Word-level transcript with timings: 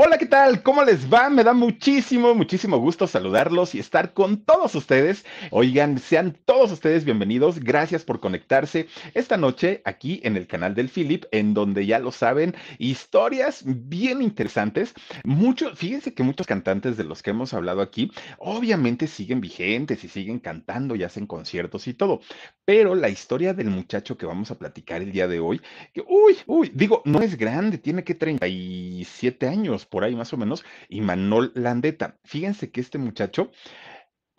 Hola, 0.00 0.16
¿qué 0.16 0.26
tal? 0.26 0.62
¿Cómo 0.62 0.84
les 0.84 1.12
va? 1.12 1.28
Me 1.28 1.42
da 1.42 1.52
muchísimo, 1.52 2.32
muchísimo 2.32 2.78
gusto 2.78 3.08
saludarlos 3.08 3.74
y 3.74 3.80
estar 3.80 4.12
con 4.12 4.44
todos 4.44 4.76
ustedes. 4.76 5.26
Oigan, 5.50 5.98
sean 5.98 6.38
todos 6.44 6.70
ustedes 6.70 7.04
bienvenidos. 7.04 7.58
Gracias 7.58 8.04
por 8.04 8.20
conectarse 8.20 8.86
esta 9.14 9.36
noche 9.36 9.82
aquí 9.84 10.20
en 10.22 10.36
el 10.36 10.46
canal 10.46 10.76
del 10.76 10.88
Philip, 10.88 11.24
en 11.32 11.52
donde 11.52 11.84
ya 11.84 11.98
lo 11.98 12.12
saben, 12.12 12.54
historias 12.78 13.64
bien 13.66 14.22
interesantes. 14.22 14.94
Muchos, 15.24 15.76
fíjense 15.76 16.14
que 16.14 16.22
muchos 16.22 16.46
cantantes 16.46 16.96
de 16.96 17.02
los 17.02 17.20
que 17.20 17.30
hemos 17.30 17.52
hablado 17.52 17.80
aquí, 17.80 18.12
obviamente 18.38 19.08
siguen 19.08 19.40
vigentes 19.40 20.04
y 20.04 20.08
siguen 20.08 20.38
cantando 20.38 20.94
y 20.94 21.02
hacen 21.02 21.26
conciertos 21.26 21.88
y 21.88 21.94
todo. 21.94 22.20
Pero 22.64 22.94
la 22.94 23.08
historia 23.08 23.52
del 23.52 23.70
muchacho 23.70 24.16
que 24.16 24.26
vamos 24.26 24.52
a 24.52 24.58
platicar 24.60 25.02
el 25.02 25.10
día 25.10 25.26
de 25.26 25.40
hoy, 25.40 25.60
uy, 26.06 26.36
uy, 26.46 26.70
digo, 26.72 27.02
no 27.04 27.20
es 27.20 27.36
grande, 27.36 27.78
tiene 27.78 28.04
que 28.04 28.14
37 28.14 29.48
años 29.48 29.87
por 29.88 30.04
ahí 30.04 30.14
más 30.14 30.32
o 30.32 30.36
menos, 30.36 30.64
y 30.88 31.00
Manol 31.00 31.52
Landeta. 31.54 32.18
Fíjense 32.24 32.70
que 32.70 32.80
este 32.80 32.98
muchacho 32.98 33.50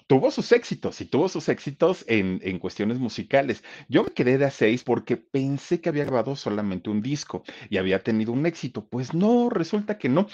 tuvo 0.09 0.31
sus 0.31 0.51
éxitos 0.51 0.99
y 1.01 1.05
tuvo 1.05 1.29
sus 1.29 1.49
éxitos 1.49 2.03
en, 2.07 2.39
en, 2.43 2.57
cuestiones 2.57 2.97
musicales. 2.97 3.63
Yo 3.89 4.03
me 4.03 4.09
quedé 4.09 4.39
de 4.39 4.45
a 4.45 4.49
seis 4.49 4.83
porque 4.83 5.17
pensé 5.17 5.81
que 5.81 5.89
había 5.89 6.03
grabado 6.03 6.35
solamente 6.35 6.89
un 6.89 7.03
disco 7.03 7.43
y 7.69 7.77
había 7.77 8.01
tenido 8.01 8.31
un 8.31 8.47
éxito. 8.47 8.87
Pues 8.89 9.13
no, 9.13 9.51
resulta 9.51 9.99
que 9.99 10.09
no. 10.09 10.25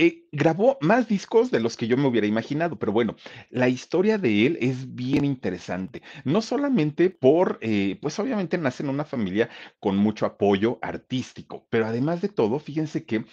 Eh, 0.00 0.28
grabó 0.30 0.78
más 0.80 1.08
discos 1.08 1.50
de 1.50 1.58
los 1.58 1.76
que 1.76 1.88
yo 1.88 1.96
me 1.96 2.06
hubiera 2.06 2.28
imaginado, 2.28 2.78
pero 2.78 2.92
bueno, 2.92 3.16
la 3.50 3.68
historia 3.68 4.16
de 4.16 4.46
él 4.46 4.58
es 4.60 4.94
bien 4.94 5.24
interesante, 5.24 6.02
no 6.22 6.40
solamente 6.40 7.10
por, 7.10 7.58
eh, 7.62 7.98
pues 8.00 8.16
obviamente 8.20 8.58
nace 8.58 8.84
en 8.84 8.90
una 8.90 9.04
familia 9.04 9.48
con 9.80 9.96
mucho 9.96 10.24
apoyo 10.24 10.78
artístico, 10.82 11.66
pero 11.68 11.86
además 11.86 12.22
de 12.22 12.28
todo, 12.28 12.60
fíjense 12.60 13.04
que 13.04 13.24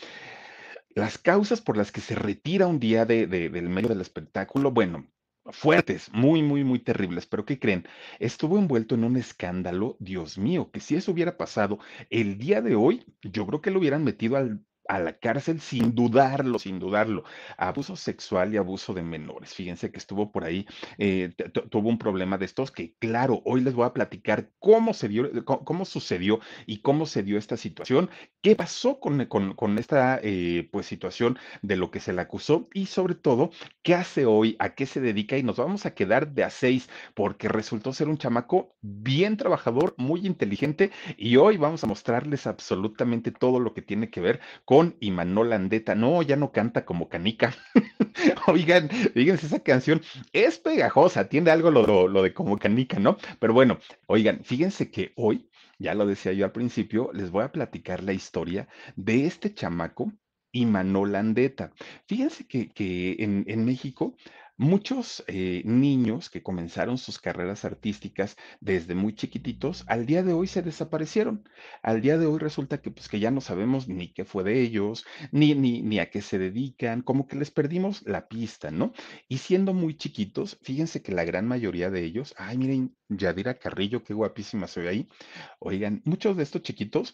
las 0.95 1.17
causas 1.17 1.61
por 1.61 1.77
las 1.77 1.91
que 1.91 2.01
se 2.01 2.15
retira 2.15 2.67
un 2.67 2.79
día 2.79 3.05
de, 3.05 3.27
de, 3.27 3.49
del 3.49 3.69
medio 3.69 3.89
del 3.89 4.01
espectáculo, 4.01 4.71
bueno, 4.71 5.05
fuertes, 5.51 6.09
muy, 6.13 6.41
muy, 6.41 6.63
muy 6.63 6.79
terribles. 6.79 7.25
Pero 7.25 7.45
¿qué 7.45 7.59
creen? 7.59 7.85
Estuvo 8.19 8.57
envuelto 8.57 8.95
en 8.95 9.03
un 9.03 9.17
escándalo, 9.17 9.97
Dios 9.99 10.37
mío, 10.37 10.71
que 10.71 10.79
si 10.79 10.95
eso 10.95 11.11
hubiera 11.11 11.37
pasado 11.37 11.79
el 12.09 12.37
día 12.37 12.61
de 12.61 12.75
hoy, 12.75 13.05
yo 13.21 13.45
creo 13.45 13.61
que 13.61 13.71
lo 13.71 13.79
hubieran 13.79 14.03
metido 14.03 14.37
al 14.37 14.65
a 14.87 14.99
la 14.99 15.17
cárcel 15.17 15.59
sin 15.59 15.95
dudarlo, 15.95 16.59
sin 16.59 16.79
dudarlo. 16.79 17.23
Abuso 17.57 17.95
sexual 17.95 18.53
y 18.53 18.57
abuso 18.57 18.93
de 18.93 19.01
menores. 19.01 19.53
Fíjense 19.53 19.91
que 19.91 19.97
estuvo 19.97 20.31
por 20.31 20.43
ahí, 20.43 20.65
eh, 20.97 21.33
tuvo 21.69 21.89
un 21.89 21.97
problema 21.97 22.37
de 22.37 22.45
estos 22.45 22.71
que, 22.71 22.95
claro, 22.99 23.41
hoy 23.45 23.61
les 23.61 23.73
voy 23.73 23.85
a 23.85 23.93
platicar 23.93 24.51
cómo 24.59 24.93
se 24.93 25.07
dio, 25.07 25.29
cómo, 25.45 25.85
sucedió 25.85 26.39
y 26.65 26.81
cómo 26.81 27.05
se 27.05 27.23
dio 27.23 27.37
esta 27.37 27.57
situación, 27.57 28.09
qué 28.41 28.55
pasó 28.55 28.99
con, 28.99 29.25
con, 29.25 29.77
esta 29.77 30.19
eh, 30.21 30.69
pues, 30.71 30.85
situación 30.85 31.37
de 31.61 31.75
lo 31.75 31.91
que 31.91 31.99
se 31.99 32.13
le 32.13 32.21
acusó 32.21 32.69
y 32.73 32.87
sobre 32.87 33.15
todo, 33.15 33.51
qué 33.83 33.95
hace 33.95 34.25
hoy, 34.25 34.55
a 34.59 34.75
qué 34.75 34.85
se 34.85 35.01
dedica 35.01 35.37
y 35.37 35.43
nos 35.43 35.57
vamos 35.57 35.85
a 35.85 35.93
quedar 35.93 36.33
de 36.33 36.43
a 36.43 36.49
seis 36.49 36.89
porque 37.13 37.49
resultó 37.49 37.93
ser 37.93 38.07
un 38.07 38.17
chamaco 38.17 38.75
bien 38.81 39.37
trabajador, 39.37 39.93
muy 39.97 40.25
inteligente 40.25 40.91
y 41.17 41.37
hoy 41.37 41.57
vamos 41.57 41.83
a 41.83 41.87
mostrarles 41.87 42.47
absolutamente 42.47 43.31
todo 43.31 43.59
lo 43.59 43.73
que 43.73 43.81
tiene 43.81 44.09
que 44.09 44.21
ver 44.21 44.39
con 44.63 44.74
con 44.75 44.97
Imanol 44.99 45.53
Andeta. 45.53 45.95
No, 45.95 46.21
ya 46.21 46.35
no 46.35 46.51
canta 46.51 46.83
como 46.83 47.07
canica. 47.07 47.55
Oigan, 48.47 48.89
fíjense, 48.89 49.45
esa 49.45 49.59
canción 49.59 50.01
es 50.33 50.57
pegajosa, 50.57 51.29
tiene 51.29 51.49
algo 51.49 51.71
lo, 51.71 52.21
de 52.21 52.33
como 52.33 52.57
canica, 52.57 52.99
¿no? 52.99 53.15
Pero 53.39 53.53
bueno, 53.53 53.79
oigan, 54.07 54.43
fíjense 54.43 54.91
que 54.91 55.13
hoy, 55.15 55.49
ya 55.79 55.93
lo 55.93 56.05
decía 56.05 56.33
yo 56.33 56.43
al 56.43 56.51
principio, 56.51 57.09
les 57.13 57.31
voy 57.31 57.45
a 57.45 57.53
platicar 57.53 58.03
la 58.03 58.11
historia 58.11 58.67
de 58.97 59.25
este 59.25 59.53
chamaco 59.53 60.11
Imanol 60.51 61.15
Andeta. 61.15 61.71
Fíjense 62.05 62.45
que, 62.45 63.15
en 63.17 63.65
México 63.65 64.17
Muchos 64.57 65.21
eh, 65.27 65.63
niños 65.65 66.29
que 66.29 66.41
comenzaron 66.41 66.97
sus 66.97 67.19
carreras 67.19 67.65
artísticas 67.65 68.37
desde 68.61 68.95
muy 68.95 69.13
chiquititos, 69.13 69.83
al 69.87 70.05
día 70.05 70.23
de 70.23 70.31
hoy 70.31 70.47
se 70.47 70.61
desaparecieron. 70.61 71.43
Al 71.83 71.99
día 72.01 72.17
de 72.17 72.25
hoy 72.25 72.39
resulta 72.39 72.81
que, 72.81 72.89
pues, 72.89 73.09
que 73.09 73.19
ya 73.19 73.31
no 73.31 73.41
sabemos 73.41 73.89
ni 73.89 74.13
qué 74.13 74.23
fue 74.23 74.45
de 74.45 74.61
ellos, 74.61 75.05
ni, 75.33 75.55
ni, 75.55 75.81
ni 75.81 75.99
a 75.99 76.09
qué 76.09 76.21
se 76.21 76.39
dedican, 76.39 77.01
como 77.01 77.27
que 77.27 77.35
les 77.35 77.51
perdimos 77.51 78.03
la 78.05 78.29
pista, 78.29 78.71
¿no? 78.71 78.93
Y 79.27 79.39
siendo 79.39 79.73
muy 79.73 79.97
chiquitos, 79.97 80.57
fíjense 80.61 81.01
que 81.01 81.11
la 81.11 81.25
gran 81.25 81.45
mayoría 81.47 81.89
de 81.89 82.05
ellos, 82.05 82.33
ay, 82.37 82.57
miren, 82.57 82.95
Yadira 83.09 83.55
Carrillo, 83.55 84.03
qué 84.05 84.13
guapísima 84.13 84.67
ve 84.73 84.87
ahí. 84.87 85.09
Oigan, 85.59 86.01
muchos 86.05 86.37
de 86.37 86.43
estos 86.43 86.61
chiquitos 86.61 87.13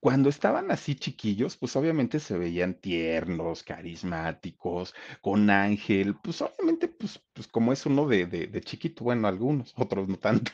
cuando 0.00 0.28
estaban 0.28 0.70
así 0.70 0.94
chiquillos, 0.94 1.56
pues 1.56 1.74
obviamente 1.76 2.20
se 2.20 2.38
veían 2.38 2.74
tiernos, 2.74 3.62
carismáticos, 3.64 4.94
con 5.20 5.50
ángel, 5.50 6.16
pues 6.22 6.40
obviamente, 6.42 6.88
pues, 6.88 7.20
pues 7.32 7.48
como 7.48 7.72
es 7.72 7.84
uno 7.86 8.06
de, 8.06 8.26
de, 8.26 8.46
de 8.46 8.60
chiquito, 8.60 9.04
bueno, 9.04 9.26
algunos, 9.28 9.72
otros 9.76 10.08
no 10.08 10.16
tanto, 10.18 10.52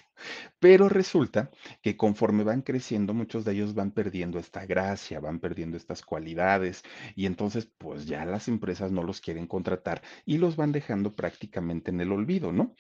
pero 0.59 0.89
resulta 0.89 1.51
que 1.83 1.97
conforme 1.97 2.45
van 2.45 2.63
creciendo, 2.63 3.15
muchos 3.15 3.45
de 3.45 3.53
ellos 3.53 3.75
van 3.75 3.91
perdiendo 3.93 4.39
esta 4.39 4.67
gracia, 4.67 5.21
van 5.21 5.41
perdiendo 5.41 5.77
estas 5.77 6.03
cualidades, 6.03 6.83
y 7.15 7.27
entonces, 7.27 7.67
pues 7.79 8.07
ya 8.07 8.25
las 8.25 8.49
empresas 8.49 8.93
no 8.93 9.03
los 9.03 9.21
quieren 9.21 9.47
contratar 9.47 10.03
y 10.25 10.39
los 10.39 10.57
van 10.57 10.73
dejando 10.73 11.13
prácticamente 11.13 11.91
en 11.91 12.01
el 12.01 12.13
olvido, 12.13 12.53
¿no? 12.53 12.75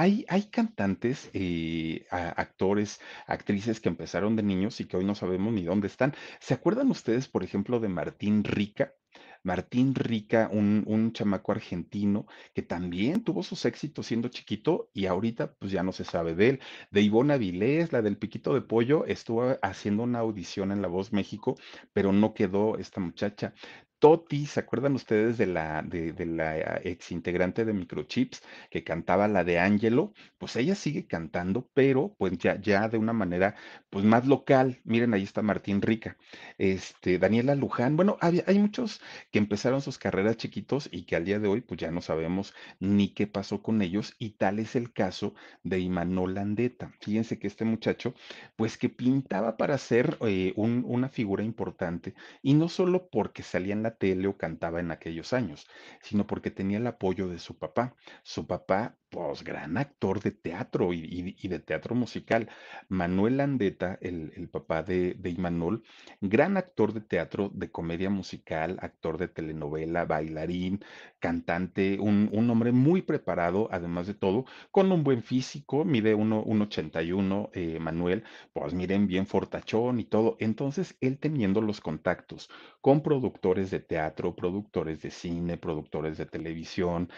Hay, 0.00 0.24
cantantes, 0.52 1.28
eh, 1.32 2.06
actores, 2.10 3.00
actrices 3.26 3.80
que 3.80 3.88
empezaron 3.88 4.36
de 4.36 4.44
niños 4.44 4.80
y 4.80 4.84
que 4.84 4.96
hoy 4.96 5.04
no 5.04 5.16
sabemos 5.16 5.52
ni 5.52 5.64
dónde 5.64 5.88
están. 5.88 6.14
¿Se 6.38 6.54
acuerdan 6.54 6.88
ustedes, 6.92 7.26
por 7.26 7.42
ejemplo, 7.42 7.80
de 7.80 7.88
Martín 7.88 8.44
Rica? 8.44 8.94
Martín 9.42 9.96
Rica, 9.96 10.50
un, 10.52 10.84
un 10.86 11.12
chamaco 11.12 11.50
argentino 11.50 12.26
que 12.54 12.62
también 12.62 13.24
tuvo 13.24 13.42
sus 13.42 13.64
éxitos 13.64 14.06
siendo 14.06 14.28
chiquito 14.28 14.88
y 14.94 15.06
ahorita 15.06 15.54
pues 15.54 15.72
ya 15.72 15.82
no 15.82 15.90
se 15.90 16.04
sabe 16.04 16.36
de 16.36 16.50
él. 16.50 16.60
De 16.92 17.00
Ivona 17.02 17.34
Avilés, 17.34 17.92
la 17.92 18.00
del 18.00 18.18
Piquito 18.18 18.54
de 18.54 18.60
Pollo, 18.60 19.04
estuvo 19.04 19.56
haciendo 19.62 20.04
una 20.04 20.20
audición 20.20 20.70
en 20.70 20.80
La 20.80 20.88
Voz 20.88 21.12
México, 21.12 21.56
pero 21.92 22.12
no 22.12 22.34
quedó 22.34 22.78
esta 22.78 23.00
muchacha. 23.00 23.52
Toti, 24.00 24.46
¿se 24.46 24.60
acuerdan 24.60 24.94
ustedes 24.94 25.38
de 25.38 25.46
la, 25.46 25.82
de, 25.82 26.12
de 26.12 26.24
la 26.24 26.76
ex 26.84 27.10
integrante 27.10 27.64
de 27.64 27.72
Microchips 27.72 28.42
que 28.70 28.84
cantaba 28.84 29.26
la 29.26 29.42
de 29.42 29.58
Angelo? 29.58 30.12
Pues 30.38 30.54
ella 30.54 30.76
sigue 30.76 31.08
cantando, 31.08 31.68
pero 31.74 32.14
pues 32.16 32.38
ya, 32.38 32.60
ya 32.60 32.88
de 32.88 32.96
una 32.96 33.12
manera 33.12 33.56
pues 33.90 34.04
más 34.04 34.24
local. 34.24 34.80
Miren, 34.84 35.14
ahí 35.14 35.24
está 35.24 35.42
Martín 35.42 35.82
Rica, 35.82 36.16
este, 36.58 37.18
Daniela 37.18 37.56
Luján. 37.56 37.96
Bueno, 37.96 38.16
había- 38.20 38.44
hay 38.46 38.60
muchos 38.60 39.00
que 39.32 39.38
empezaron 39.40 39.82
sus 39.82 39.98
carreras 39.98 40.36
chiquitos 40.36 40.88
y 40.92 41.02
que 41.04 41.16
al 41.16 41.24
día 41.24 41.40
de 41.40 41.48
hoy 41.48 41.60
pues 41.60 41.80
ya 41.80 41.90
no 41.90 42.00
sabemos 42.00 42.54
ni 42.78 43.08
qué 43.14 43.26
pasó 43.26 43.62
con 43.62 43.82
ellos 43.82 44.14
y 44.20 44.30
tal 44.30 44.60
es 44.60 44.76
el 44.76 44.92
caso 44.92 45.34
de 45.64 45.80
Imanol 45.80 46.34
Landeta. 46.34 46.92
Fíjense 47.00 47.40
que 47.40 47.48
este 47.48 47.64
muchacho 47.64 48.14
pues 48.56 48.76
que 48.78 48.88
pintaba 48.88 49.56
para 49.56 49.78
ser 49.78 50.18
eh, 50.22 50.52
un- 50.56 50.84
una 50.86 51.08
figura 51.08 51.42
importante 51.44 52.14
y 52.42 52.54
no 52.54 52.68
solo 52.68 53.08
porque 53.10 53.42
salía 53.42 53.72
en 53.74 53.82
la 53.88 53.96
tele 53.96 54.28
o 54.28 54.36
cantaba 54.36 54.80
en 54.80 54.90
aquellos 54.90 55.32
años, 55.32 55.66
sino 56.02 56.26
porque 56.26 56.50
tenía 56.50 56.78
el 56.78 56.86
apoyo 56.86 57.28
de 57.28 57.38
su 57.38 57.58
papá. 57.58 57.94
Su 58.22 58.46
papá, 58.46 58.96
pues 59.10 59.42
gran 59.44 59.76
actor 59.78 60.20
de 60.20 60.30
teatro 60.32 60.92
y, 60.92 61.34
y- 61.38 61.48
de 61.48 61.58
teatro 61.60 61.94
musical. 61.94 62.48
Manuel 62.88 63.38
Landeta, 63.38 63.98
el, 64.02 64.32
el 64.36 64.48
papá 64.48 64.82
de, 64.82 65.14
de 65.14 65.30
Imanol, 65.30 65.82
gran 66.20 66.56
actor 66.56 66.92
de 66.92 67.00
teatro, 67.00 67.50
de 67.54 67.70
comedia 67.70 68.10
musical, 68.10 68.78
actor 68.82 69.16
de 69.18 69.28
telenovela, 69.28 70.04
bailarín, 70.04 70.80
cantante, 71.18 71.98
un, 72.00 72.28
un 72.32 72.50
hombre 72.50 72.72
muy 72.72 73.02
preparado, 73.02 73.68
además 73.70 74.06
de 74.06 74.14
todo, 74.14 74.44
con 74.70 74.92
un 74.92 75.04
buen 75.04 75.22
físico, 75.22 75.84
mide 75.84 76.14
uno- 76.14 76.42
1,81, 76.44 77.50
eh, 77.54 77.78
Manuel, 77.80 78.24
pues 78.52 78.74
miren, 78.74 79.06
bien 79.06 79.26
fortachón 79.26 80.00
y 80.00 80.04
todo. 80.04 80.36
Entonces, 80.40 80.96
él 81.00 81.18
teniendo 81.18 81.60
los 81.60 81.80
contactos 81.80 82.50
con 82.80 83.02
productores 83.02 83.70
de 83.70 83.80
teatro, 83.80 84.34
productores 84.36 85.02
de 85.02 85.10
cine, 85.10 85.56
productores 85.56 86.18
de 86.18 86.26
televisión, 86.26 87.10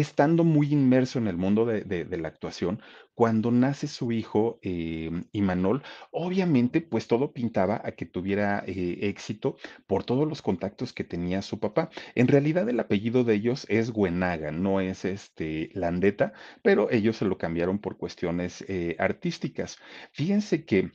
estando 0.00 0.44
muy 0.44 0.72
inmerso 0.72 1.18
en 1.18 1.28
el 1.28 1.36
mundo 1.36 1.64
de, 1.66 2.18
la 2.18 2.28
actuación, 2.28 2.80
cuando 3.14 3.50
nace 3.50 3.88
su 3.88 4.12
hijo 4.12 4.58
eh, 4.62 5.10
Imanol, 5.32 5.82
obviamente 6.10 6.80
pues 6.80 7.08
todo 7.08 7.32
pintaba 7.32 7.80
a 7.84 7.92
que 7.92 8.06
tuviera 8.06 8.62
eh, 8.66 8.98
éxito 9.02 9.56
por 9.86 10.04
todos 10.04 10.28
los 10.28 10.42
contactos 10.42 10.92
que 10.92 11.04
tenía 11.04 11.42
su 11.42 11.58
papá. 11.58 11.90
En 12.14 12.28
realidad 12.28 12.68
el 12.68 12.80
apellido 12.80 13.24
de 13.24 13.34
ellos 13.34 13.66
es 13.68 13.90
Güenaga, 13.90 14.52
no 14.52 14.80
es 14.80 15.04
este 15.04 15.70
Landeta, 15.74 16.32
pero 16.62 16.90
ellos 16.90 17.16
se 17.16 17.24
lo 17.24 17.38
cambiaron 17.38 17.78
por 17.78 17.96
cuestiones 17.96 18.64
eh, 18.68 18.96
artísticas. 18.98 19.78
Fíjense 20.12 20.64
que 20.64 20.92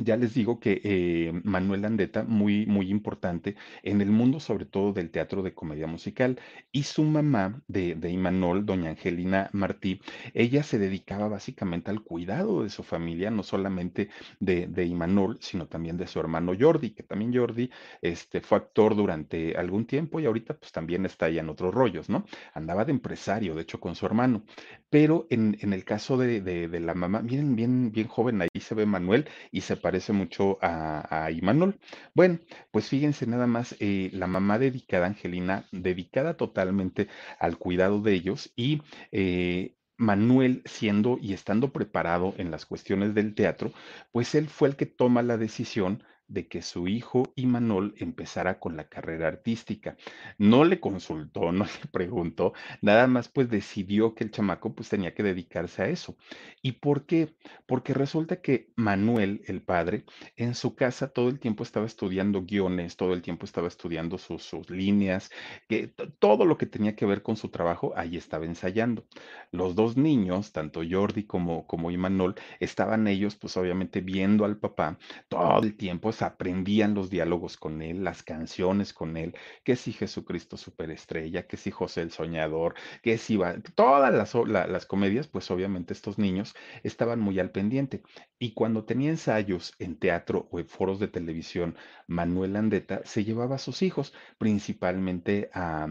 ya 0.00 0.16
les 0.16 0.34
digo 0.34 0.58
que 0.58 0.80
eh, 0.82 1.32
Manuel 1.44 1.82
Landeta, 1.82 2.24
muy, 2.24 2.66
muy 2.66 2.90
importante 2.90 3.56
en 3.82 4.00
el 4.00 4.10
mundo, 4.10 4.40
sobre 4.40 4.64
todo 4.66 4.92
del 4.92 5.10
teatro 5.10 5.42
de 5.42 5.54
comedia 5.54 5.86
musical, 5.86 6.40
y 6.72 6.82
su 6.82 7.04
mamá 7.04 7.62
de, 7.68 7.94
de 7.94 8.10
Imanol, 8.10 8.66
doña 8.66 8.90
Angelina 8.90 9.50
Martí, 9.52 10.00
ella 10.32 10.62
se 10.64 10.78
dedicaba 10.78 11.28
básicamente 11.28 11.90
al 11.90 12.02
cuidado 12.02 12.64
de 12.64 12.70
su 12.70 12.82
familia, 12.82 13.30
no 13.30 13.42
solamente 13.44 14.08
de, 14.40 14.66
de 14.66 14.84
Imanol, 14.84 15.38
sino 15.40 15.68
también 15.68 15.96
de 15.96 16.08
su 16.08 16.18
hermano 16.18 16.52
Jordi, 16.58 16.90
que 16.90 17.04
también 17.04 17.32
Jordi 17.34 17.70
este, 18.02 18.40
fue 18.40 18.58
actor 18.58 18.96
durante 18.96 19.56
algún 19.56 19.86
tiempo 19.86 20.18
y 20.20 20.26
ahorita 20.26 20.54
pues 20.58 20.72
también 20.72 21.06
está 21.06 21.26
ahí 21.26 21.38
en 21.38 21.48
otros 21.48 21.72
rollos, 21.72 22.08
¿no? 22.08 22.24
Andaba 22.52 22.84
de 22.84 22.92
empresario, 22.92 23.54
de 23.54 23.62
hecho, 23.62 23.78
con 23.80 23.94
su 23.94 24.06
hermano. 24.06 24.44
Pero 24.90 25.26
en, 25.30 25.56
en 25.60 25.72
el 25.72 25.84
caso 25.84 26.16
de, 26.16 26.40
de, 26.40 26.68
de 26.68 26.80
la 26.80 26.94
mamá, 26.94 27.22
miren, 27.22 27.56
bien, 27.56 27.90
bien 27.92 28.08
joven, 28.08 28.42
ahí 28.42 28.48
se 28.60 28.74
ve 28.74 28.86
Manuel 28.86 29.28
y 29.50 29.60
se 29.62 29.76
parece 29.84 30.12
mucho 30.14 30.58
a, 30.62 31.24
a 31.26 31.30
Imanol. 31.30 31.78
Bueno, 32.14 32.38
pues 32.70 32.88
fíjense 32.88 33.26
nada 33.26 33.46
más, 33.46 33.76
eh, 33.80 34.08
la 34.14 34.26
mamá 34.26 34.58
dedicada, 34.58 35.06
Angelina, 35.06 35.66
dedicada 35.72 36.36
totalmente 36.38 37.08
al 37.38 37.58
cuidado 37.58 38.00
de 38.00 38.14
ellos 38.14 38.50
y 38.56 38.80
eh, 39.12 39.76
Manuel, 39.98 40.62
siendo 40.64 41.18
y 41.20 41.34
estando 41.34 41.70
preparado 41.70 42.34
en 42.38 42.50
las 42.50 42.64
cuestiones 42.66 43.14
del 43.14 43.34
teatro, 43.34 43.72
pues 44.10 44.34
él 44.34 44.48
fue 44.48 44.68
el 44.68 44.76
que 44.76 44.86
toma 44.86 45.22
la 45.22 45.36
decisión 45.36 46.02
de 46.34 46.48
que 46.48 46.60
su 46.60 46.88
hijo 46.88 47.32
Imanol 47.36 47.94
empezara 47.96 48.58
con 48.58 48.76
la 48.76 48.88
carrera 48.88 49.28
artística. 49.28 49.96
No 50.36 50.64
le 50.64 50.80
consultó, 50.80 51.52
no 51.52 51.64
le 51.64 51.88
preguntó, 51.90 52.52
nada 52.82 53.06
más 53.06 53.28
pues 53.28 53.48
decidió 53.48 54.14
que 54.14 54.24
el 54.24 54.30
chamaco 54.30 54.74
pues 54.74 54.88
tenía 54.88 55.14
que 55.14 55.22
dedicarse 55.22 55.82
a 55.82 55.88
eso. 55.88 56.16
¿Y 56.60 56.72
por 56.72 57.06
qué? 57.06 57.34
Porque 57.66 57.94
resulta 57.94 58.40
que 58.40 58.72
Manuel, 58.76 59.42
el 59.46 59.62
padre, 59.62 60.04
en 60.36 60.54
su 60.54 60.74
casa 60.74 61.08
todo 61.08 61.28
el 61.28 61.38
tiempo 61.38 61.62
estaba 61.62 61.86
estudiando 61.86 62.42
guiones, 62.42 62.96
todo 62.96 63.14
el 63.14 63.22
tiempo 63.22 63.46
estaba 63.46 63.68
estudiando 63.68 64.18
sus, 64.18 64.42
sus 64.42 64.68
líneas, 64.70 65.30
que 65.68 65.88
todo 66.18 66.44
lo 66.44 66.58
que 66.58 66.66
tenía 66.66 66.96
que 66.96 67.06
ver 67.06 67.22
con 67.22 67.36
su 67.36 67.48
trabajo, 67.48 67.92
ahí 67.96 68.16
estaba 68.16 68.44
ensayando. 68.44 69.04
Los 69.52 69.74
dos 69.76 69.96
niños, 69.96 70.52
tanto 70.52 70.80
Jordi 70.88 71.24
como, 71.24 71.66
como 71.66 71.90
Imanol, 71.90 72.34
estaban 72.60 73.06
ellos 73.06 73.36
pues 73.36 73.56
obviamente 73.56 74.00
viendo 74.00 74.44
al 74.44 74.56
papá 74.56 74.98
todo 75.28 75.62
el 75.62 75.76
tiempo 75.76 76.10
aprendían 76.26 76.94
los 76.94 77.10
diálogos 77.10 77.56
con 77.56 77.82
él, 77.82 78.04
las 78.04 78.22
canciones 78.22 78.92
con 78.92 79.16
él, 79.16 79.34
que 79.64 79.76
si 79.76 79.92
Jesucristo 79.92 80.56
Superestrella, 80.56 81.46
que 81.46 81.56
si 81.56 81.70
José 81.70 82.02
el 82.02 82.10
Soñador, 82.10 82.74
que 83.02 83.18
si 83.18 83.36
va, 83.36 83.56
todas 83.74 84.12
las, 84.46 84.86
comedias, 84.86 85.26
pues 85.28 85.50
obviamente 85.50 85.92
estos 85.92 86.18
niños 86.18 86.54
estaban 86.82 87.20
muy 87.20 87.38
al 87.38 87.50
pendiente. 87.50 88.02
Y 88.38 88.52
cuando 88.52 88.84
tenía 88.84 89.10
ensayos 89.10 89.74
en 89.78 89.96
teatro 89.98 90.48
o 90.50 90.58
en 90.58 90.68
foros 90.68 90.98
de 90.98 91.08
televisión, 91.08 91.76
Manuel 92.06 92.56
Andeta 92.56 93.00
se 93.04 93.24
llevaba 93.24 93.56
a 93.56 93.58
sus 93.58 93.82
hijos, 93.82 94.12
principalmente 94.38 95.50
a, 95.54 95.86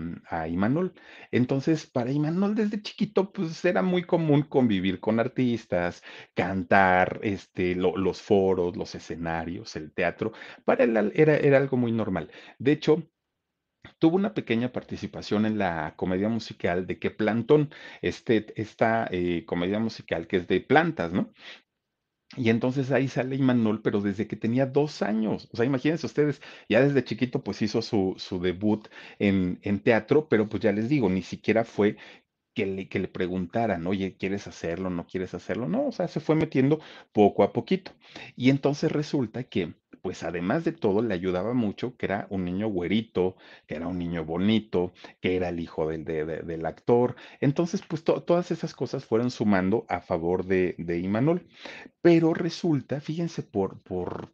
Imanol. 0.47 0.94
Entonces, 1.31 1.86
para 1.88 2.12
Imanol 2.12 2.56
desde 2.56 2.81
chiquito, 2.81 3.31
pues 3.31 3.63
era 3.65 3.81
muy 3.81 4.03
común 4.03 4.44
convivir 4.44 5.00
con 5.00 5.19
artistas, 5.19 6.03
cantar, 6.33 7.19
este, 7.24 7.75
lo- 7.75 7.97
los 7.97 8.21
foros, 8.21 8.75
los 8.77 8.95
escenarios, 8.95 9.75
el 9.75 9.91
teatro, 9.94 10.12
para 10.65 10.83
él 10.83 11.12
era, 11.15 11.38
era 11.38 11.57
algo 11.57 11.77
muy 11.77 11.92
normal. 11.92 12.31
De 12.60 12.71
hecho, 12.71 13.04
tuvo 14.00 14.15
una 14.18 14.33
pequeña 14.33 14.71
participación 14.71 15.45
en 15.45 15.57
la 15.57 15.95
comedia 15.98 16.30
musical 16.30 16.88
de 16.88 17.00
Que 17.00 17.12
Plantón, 17.12 17.71
este, 18.01 18.54
esta 18.62 19.07
eh, 19.12 19.45
comedia 19.45 19.80
musical 19.80 20.27
que 20.27 20.38
es 20.38 20.48
de 20.48 20.62
plantas, 20.62 21.13
¿no? 21.13 21.33
Y 22.36 22.50
entonces 22.50 22.92
ahí 22.92 23.07
sale 23.07 23.36
Imanol, 23.36 23.81
pero 23.83 24.01
desde 24.01 24.27
que 24.27 24.36
tenía 24.36 24.65
dos 24.65 25.01
años. 25.04 25.48
O 25.51 25.57
sea, 25.57 25.65
imagínense 25.65 26.06
ustedes, 26.07 26.42
ya 26.68 26.81
desde 26.81 27.04
chiquito 27.04 27.44
pues 27.44 27.62
hizo 27.62 27.81
su, 27.81 28.15
su 28.18 28.39
debut 28.39 28.88
en, 29.19 29.60
en 29.62 29.80
teatro, 29.80 30.27
pero 30.30 30.50
pues 30.50 30.63
ya 30.63 30.71
les 30.71 30.89
digo, 30.89 31.10
ni 31.10 31.21
siquiera 31.21 31.63
fue 31.63 31.98
que 32.56 32.65
le, 32.68 32.89
que 32.89 33.00
le 33.00 33.07
preguntaran, 33.10 33.88
oye, 33.88 34.18
¿quieres 34.18 34.48
hacerlo? 34.48 34.89
¿No 34.89 35.07
quieres 35.07 35.33
hacerlo? 35.36 35.68
No, 35.69 35.88
o 35.88 35.92
sea, 35.94 36.07
se 36.07 36.19
fue 36.21 36.36
metiendo 36.36 36.80
poco 37.13 37.44
a 37.44 37.54
poquito. 37.54 37.94
Y 38.36 38.50
entonces 38.51 38.92
resulta 38.92 39.44
que, 39.45 39.75
pues 40.03 40.23
además 40.23 40.63
de 40.65 40.73
todo, 40.73 41.01
le 41.01 41.15
ayudaba 41.15 41.53
mucho 41.55 41.97
que 41.97 42.05
era 42.07 42.27
un 42.29 42.45
niño 42.45 42.67
güerito, 42.69 43.38
que 43.67 43.75
era 43.75 43.88
un 43.88 43.97
niño 44.00 44.25
bonito, 44.25 44.94
que 45.21 45.35
era 45.38 45.50
el 45.50 45.59
hijo 45.61 45.89
del, 45.89 46.05
de- 46.05 46.25
de- 46.25 46.41
del 46.44 46.65
actor. 46.67 47.15
Entonces, 47.41 47.81
pues 47.88 48.03
to- 48.03 48.23
todas 48.23 48.51
esas 48.51 48.75
cosas 48.75 49.05
fueron 49.05 49.31
sumando 49.31 49.85
a 49.89 50.01
favor 50.01 50.45
de, 50.45 50.75
de 50.77 51.00
Imanol. 51.00 51.47
Pero 52.01 52.33
resulta, 52.33 53.01
fíjense, 53.01 53.44
por, 53.44 53.81
por, 53.81 54.31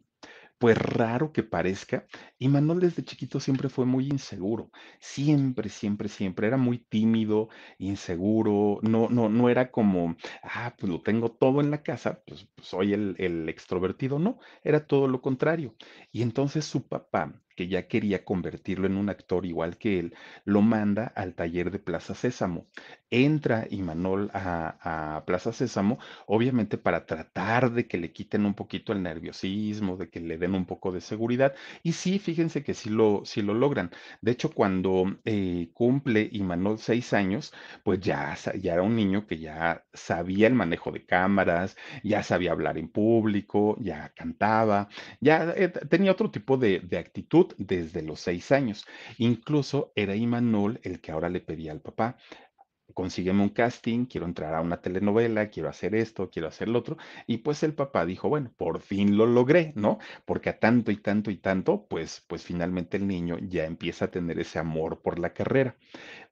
pues 0.60 0.78
raro 0.78 1.32
que 1.32 1.42
parezca, 1.42 2.06
Imanol 2.38 2.80
desde 2.80 3.02
chiquito 3.04 3.40
siempre 3.40 3.70
fue 3.70 3.86
muy 3.86 4.06
inseguro. 4.08 4.70
Siempre, 5.00 5.70
siempre, 5.70 6.08
siempre. 6.10 6.46
Era 6.48 6.58
muy 6.58 6.78
tímido, 6.78 7.48
inseguro. 7.78 8.78
No, 8.82 9.08
no, 9.08 9.28
no 9.30 9.48
era 9.48 9.70
como, 9.72 10.16
ah, 10.42 10.76
pues 10.78 10.92
lo 10.92 11.02
tengo 11.02 11.32
todo 11.32 11.60
en 11.62 11.70
la 11.70 11.82
casa, 11.82 12.22
pues, 12.26 12.46
pues 12.54 12.68
soy 12.68 12.92
el, 12.92 13.16
el 13.18 13.48
extrovertido. 13.48 14.18
No, 14.18 14.38
era 14.62 14.86
todo 14.86 15.08
lo 15.08 15.22
contrario. 15.22 15.74
Y 16.12 16.22
entonces 16.22 16.66
su 16.66 16.86
papá, 16.88 17.42
que 17.60 17.68
ya 17.68 17.86
quería 17.88 18.24
convertirlo 18.24 18.86
en 18.86 18.96
un 18.96 19.10
actor 19.10 19.44
igual 19.44 19.76
que 19.76 19.98
él, 19.98 20.14
lo 20.46 20.62
manda 20.62 21.12
al 21.14 21.34
taller 21.34 21.70
de 21.70 21.78
Plaza 21.78 22.14
Sésamo. 22.14 22.66
Entra 23.10 23.66
Imanol 23.68 24.30
a, 24.32 25.16
a 25.16 25.24
Plaza 25.26 25.52
Sésamo 25.52 25.98
obviamente 26.26 26.78
para 26.78 27.04
tratar 27.04 27.70
de 27.72 27.86
que 27.86 27.98
le 27.98 28.12
quiten 28.12 28.46
un 28.46 28.54
poquito 28.54 28.92
el 28.94 29.02
nerviosismo, 29.02 29.98
de 29.98 30.08
que 30.08 30.20
le 30.20 30.38
den 30.38 30.54
un 30.54 30.64
poco 30.64 30.90
de 30.90 31.02
seguridad. 31.02 31.54
Y 31.82 31.92
sí, 31.92 32.18
fíjense 32.18 32.62
que 32.62 32.72
sí 32.72 32.88
lo, 32.88 33.20
sí 33.26 33.42
lo 33.42 33.52
logran. 33.52 33.90
De 34.22 34.30
hecho, 34.32 34.50
cuando 34.54 35.18
eh, 35.26 35.68
cumple 35.74 36.30
Imanol 36.32 36.78
seis 36.78 37.12
años, 37.12 37.52
pues 37.82 38.00
ya, 38.00 38.34
ya 38.58 38.72
era 38.72 38.82
un 38.82 38.96
niño 38.96 39.26
que 39.26 39.38
ya 39.38 39.84
sabía 39.92 40.46
el 40.46 40.54
manejo 40.54 40.90
de 40.92 41.04
cámaras, 41.04 41.76
ya 42.02 42.22
sabía 42.22 42.52
hablar 42.52 42.78
en 42.78 42.88
público, 42.88 43.76
ya 43.80 44.10
cantaba, 44.14 44.88
ya 45.20 45.52
eh, 45.56 45.68
tenía 45.68 46.12
otro 46.12 46.30
tipo 46.30 46.56
de, 46.56 46.80
de 46.80 46.98
actitud 46.98 47.49
desde 47.58 48.02
los 48.02 48.20
seis 48.20 48.52
años. 48.52 48.86
Incluso 49.18 49.92
era 49.94 50.16
Imanol 50.16 50.80
el 50.82 51.00
que 51.00 51.12
ahora 51.12 51.28
le 51.28 51.40
pedía 51.40 51.72
al 51.72 51.80
papá 51.80 52.16
consígueme 52.94 53.42
un 53.42 53.50
casting, 53.50 54.06
quiero 54.06 54.26
entrar 54.26 54.54
a 54.54 54.60
una 54.60 54.80
telenovela, 54.80 55.48
quiero 55.48 55.68
hacer 55.68 55.94
esto, 55.94 56.30
quiero 56.30 56.48
hacer 56.48 56.68
lo 56.68 56.78
otro. 56.78 56.96
Y 57.26 57.38
pues 57.38 57.62
el 57.62 57.74
papá 57.74 58.04
dijo, 58.06 58.28
bueno, 58.28 58.52
por 58.56 58.80
fin 58.80 59.16
lo 59.16 59.26
logré, 59.26 59.72
¿no? 59.76 59.98
Porque 60.24 60.50
a 60.50 60.58
tanto 60.58 60.90
y 60.90 60.96
tanto 60.96 61.30
y 61.30 61.36
tanto, 61.36 61.86
pues, 61.88 62.24
pues 62.26 62.42
finalmente 62.44 62.96
el 62.96 63.06
niño 63.06 63.38
ya 63.38 63.64
empieza 63.64 64.06
a 64.06 64.10
tener 64.10 64.38
ese 64.38 64.58
amor 64.58 65.00
por 65.00 65.18
la 65.18 65.32
carrera. 65.32 65.76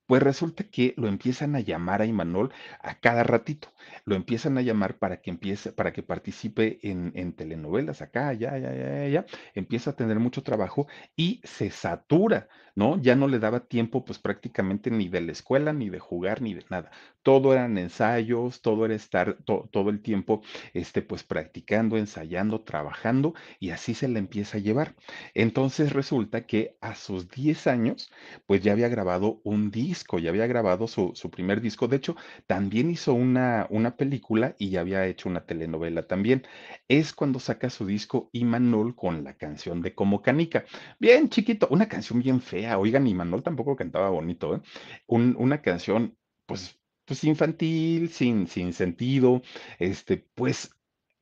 Pues 0.09 0.23
resulta 0.23 0.65
que 0.65 0.95
lo 0.97 1.07
empiezan 1.07 1.55
a 1.55 1.61
llamar 1.61 2.03
a 2.03 2.07
Imanol 2.07 2.51
a 2.81 2.99
cada 2.99 3.23
ratito. 3.23 3.69
Lo 4.07 4.17
empiezan 4.17 4.59
a 4.59 4.63
llamar 4.63 4.99
para 4.99 5.21
que 5.21 5.31
empiece, 5.31 5.71
para 5.71 5.93
que 5.93 6.03
participe 6.03 6.79
en, 6.83 7.13
en 7.15 7.33
telenovelas 7.35 8.03
acá, 8.03 8.29
allá, 8.29 8.55
allá, 8.55 8.71
allá, 8.71 9.03
allá. 9.05 9.27
Empieza 9.55 9.91
a 9.91 9.97
tener 9.97 10.19
mucho 10.19 10.43
trabajo 10.43 10.89
y 11.15 11.41
se 11.45 11.71
satura, 11.71 12.49
¿no? 12.75 13.01
Ya 13.01 13.15
no 13.17 13.29
le 13.29 13.39
daba 13.39 13.61
tiempo, 13.67 14.05
pues 14.05 14.19
prácticamente 14.19 14.91
ni 14.91 15.09
de 15.09 15.21
la 15.21 15.33
escuela, 15.33 15.73
ni 15.75 15.91
de 15.91 15.99
jugar, 16.01 16.41
ni 16.43 16.55
de 16.55 16.65
nada. 16.71 16.91
Todo 17.23 17.53
eran 17.53 17.77
ensayos, 17.79 18.63
todo 18.63 18.87
era 18.87 18.95
estar 18.95 19.35
to- 19.45 19.69
todo 19.71 19.91
el 19.91 20.01
tiempo, 20.01 20.43
este, 20.73 21.03
pues 21.03 21.23
practicando, 21.23 21.99
ensayando, 21.99 22.63
trabajando 22.63 23.35
y 23.61 23.71
así 23.71 23.93
se 23.95 24.09
le 24.09 24.19
empieza 24.19 24.57
a 24.59 24.61
llevar. 24.61 24.95
Entonces 25.35 25.93
resulta 25.93 26.47
que 26.47 26.77
a 26.81 26.95
sus 26.95 27.29
10 27.29 27.67
años, 27.67 28.11
pues 28.47 28.63
ya 28.63 28.73
había 28.73 28.89
grabado 28.89 29.41
un 29.45 29.71
disco, 29.71 29.98
ya 30.19 30.31
había 30.31 30.47
grabado 30.47 30.87
su, 30.89 31.13
su 31.15 31.31
primer 31.31 31.61
disco. 31.61 31.89
De 31.89 31.97
hecho, 31.97 32.17
también 32.47 32.91
hizo 32.91 33.15
una, 33.15 33.67
una 33.71 33.97
película 33.97 34.55
y 34.59 34.71
ya 34.71 34.81
había 34.81 35.07
hecho 35.07 35.29
una 35.29 35.45
telenovela 35.47 36.07
también. 36.07 36.45
Es 36.89 37.13
cuando 37.13 37.41
saca 37.41 37.71
su 37.71 37.87
disco 37.87 38.31
Imanol 38.33 38.95
con 38.95 39.25
la 39.25 39.35
canción 39.37 39.83
de 39.83 39.95
Como 39.95 40.23
Canica. 40.23 40.65
Bien 40.99 41.29
chiquito, 41.29 41.69
una 41.71 41.89
canción 41.89 42.21
bien 42.21 42.41
fea. 42.41 42.79
Oigan, 42.79 43.07
Imanol 43.07 43.43
tampoco 43.43 43.77
cantaba 43.77 44.11
bonito, 44.11 44.57
¿eh? 44.57 44.61
Un- 45.07 45.37
una 45.39 45.63
canción, 45.63 46.17
pues, 46.47 46.79
pues 47.05 47.25
infantil, 47.25 48.09
sin, 48.11 48.47
sin 48.47 48.73
sentido. 48.73 49.43
Este, 49.79 50.17
pues 50.35 50.71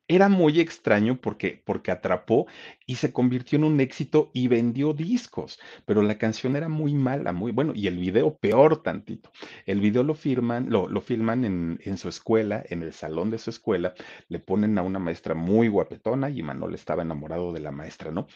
era 0.07 0.29
muy 0.29 0.59
extraño 0.59 1.19
porque, 1.19 1.61
porque 1.65 1.91
atrapó 1.91 2.47
y 2.85 2.95
se 2.95 3.11
convirtió 3.11 3.57
en 3.57 3.65
un 3.65 3.79
éxito 3.81 4.31
y 4.33 4.47
vendió 4.47 4.93
discos, 4.93 5.59
pero 5.85 6.01
la 6.01 6.17
canción 6.17 6.55
era 6.55 6.69
muy 6.69 6.93
mala, 6.93 7.33
muy 7.33 7.51
bueno, 7.51 7.73
y 7.75 7.87
el 7.87 7.97
video 7.97 8.37
peor 8.37 8.81
tantito. 8.83 9.31
El 9.65 9.81
video 9.81 10.03
lo 10.03 10.15
firman, 10.15 10.69
lo, 10.69 10.87
lo 10.87 11.01
filman 11.01 11.45
en, 11.45 11.79
en 11.83 11.97
su 11.97 12.09
escuela, 12.09 12.63
en 12.69 12.83
el 12.83 12.93
salón 12.93 13.29
de 13.31 13.37
su 13.37 13.49
escuela, 13.49 13.93
le 14.29 14.39
ponen 14.39 14.77
a 14.77 14.81
una 14.81 14.99
maestra 14.99 15.35
muy 15.35 15.67
guapetona 15.67 16.29
y 16.29 16.41
Manuel 16.43 16.75
estaba 16.75 17.01
enamorado 17.03 17.51
de 17.51 17.59
la 17.59 17.71
maestra, 17.71 18.11
¿no? 18.11 18.27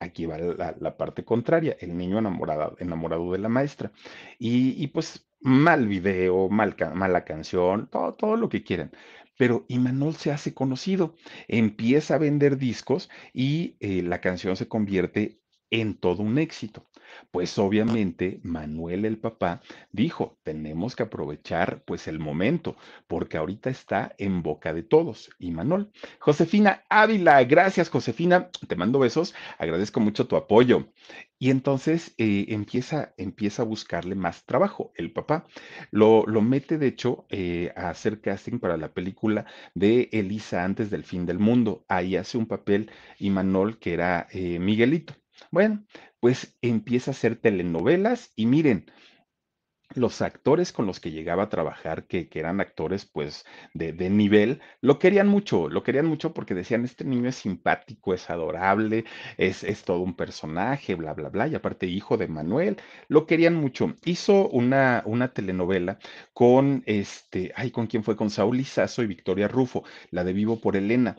Aquí 0.00 0.24
va 0.24 0.38
la, 0.38 0.96
parte 0.96 1.24
contraria, 1.24 1.76
el 1.78 1.94
niño 1.94 2.18
enamorado, 2.18 2.74
enamorado 2.78 3.30
de 3.32 3.38
la 3.38 3.50
maestra. 3.50 3.92
Y, 4.38 4.82
y 4.82 4.86
pues 4.88 5.28
mal 5.40 5.86
video, 5.88 6.48
mal, 6.48 6.74
mala 6.94 7.24
canción, 7.24 7.86
todo, 7.88 8.14
todo 8.14 8.36
lo 8.36 8.48
que 8.48 8.62
quieran. 8.62 8.92
Pero 9.40 9.64
Imanol 9.68 10.16
se 10.16 10.30
hace 10.32 10.52
conocido, 10.52 11.14
empieza 11.48 12.14
a 12.16 12.18
vender 12.18 12.58
discos 12.58 13.08
y 13.32 13.74
eh, 13.80 14.02
la 14.02 14.20
canción 14.20 14.54
se 14.54 14.68
convierte 14.68 15.39
en 15.70 15.94
todo 15.94 16.22
un 16.22 16.38
éxito. 16.38 16.86
Pues 17.30 17.58
obviamente 17.58 18.40
Manuel 18.42 19.04
el 19.04 19.18
papá 19.18 19.60
dijo, 19.92 20.38
tenemos 20.42 20.96
que 20.96 21.02
aprovechar 21.04 21.82
pues 21.84 22.06
el 22.08 22.18
momento, 22.18 22.76
porque 23.06 23.36
ahorita 23.36 23.70
está 23.70 24.14
en 24.18 24.42
boca 24.42 24.72
de 24.72 24.82
todos. 24.82 25.30
Y 25.38 25.50
Manuel, 25.50 25.90
Josefina 26.18 26.84
Ávila, 26.88 27.42
gracias 27.44 27.88
Josefina, 27.88 28.50
te 28.68 28.76
mando 28.76 28.98
besos, 28.98 29.34
agradezco 29.58 30.00
mucho 30.00 30.26
tu 30.26 30.36
apoyo. 30.36 30.88
Y 31.38 31.50
entonces 31.50 32.14
eh, 32.18 32.46
empieza, 32.48 33.14
empieza 33.16 33.62
a 33.62 33.64
buscarle 33.64 34.14
más 34.14 34.44
trabajo. 34.44 34.92
El 34.94 35.12
papá 35.12 35.46
lo, 35.90 36.24
lo 36.26 36.42
mete, 36.42 36.76
de 36.78 36.88
hecho, 36.88 37.26
eh, 37.30 37.72
a 37.76 37.88
hacer 37.90 38.20
casting 38.20 38.58
para 38.58 38.76
la 38.76 38.92
película 38.92 39.46
de 39.74 40.08
Elisa 40.12 40.64
antes 40.64 40.90
del 40.90 41.04
fin 41.04 41.24
del 41.26 41.38
mundo. 41.38 41.84
Ahí 41.88 42.16
hace 42.16 42.36
un 42.36 42.46
papel 42.46 42.90
Imanol 43.18 43.78
que 43.78 43.94
era 43.94 44.26
eh, 44.32 44.58
Miguelito. 44.58 45.14
Bueno, 45.50 45.84
pues 46.20 46.56
empieza 46.62 47.10
a 47.10 47.14
hacer 47.14 47.36
telenovelas 47.36 48.32
y 48.36 48.46
miren, 48.46 48.86
los 49.94 50.22
actores 50.22 50.72
con 50.72 50.86
los 50.86 51.00
que 51.00 51.10
llegaba 51.10 51.44
a 51.44 51.48
trabajar, 51.48 52.06
que, 52.06 52.28
eran 52.32 52.60
actores 52.60 53.06
pues 53.06 53.44
de, 53.74 53.92
nivel, 54.10 54.60
lo 54.80 54.98
querían 54.98 55.28
mucho, 55.28 55.68
lo 55.68 55.82
querían 55.82 56.06
mucho 56.06 56.32
porque 56.32 56.54
decían, 56.54 56.84
este 56.84 57.04
niño 57.04 57.28
es 57.28 57.36
simpático, 57.36 58.14
es 58.14 58.30
adorable, 58.30 59.04
es, 59.36 59.64
es 59.64 59.82
todo 59.84 60.00
un 60.00 60.14
personaje, 60.14 60.94
bla, 60.94 61.14
bla, 61.14 61.28
bla, 61.28 61.48
y 61.48 61.54
aparte 61.54 61.86
hijo 61.86 62.16
de 62.16 62.28
Manuel, 62.28 62.76
lo 63.08 63.26
querían 63.26 63.54
mucho. 63.54 63.94
Hizo 64.04 64.48
una, 64.48 65.02
una 65.06 65.32
telenovela 65.32 65.98
con 66.32 66.82
este, 66.86 67.52
ay, 67.56 67.70
¿con 67.70 67.86
quién 67.86 68.04
fue? 68.04 68.16
Con 68.16 68.30
Saúl 68.30 68.58
Lizazo 68.58 69.02
y 69.02 69.06
Victoria 69.06 69.48
Rufo, 69.48 69.84
la 70.10 70.24
de 70.24 70.32
Vivo 70.32 70.60
por 70.60 70.76
Elena. 70.76 71.16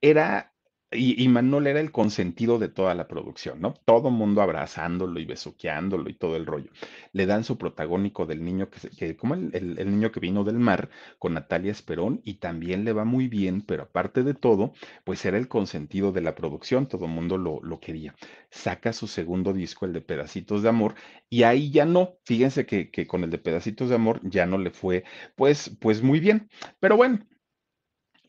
Era 0.00 0.53
y, 0.90 1.22
y 1.22 1.28
Manol 1.28 1.66
era 1.66 1.80
el 1.80 1.90
consentido 1.90 2.58
de 2.58 2.68
toda 2.68 2.94
la 2.94 3.08
producción, 3.08 3.60
¿no? 3.60 3.74
Todo 3.84 4.10
mundo 4.10 4.42
abrazándolo 4.42 5.18
y 5.18 5.24
besuqueándolo 5.24 6.08
y 6.08 6.14
todo 6.14 6.36
el 6.36 6.46
rollo. 6.46 6.70
Le 7.12 7.26
dan 7.26 7.44
su 7.44 7.58
protagónico 7.58 8.26
del 8.26 8.44
niño 8.44 8.70
que, 8.70 8.90
que 8.90 9.16
como 9.16 9.34
el, 9.34 9.76
niño 9.90 10.12
que 10.12 10.20
vino 10.20 10.44
del 10.44 10.58
mar 10.58 10.90
con 11.18 11.34
Natalia 11.34 11.72
Esperón 11.72 12.20
y 12.24 12.34
también 12.34 12.84
le 12.84 12.92
va 12.92 13.04
muy 13.04 13.28
bien, 13.28 13.62
pero 13.62 13.84
aparte 13.84 14.22
de 14.22 14.34
todo, 14.34 14.72
pues 15.04 15.24
era 15.24 15.38
el 15.38 15.48
consentido 15.48 16.12
de 16.12 16.20
la 16.20 16.34
producción, 16.34 16.86
todo 16.86 17.06
el 17.06 17.12
mundo 17.12 17.38
lo, 17.38 17.60
lo 17.62 17.80
quería. 17.80 18.14
Saca 18.50 18.92
su 18.92 19.06
segundo 19.08 19.52
disco, 19.52 19.86
el 19.86 19.92
de 19.92 20.00
Pedacitos 20.00 20.62
de 20.62 20.68
Amor, 20.68 20.94
y 21.28 21.42
ahí 21.42 21.70
ya 21.70 21.84
no. 21.86 22.18
Fíjense 22.24 22.66
que, 22.66 22.90
que 22.90 23.06
con 23.06 23.24
el 23.24 23.30
de 23.30 23.38
Pedacitos 23.38 23.88
de 23.88 23.96
Amor 23.96 24.20
ya 24.22 24.46
no 24.46 24.58
le 24.58 24.70
fue, 24.70 25.04
pues, 25.34 25.70
pues 25.80 26.02
muy 26.02 26.20
bien. 26.20 26.48
Pero 26.80 26.96
bueno, 26.96 27.20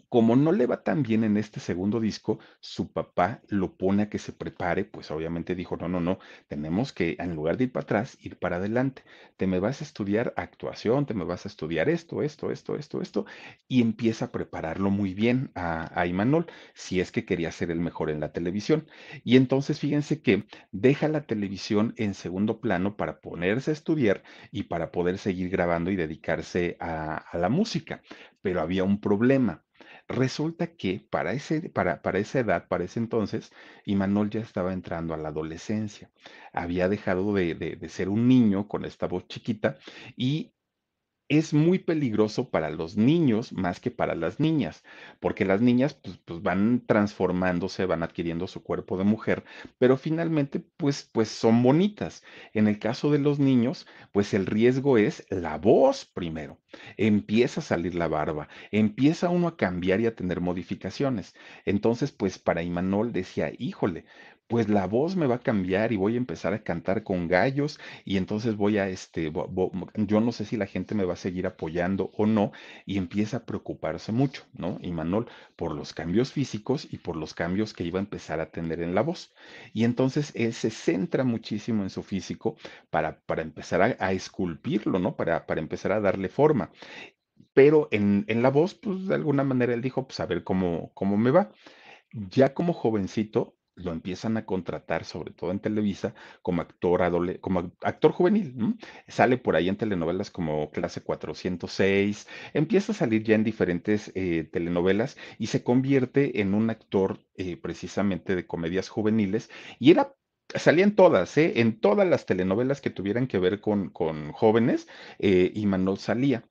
como 0.10 0.36
no 0.36 0.52
le 0.52 0.66
va 0.68 0.84
tan 0.84 1.04
bien 1.04 1.24
en 1.24 1.38
este 1.38 1.60
segundo 1.60 2.00
disco, 2.00 2.40
su 2.60 2.92
papá 2.92 3.42
lo 3.50 3.76
pone 3.78 4.04
a 4.04 4.10
que 4.10 4.20
se 4.20 4.34
prepare, 4.34 4.86
pues 4.86 5.12
obviamente 5.12 5.56
dijo, 5.56 5.78
no, 5.78 5.88
no, 5.90 6.00
no, 6.00 6.20
tenemos 6.48 6.94
que, 6.94 7.16
en 7.20 7.36
lugar 7.36 7.58
de 7.58 7.66
ir 7.66 7.72
para 7.72 7.84
atrás, 7.84 8.18
ir 8.22 8.38
para 8.38 8.58
adelante. 8.58 9.04
Te 9.38 9.48
me 9.48 9.60
vas 9.60 9.82
a 9.82 9.84
estudiar 9.84 10.34
actuación, 10.38 11.06
te 11.06 11.14
me 11.14 11.24
vas 11.26 11.46
a 11.46 11.50
estudiar 11.50 11.90
esto, 11.90 12.22
esto, 12.24 12.52
esto, 12.52 12.76
esto, 12.76 13.02
esto, 13.02 13.26
y 13.68 13.82
empieza 13.82 14.26
a 14.26 14.32
prepararlo 14.32 14.90
muy 14.92 15.14
bien 15.14 15.52
a, 15.56 16.00
a 16.00 16.06
Imanol, 16.08 16.48
si 16.74 17.00
es 17.00 17.12
que 17.12 17.26
quería 17.26 17.52
ser 17.52 17.72
el 17.72 17.80
mejor 17.80 18.10
en 18.10 18.20
la 18.20 18.32
televisión. 18.32 18.88
Y 19.24 19.38
entonces 19.38 19.80
fíjense 19.80 20.22
que 20.22 20.46
deja 20.72 21.08
la 21.08 21.26
televisión 21.26 21.94
en 21.98 22.14
segundo 22.14 22.60
plano 22.62 22.96
para 22.98 23.22
ponerse 23.22 23.72
a 23.72 23.74
estudiar 23.74 24.24
y 24.52 24.64
para 24.64 24.92
poder 24.92 25.18
seguir 25.18 25.50
grabando 25.50 25.92
y 25.92 25.96
dedicarse 25.96 26.78
a, 26.80 27.16
a 27.18 27.38
la 27.38 27.50
música. 27.50 28.02
Pero 28.42 28.62
había 28.62 28.84
un 28.84 29.00
problema 29.02 29.65
Resulta 30.08 30.75
que 30.75 31.00
para 31.10 31.34
ese, 31.34 31.70
para, 31.70 32.01
para 32.01 32.20
esa 32.20 32.39
edad, 32.39 32.67
para 32.67 32.84
ese 32.86 33.00
entonces, 33.00 33.51
Imanol 33.86 34.29
ya 34.29 34.39
estaba 34.41 34.74
entrando 34.74 35.13
a 35.13 35.17
la 35.17 35.29
adolescencia. 35.29 36.12
Había 36.53 36.89
dejado 36.89 37.34
de, 37.34 37.55
de- 37.55 37.75
de 37.75 37.89
ser 37.89 38.10
un 38.10 38.27
niño 38.27 38.67
con 38.67 38.86
esta 38.86 39.08
voz 39.08 39.27
chiquita 39.27 39.77
y 40.17 40.53
es 41.27 41.53
muy 41.53 41.79
peligroso 41.79 42.50
para 42.50 42.70
los 42.70 42.98
niños 42.98 43.51
más 43.53 43.79
que 43.79 43.89
para 43.91 44.15
las 44.15 44.39
niñas, 44.39 44.84
porque 45.20 45.44
las 45.46 45.62
niñas 45.62 45.96
pues, 45.96 46.17
pues, 46.24 46.41
van 46.41 46.84
transformándose, 46.86 47.86
van 47.86 48.03
adquiriendo 48.03 48.48
su 48.48 48.62
cuerpo 48.63 48.98
de 48.98 49.05
mujer, 49.05 49.44
pero 49.79 49.98
finalmente 49.98 50.60
pues, 50.60 51.10
pues 51.12 51.29
son 51.29 51.63
bonitas. 51.63 52.24
En 52.53 52.67
el 52.67 52.79
caso 52.79 53.12
de 53.12 53.20
los 53.20 53.39
niños, 53.39 53.88
pues 54.12 54.34
el 54.34 54.46
riesgo 54.46 54.98
es 54.98 55.25
la 55.29 55.58
voz 55.58 56.05
primero. 56.05 56.60
Empieza 56.98 57.60
a 57.62 57.63
salir 57.63 57.96
la 57.96 58.08
barba, 58.08 58.48
empieza 58.72 59.29
uno 59.29 59.48
a 59.48 59.58
cambiar 59.58 60.01
y 60.01 60.05
a 60.08 60.15
tener 60.15 60.41
modificaciones. 60.41 61.34
Entonces, 61.65 62.12
pues 62.12 62.38
para 62.39 62.63
Imanol 62.63 63.12
decía, 63.13 63.51
híjole, 63.58 64.05
pues 64.48 64.70
la 64.70 64.86
voz 64.88 65.16
me 65.16 65.28
va 65.28 65.36
a 65.36 65.40
cambiar 65.40 65.92
y 65.92 65.98
voy 65.98 66.16
a 66.16 66.18
empezar 66.18 66.54
a 66.54 66.64
cantar 66.64 67.04
con 67.04 67.28
gallos 67.28 67.80
y 68.06 68.18
entonces 68.18 68.56
voy 68.58 68.78
a, 68.78 68.88
este, 68.90 69.32
vo- 69.32 69.72
yo 69.96 70.22
no 70.22 70.32
sé 70.32 70.46
si 70.46 70.58
la 70.58 70.68
gente 70.68 70.94
me 70.96 71.04
va 71.06 71.14
a 71.14 71.16
seguir 71.18 71.48
apoyando 71.48 72.12
o 72.16 72.25
no, 72.25 72.52
y 72.86 72.98
empieza 72.98 73.38
a 73.38 73.46
preocuparse 73.46 74.12
mucho, 74.12 74.44
¿no? 74.54 74.78
Y 74.82 74.92
Manol, 74.92 75.28
por 75.56 75.74
los 75.75 75.94
cambios 75.94 76.32
físicos 76.32 76.88
y 76.92 76.98
por 76.98 77.16
los 77.16 77.34
cambios 77.34 77.74
que 77.74 77.84
iba 77.84 78.00
a 78.00 78.04
empezar 78.04 78.40
a 78.40 78.52
tener 78.52 78.82
en 78.82 78.94
la 78.96 79.02
voz. 79.02 79.34
Y 79.74 79.84
entonces 79.84 80.32
él 80.36 80.54
se 80.54 80.70
centra 80.70 81.24
muchísimo 81.24 81.84
en 81.84 81.90
su 81.90 82.04
físico 82.04 82.56
para, 82.90 83.20
para 83.22 83.42
empezar 83.42 83.82
a, 83.82 83.96
a 84.00 84.12
esculpirlo, 84.14 85.00
¿no? 85.00 85.16
Para, 85.16 85.46
para 85.46 85.62
empezar 85.62 85.92
a 85.92 86.00
darle 86.02 86.30
forma. 86.30 86.72
Pero 87.54 87.88
en, 87.92 88.25
en 88.28 88.42
la 88.44 88.50
voz, 88.50 88.75
pues 88.75 89.08
de 89.08 89.16
alguna 89.16 89.44
manera 89.44 89.74
él 89.74 89.82
dijo, 89.82 90.08
pues 90.08 90.20
a 90.20 90.25
ver 90.25 90.44
cómo, 90.44 90.92
cómo 90.94 91.18
me 91.18 91.32
va. 91.32 91.52
Ya 92.14 92.54
como 92.54 92.74
jovencito, 92.74 93.55
lo 93.75 93.91
empiezan 93.91 94.38
a 94.38 94.46
contratar, 94.46 95.03
sobre 95.05 95.32
todo 95.34 95.51
en 95.51 95.60
Televisa, 95.60 96.13
como 96.41 96.62
actor, 96.62 97.01
adole- 97.01 97.39
como 97.41 97.62
ac- 97.63 97.74
actor 97.82 98.12
juvenil. 98.12 98.77
Sale 99.08 99.38
por 99.38 99.55
ahí 99.55 99.70
en 99.70 99.77
telenovelas 99.77 100.32
como 100.32 100.72
Clase 100.72 101.01
406, 101.01 102.27
empieza 102.53 102.91
a 102.91 102.96
salir 102.96 103.24
ya 103.24 103.36
en 103.36 103.44
diferentes 103.44 104.12
eh, 104.15 104.48
telenovelas 104.51 105.17
y 105.38 105.48
se 105.48 105.63
convierte 105.63 106.41
en 106.41 106.53
un 106.53 106.70
actor 106.70 107.20
eh, 107.38 107.58
precisamente 107.58 108.36
de 108.36 108.48
comedias 108.48 108.89
juveniles 108.89 109.50
y 109.79 109.91
era... 109.91 110.13
Salía 110.53 110.84
en 110.84 110.96
todas, 110.96 111.36
¿eh? 111.39 111.53
En 111.60 111.79
todas 111.79 112.08
las 112.08 112.27
telenovelas 112.27 112.79
que 112.79 112.91
tuvieran 112.91 113.25
que 113.25 113.39
ver 113.39 113.62
con, 113.62 113.89
con 113.89 114.32
jóvenes, 114.32 114.88
eh, 115.17 115.51
Imanol 115.55 115.98
salía. 115.98 116.44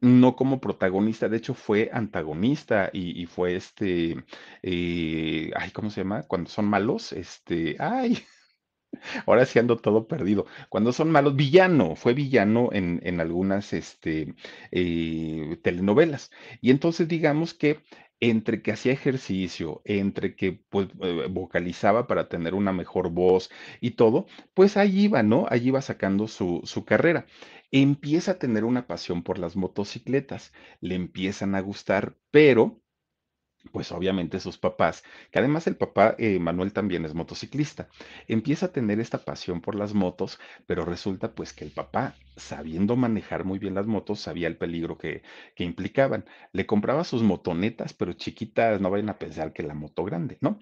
No 0.00 0.36
como 0.36 0.60
protagonista, 0.60 1.28
de 1.28 1.38
hecho 1.38 1.54
fue 1.54 1.88
antagonista 1.92 2.90
y, 2.92 3.24
fue 3.26 3.56
este, 3.56 4.24
eh, 4.62 5.50
ay, 5.56 5.70
¿cómo 5.70 5.90
se 5.90 6.02
llama? 6.02 6.22
Cuando 6.24 6.50
son 6.50 6.66
malos, 6.66 7.12
este, 7.12 7.76
ay, 7.78 8.18
ahora 9.26 9.46
sí 9.46 9.58
ando 9.58 9.76
todo 9.78 10.06
perdido. 10.08 10.46
Cuando 10.68 10.92
son 10.92 11.10
malos, 11.10 11.36
villano, 11.36 11.96
fue 11.96 12.14
villano 12.14 12.70
en, 12.72 13.00
en 13.04 13.20
algunas, 13.20 13.72
este, 13.72 14.34
eh, 14.70 15.58
telenovelas. 15.62 16.30
Y 16.60 16.70
entonces 16.70 17.08
digamos 17.08 17.54
que 17.54 17.80
entre 18.20 18.62
que 18.62 18.72
hacía 18.72 18.92
ejercicio, 18.92 19.82
entre 19.84 20.36
que 20.36 20.52
pues 20.70 20.88
eh, 21.02 21.26
vocalizaba 21.30 22.06
para 22.06 22.28
tener 22.28 22.54
una 22.54 22.72
mejor 22.72 23.10
voz 23.10 23.50
y 23.80 23.92
todo, 23.92 24.26
pues 24.54 24.76
ahí 24.76 25.04
iba, 25.04 25.22
¿no? 25.22 25.46
Ahí 25.50 25.68
iba 25.68 25.82
sacando 25.82 26.28
su, 26.28 26.60
su 26.64 26.84
carrera. 26.84 27.26
Empieza 27.70 28.32
a 28.32 28.38
tener 28.38 28.64
una 28.64 28.86
pasión 28.86 29.22
por 29.22 29.38
las 29.38 29.56
motocicletas, 29.56 30.52
le 30.80 30.94
empiezan 30.94 31.54
a 31.54 31.60
gustar, 31.60 32.16
pero 32.30 32.80
pues 33.72 33.92
obviamente 33.92 34.40
sus 34.40 34.58
papás, 34.58 35.02
que 35.30 35.38
además 35.38 35.66
el 35.66 35.76
papá 35.76 36.14
eh, 36.18 36.38
Manuel 36.38 36.72
también 36.72 37.04
es 37.04 37.14
motociclista, 37.14 37.88
empieza 38.28 38.66
a 38.66 38.72
tener 38.72 39.00
esta 39.00 39.18
pasión 39.24 39.60
por 39.60 39.74
las 39.74 39.94
motos, 39.94 40.38
pero 40.66 40.84
resulta 40.84 41.34
pues 41.34 41.52
que 41.52 41.64
el 41.64 41.70
papá, 41.70 42.14
sabiendo 42.36 42.96
manejar 42.96 43.44
muy 43.44 43.58
bien 43.58 43.74
las 43.74 43.86
motos, 43.86 44.20
sabía 44.20 44.48
el 44.48 44.56
peligro 44.56 44.98
que, 44.98 45.22
que 45.54 45.64
implicaban. 45.64 46.24
Le 46.52 46.66
compraba 46.66 47.04
sus 47.04 47.22
motonetas, 47.22 47.92
pero 47.94 48.12
chiquitas, 48.14 48.80
no 48.80 48.90
vayan 48.90 49.08
a 49.10 49.18
pensar 49.18 49.52
que 49.52 49.62
la 49.62 49.74
moto 49.74 50.04
grande, 50.04 50.38
¿no? 50.40 50.58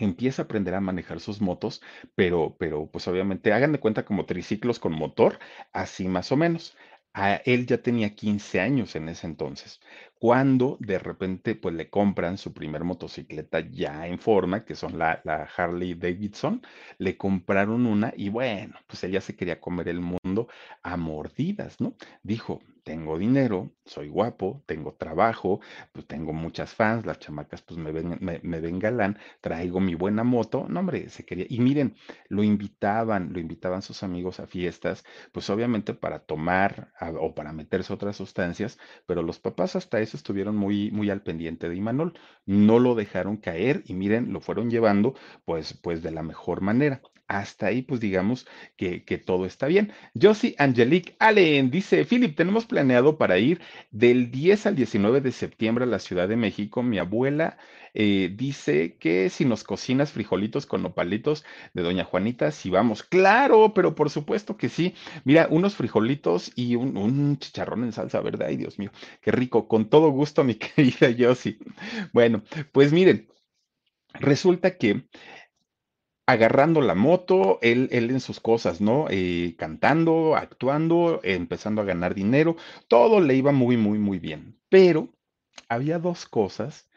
Empieza 0.00 0.42
a 0.42 0.44
aprender 0.44 0.74
a 0.74 0.80
manejar 0.80 1.20
sus 1.20 1.40
motos, 1.40 1.82
pero, 2.14 2.56
pero 2.58 2.90
pues 2.90 3.08
obviamente 3.08 3.52
hagan 3.52 3.72
de 3.72 3.80
cuenta 3.80 4.04
como 4.04 4.26
triciclos 4.26 4.78
con 4.78 4.92
motor, 4.92 5.38
así 5.72 6.06
más 6.08 6.30
o 6.32 6.36
menos. 6.36 6.76
A 7.14 7.36
él 7.36 7.66
ya 7.66 7.82
tenía 7.82 8.14
15 8.14 8.60
años 8.60 8.94
en 8.96 9.08
ese 9.08 9.26
entonces, 9.26 9.80
cuando 10.18 10.76
de 10.80 10.98
repente 10.98 11.54
pues 11.54 11.74
le 11.74 11.90
compran 11.90 12.38
su 12.38 12.52
primer 12.52 12.84
motocicleta 12.84 13.60
ya 13.60 14.06
en 14.06 14.18
forma, 14.18 14.64
que 14.64 14.74
son 14.74 14.98
la, 14.98 15.20
Harley 15.56 15.94
Davidson, 15.94 16.62
le 16.98 17.16
compraron 17.16 17.86
una 17.86 18.12
y 18.16 18.28
bueno, 18.28 18.74
pues 18.86 19.04
ella 19.04 19.20
se 19.20 19.36
quería 19.36 19.60
comer 19.60 19.88
el 19.88 20.00
mundo 20.00 20.48
a 20.82 20.96
mordidas, 20.96 21.80
¿no? 21.80 21.94
Dijo, 22.22 22.60
tengo 22.82 23.18
dinero, 23.18 23.70
soy 23.84 24.08
guapo, 24.08 24.62
tengo 24.66 24.94
trabajo, 24.94 25.60
pues 25.92 26.06
tengo 26.06 26.32
muchas 26.32 26.74
fans, 26.74 27.04
las 27.04 27.18
chamacas 27.18 27.60
pues 27.62 27.78
me 27.78 27.92
ven, 27.92 28.16
me, 28.20 28.40
me 28.42 28.60
ven 28.60 28.78
galán 28.78 29.18
traigo 29.42 29.78
mi 29.78 29.94
buena 29.94 30.24
moto, 30.24 30.66
no 30.68 30.80
hombre, 30.80 31.10
se 31.10 31.24
quería, 31.24 31.44
y 31.48 31.60
miren, 31.60 31.96
lo 32.28 32.42
invitaban, 32.42 33.32
lo 33.32 33.40
invitaban 33.40 33.82
sus 33.82 34.02
amigos 34.02 34.40
a 34.40 34.46
fiestas, 34.46 35.04
pues 35.32 35.50
obviamente 35.50 35.92
para 35.94 36.20
tomar 36.20 36.92
o 37.20 37.34
para 37.34 37.52
meterse 37.52 37.92
otras 37.92 38.16
sustancias, 38.16 38.78
pero 39.06 39.22
los 39.22 39.38
papás 39.38 39.76
hasta 39.76 40.00
eso 40.00 40.07
estuvieron 40.16 40.56
muy, 40.56 40.90
muy 40.90 41.10
al 41.10 41.22
pendiente 41.22 41.68
de 41.68 41.76
Imanol. 41.76 42.18
No 42.46 42.78
lo 42.78 42.94
dejaron 42.94 43.36
caer 43.36 43.82
y 43.86 43.94
miren, 43.94 44.32
lo 44.32 44.40
fueron 44.40 44.70
llevando 44.70 45.14
pues, 45.44 45.74
pues 45.74 46.02
de 46.02 46.10
la 46.10 46.22
mejor 46.22 46.60
manera. 46.62 47.00
Hasta 47.28 47.66
ahí, 47.66 47.82
pues 47.82 48.00
digamos 48.00 48.46
que, 48.76 49.00
todo 49.24 49.44
está 49.44 49.66
bien. 49.66 49.92
Josie 50.20 50.54
Angelique 50.58 51.14
Allen 51.18 51.70
dice, 51.70 52.06
Philip, 52.06 52.34
tenemos 52.34 52.64
planeado 52.64 53.18
para 53.18 53.38
ir 53.38 53.60
del 53.90 54.30
10 54.30 54.66
al 54.66 54.76
19 54.76 55.20
de 55.20 55.32
septiembre 55.32 55.84
a 55.84 55.86
la 55.86 55.98
Ciudad 55.98 56.26
de 56.26 56.36
México. 56.36 56.82
Mi 56.82 56.98
abuela 56.98 57.58
eh, 57.92 58.32
dice 58.34 58.96
que 58.96 59.28
si 59.28 59.44
nos 59.44 59.62
cocinas 59.62 60.12
frijolitos 60.12 60.64
con 60.64 60.82
nopalitos 60.82 61.44
de 61.74 61.82
Doña 61.82 62.04
Juanita, 62.04 62.50
si 62.50 62.70
vamos. 62.70 63.02
Claro, 63.02 63.74
pero 63.74 63.94
por 63.94 64.08
supuesto 64.08 64.56
que 64.56 64.70
sí. 64.70 64.94
Mira, 65.24 65.48
unos 65.50 65.74
frijolitos 65.76 66.50
y 66.56 66.76
un, 66.76 66.96
un 66.96 67.38
chicharrón 67.38 67.84
en 67.84 67.92
salsa, 67.92 68.22
¿verdad? 68.22 68.48
Ay, 68.48 68.56
Dios 68.56 68.78
mío, 68.78 68.90
qué 69.20 69.32
rico. 69.32 69.68
Con 69.68 69.90
todo 69.90 70.08
gusto, 70.10 70.44
mi 70.44 70.54
querida 70.54 71.14
Josie. 71.18 71.58
Bueno, 72.14 72.42
pues 72.72 72.90
miren, 72.90 73.28
resulta 74.14 74.78
que 74.78 75.04
agarrando 76.28 76.82
la 76.82 76.94
moto, 76.94 77.58
él, 77.62 77.88
en 77.90 78.20
sus 78.20 78.38
cosas, 78.38 78.82
¿no? 78.82 79.06
Eh, 79.08 79.54
cantando, 79.56 80.36
actuando, 80.36 81.20
empezando 81.24 81.80
a 81.80 81.86
ganar 81.86 82.14
dinero, 82.14 82.54
todo 82.86 83.22
le 83.22 83.34
iba 83.34 83.50
muy, 83.50 83.78
muy, 83.78 83.98
muy 83.98 84.18
bien. 84.18 84.60
Pero 84.68 85.08
había 85.70 85.98
dos 85.98 86.26
cosas 86.26 86.90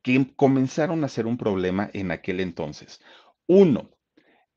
que 0.00 0.26
comenzaron 0.36 1.04
a 1.04 1.08
ser 1.08 1.26
un 1.26 1.36
problema 1.36 1.90
en 1.92 2.12
aquel 2.12 2.40
entonces. 2.40 3.02
Uno, 3.46 3.90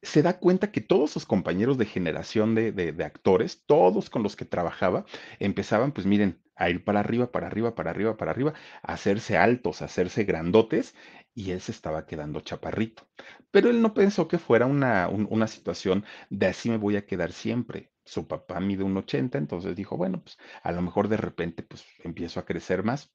se 0.02 0.22
da 0.22 0.40
cuenta 0.40 0.72
que 0.72 0.80
todos 0.80 1.12
sus 1.12 1.26
compañeros 1.26 1.78
de 1.78 1.86
generación 1.86 2.56
de, 2.56 2.72
de, 2.72 2.94
de, 2.94 3.04
actores, 3.04 3.64
todos 3.66 4.10
con 4.10 4.24
los 4.24 4.38
que 4.38 4.46
trabajaba, 4.46 5.04
empezaban, 5.40 5.92
pues 5.92 6.08
miren, 6.08 6.42
a 6.56 6.70
ir 6.70 6.86
para 6.86 7.02
arriba, 7.02 7.34
para 7.34 7.48
arriba, 7.48 7.76
para 7.76 7.90
arriba, 7.92 8.16
para 8.16 8.32
arriba, 8.32 8.54
a 8.82 8.94
hacerse 8.94 9.36
altos, 9.38 9.82
a 9.82 9.86
hacerse 9.86 10.24
grandotes, 10.24 10.96
y 11.36 11.52
él 11.52 11.62
se 11.62 11.72
estaba 11.72 12.06
quedando 12.08 12.42
chaparrito. 12.42 13.08
Pero 13.52 13.70
él 13.70 13.82
no 13.82 13.94
pensó 13.94 14.28
que 14.28 14.40
fuera 14.40 14.66
una, 14.66 15.10
un, 15.10 15.28
una 15.30 15.48
situación 15.48 16.06
de 16.30 16.48
así 16.48 16.70
me 16.70 16.78
voy 16.78 16.96
a 16.98 17.06
quedar 17.06 17.34
siempre. 17.34 17.92
Su 18.06 18.28
papá 18.28 18.60
mide 18.60 18.84
un 18.84 18.98
80, 18.98 19.38
entonces 19.38 19.76
dijo, 19.76 19.98
bueno, 19.98 20.22
pues 20.24 20.38
a 20.64 20.72
lo 20.72 20.82
mejor 20.82 21.10
de 21.10 21.18
repente 21.18 21.64
pues 21.64 21.86
empiezo 22.04 22.40
a 22.40 22.46
crecer 22.46 22.84
más. 22.84 23.14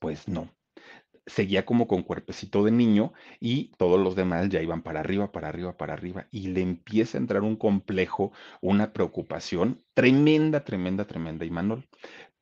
Pues 0.00 0.28
no, 0.28 0.50
seguía 1.26 1.64
como 1.64 1.86
con 1.86 2.02
cuerpecito 2.02 2.64
de 2.64 2.70
niño 2.70 3.12
y 3.40 3.72
todos 3.78 4.00
los 4.00 4.16
demás 4.16 4.48
ya 4.48 4.62
iban 4.62 4.82
para 4.82 5.00
arriba, 5.00 5.32
para 5.32 5.48
arriba, 5.48 5.76
para 5.76 5.94
arriba. 5.94 6.26
Y 6.30 6.48
le 6.48 6.60
empieza 6.62 7.18
a 7.18 7.20
entrar 7.20 7.42
un 7.42 7.56
complejo, 7.56 8.32
una 8.60 8.92
preocupación 8.92 9.82
tremenda, 9.94 10.64
tremenda, 10.64 11.06
tremenda, 11.06 11.44
Imanol. 11.44 11.88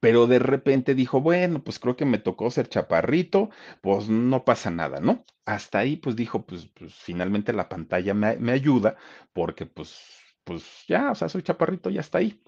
Pero 0.00 0.26
de 0.26 0.38
repente 0.38 0.95
dijo, 0.95 1.21
bueno, 1.21 1.62
pues 1.64 1.78
creo 1.78 1.97
que 1.97 2.05
me 2.05 2.19
tocó 2.19 2.50
ser 2.50 2.69
chaparrito, 2.69 3.50
pues 3.81 4.09
no 4.09 4.45
pasa 4.45 4.71
nada, 4.71 5.00
¿no? 5.00 5.25
Hasta 5.45 5.78
ahí, 5.81 5.97
pues 5.97 6.14
dijo, 6.17 6.47
pues, 6.47 6.67
pues 6.67 6.95
finalmente 6.95 7.52
la 7.52 7.69
pantalla 7.69 8.14
me, 8.14 8.37
me 8.37 8.52
ayuda, 8.52 8.97
porque 9.33 9.67
pues, 9.67 10.00
pues 10.45 10.64
ya, 10.88 11.11
o 11.11 11.14
sea, 11.14 11.28
soy 11.28 11.43
chaparrito, 11.43 11.90
ya 11.90 12.00
está 12.00 12.19
ahí. 12.19 12.40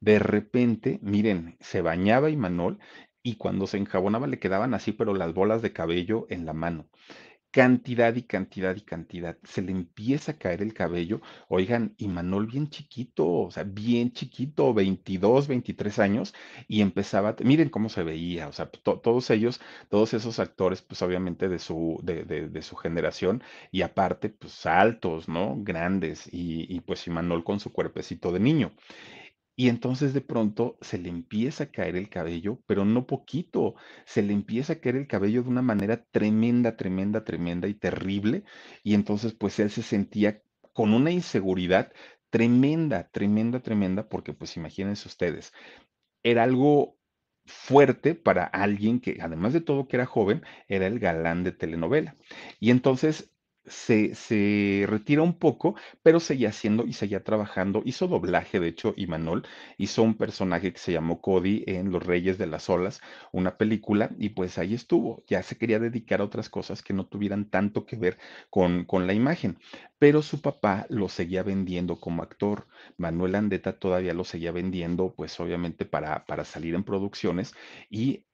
De 0.00 0.18
repente, 0.18 0.98
miren, 1.02 1.56
se 1.60 1.82
bañaba 1.82 2.30
Imanol 2.30 2.78
y 3.22 3.36
cuando 3.36 3.66
se 3.66 3.78
enjabonaba 3.78 4.26
le 4.26 4.38
quedaban 4.38 4.74
así, 4.74 4.92
pero 4.92 5.14
las 5.14 5.34
bolas 5.34 5.62
de 5.62 5.72
cabello 5.72 6.26
en 6.30 6.46
la 6.46 6.52
mano. 6.52 6.88
Cantidad 7.56 8.14
y 8.14 8.22
cantidad 8.24 8.76
y 8.76 8.82
cantidad. 8.82 9.38
Se 9.44 9.62
le 9.62 9.72
empieza 9.72 10.32
a 10.32 10.38
caer 10.38 10.60
el 10.60 10.74
cabello. 10.74 11.22
Oigan, 11.48 11.94
y 11.96 12.06
Manol 12.06 12.46
bien 12.46 12.68
chiquito, 12.68 13.26
o 13.26 13.50
sea, 13.50 13.64
bien 13.64 14.12
chiquito, 14.12 14.74
22, 14.74 15.48
23 15.48 15.98
años, 16.00 16.34
y 16.68 16.82
empezaba, 16.82 17.34
miren 17.42 17.70
cómo 17.70 17.88
se 17.88 18.02
veía, 18.02 18.48
o 18.48 18.52
sea, 18.52 18.66
to, 18.70 19.00
todos 19.00 19.30
ellos, 19.30 19.58
todos 19.88 20.12
esos 20.12 20.38
actores, 20.38 20.82
pues 20.82 21.00
obviamente 21.00 21.48
de 21.48 21.58
su, 21.58 21.98
de, 22.02 22.60
su 22.60 22.76
generación, 22.76 23.42
y 23.72 23.80
aparte, 23.80 24.28
pues 24.28 24.66
altos, 24.66 25.26
¿no? 25.26 25.56
Grandes, 25.58 26.28
y, 26.30 26.66
y 26.68 26.80
pues 26.80 27.06
Imanol 27.06 27.42
con 27.42 27.58
su 27.58 27.72
cuerpecito 27.72 28.32
de 28.32 28.40
niño. 28.40 28.72
Y 29.56 29.68
entonces 29.70 30.12
de 30.14 30.20
pronto 30.20 30.78
se 30.82 30.98
le 30.98 31.08
empieza 31.08 31.64
a 31.64 31.70
caer 31.70 31.96
el 31.96 32.08
cabello, 32.10 32.60
pero 32.66 32.84
no 32.84 33.06
poquito, 33.06 33.74
se 34.04 34.22
le 34.22 34.34
empieza 34.34 34.74
a 34.74 34.80
caer 34.80 34.96
el 34.96 35.08
cabello 35.08 35.42
de 35.42 35.48
una 35.48 35.62
manera 35.62 36.04
tremenda, 36.10 36.76
tremenda, 36.76 37.24
tremenda 37.24 37.66
y 37.68 37.74
terrible. 37.74 38.44
Y 38.82 38.94
entonces 38.94 39.34
pues 39.34 39.58
él 39.58 39.70
se 39.70 39.82
sentía 39.82 40.42
con 40.72 40.92
una 40.92 41.10
inseguridad 41.10 41.92
tremenda, 42.30 43.08
tremenda, 43.10 43.60
tremenda, 43.60 44.08
porque 44.08 44.34
pues 44.34 44.56
imagínense 44.56 45.08
ustedes, 45.08 45.52
era 46.22 46.42
algo 46.44 46.98
fuerte 47.46 48.14
para 48.14 48.44
alguien 48.44 49.00
que 49.00 49.18
además 49.20 49.52
de 49.52 49.60
todo 49.60 49.88
que 49.88 49.96
era 49.96 50.06
joven, 50.06 50.42
era 50.68 50.86
el 50.86 50.98
galán 50.98 51.44
de 51.44 51.52
telenovela. 51.52 52.16
Y 52.60 52.70
entonces 52.70 53.32
se, 53.66 54.14
se, 54.14 54.84
retira 54.88 55.22
un 55.22 55.38
poco, 55.38 55.74
pero 56.02 56.20
seguía 56.20 56.50
haciendo 56.50 56.84
y 56.86 56.92
seguía 56.92 57.24
trabajando. 57.24 57.82
Hizo 57.84 58.08
doblaje, 58.08 58.60
de 58.60 58.68
hecho, 58.68 58.94
Imanol 58.96 59.46
hizo 59.78 60.02
un 60.02 60.14
personaje 60.16 60.72
que 60.72 60.78
se 60.78 60.92
llamó 60.92 61.20
Cody 61.20 61.64
en 61.66 61.90
Los 61.90 62.04
Reyes 62.04 62.38
de 62.38 62.46
las 62.46 62.68
Olas, 62.70 63.00
una 63.32 63.56
película, 63.58 64.10
y 64.18 64.30
pues 64.30 64.58
ahí 64.58 64.74
estuvo. 64.74 65.22
Ya 65.26 65.42
se 65.42 65.58
quería 65.58 65.78
dedicar 65.78 66.20
a 66.20 66.24
otras 66.24 66.48
cosas 66.48 66.82
que 66.82 66.92
no 66.94 67.06
tuvieran 67.06 67.50
tanto 67.50 67.86
que 67.86 67.96
ver 67.96 68.18
con, 68.50 68.84
con 68.84 69.06
la 69.06 69.14
imagen, 69.14 69.58
pero 69.98 70.22
su 70.22 70.40
papá 70.40 70.86
lo 70.88 71.08
seguía 71.08 71.42
vendiendo 71.42 72.00
como 72.00 72.22
actor. 72.22 72.66
Manuel 72.96 73.34
Andeta 73.34 73.78
todavía 73.78 74.14
lo 74.14 74.24
seguía 74.24 74.52
vendiendo, 74.52 75.14
pues 75.14 75.38
obviamente 75.40 75.84
para, 75.84 76.24
para 76.26 76.44
salir 76.44 76.74
en 76.74 76.84
producciones 76.84 77.54
y 77.90 78.24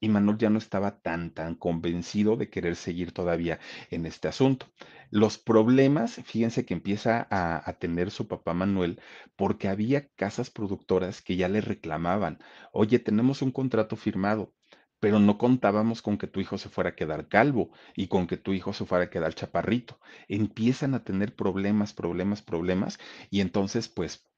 y 0.00 0.08
Manuel 0.08 0.38
ya 0.38 0.50
no 0.50 0.58
estaba 0.58 1.00
tan, 1.00 1.30
tan 1.30 1.54
convencido 1.54 2.36
de 2.36 2.50
querer 2.50 2.76
seguir 2.76 3.12
todavía 3.12 3.58
en 3.90 4.06
este 4.06 4.28
asunto. 4.28 4.66
Los 5.10 5.38
problemas, 5.38 6.20
fíjense 6.24 6.66
que 6.66 6.74
empieza 6.74 7.26
a, 7.30 7.72
tener 7.74 8.10
su 8.10 8.28
papá 8.28 8.54
Manuel 8.54 9.00
porque 9.36 9.68
había 9.68 10.08
casas 10.16 10.50
productoras 10.50 11.22
que 11.22 11.36
ya 11.36 11.48
le 11.48 11.60
reclamaban, 11.60 12.38
oye, 12.72 12.98
tenemos 12.98 13.40
un 13.42 13.50
contrato 13.50 13.96
firmado, 13.96 14.52
pero 15.00 15.18
no 15.20 15.38
contábamos 15.38 16.02
con 16.02 16.18
que 16.18 16.26
tu 16.26 16.40
hijo 16.40 16.58
se 16.58 16.68
fuera 16.68 16.90
a 16.90 16.96
quedar 16.96 17.28
calvo 17.28 17.70
y 17.94 18.08
con 18.08 18.26
que 18.26 18.36
tu 18.36 18.52
hijo 18.52 18.72
se 18.72 18.84
fuera 18.84 19.04
a 19.04 19.10
quedar 19.10 19.34
chaparrito. 19.34 20.00
Empiezan 20.28 20.94
a 20.94 21.04
tener 21.04 21.34
problemas, 21.36 21.92
problemas, 21.94 22.42
problemas 22.42 22.98
y 23.30 23.40
entonces 23.40 23.88
pues 23.88 24.28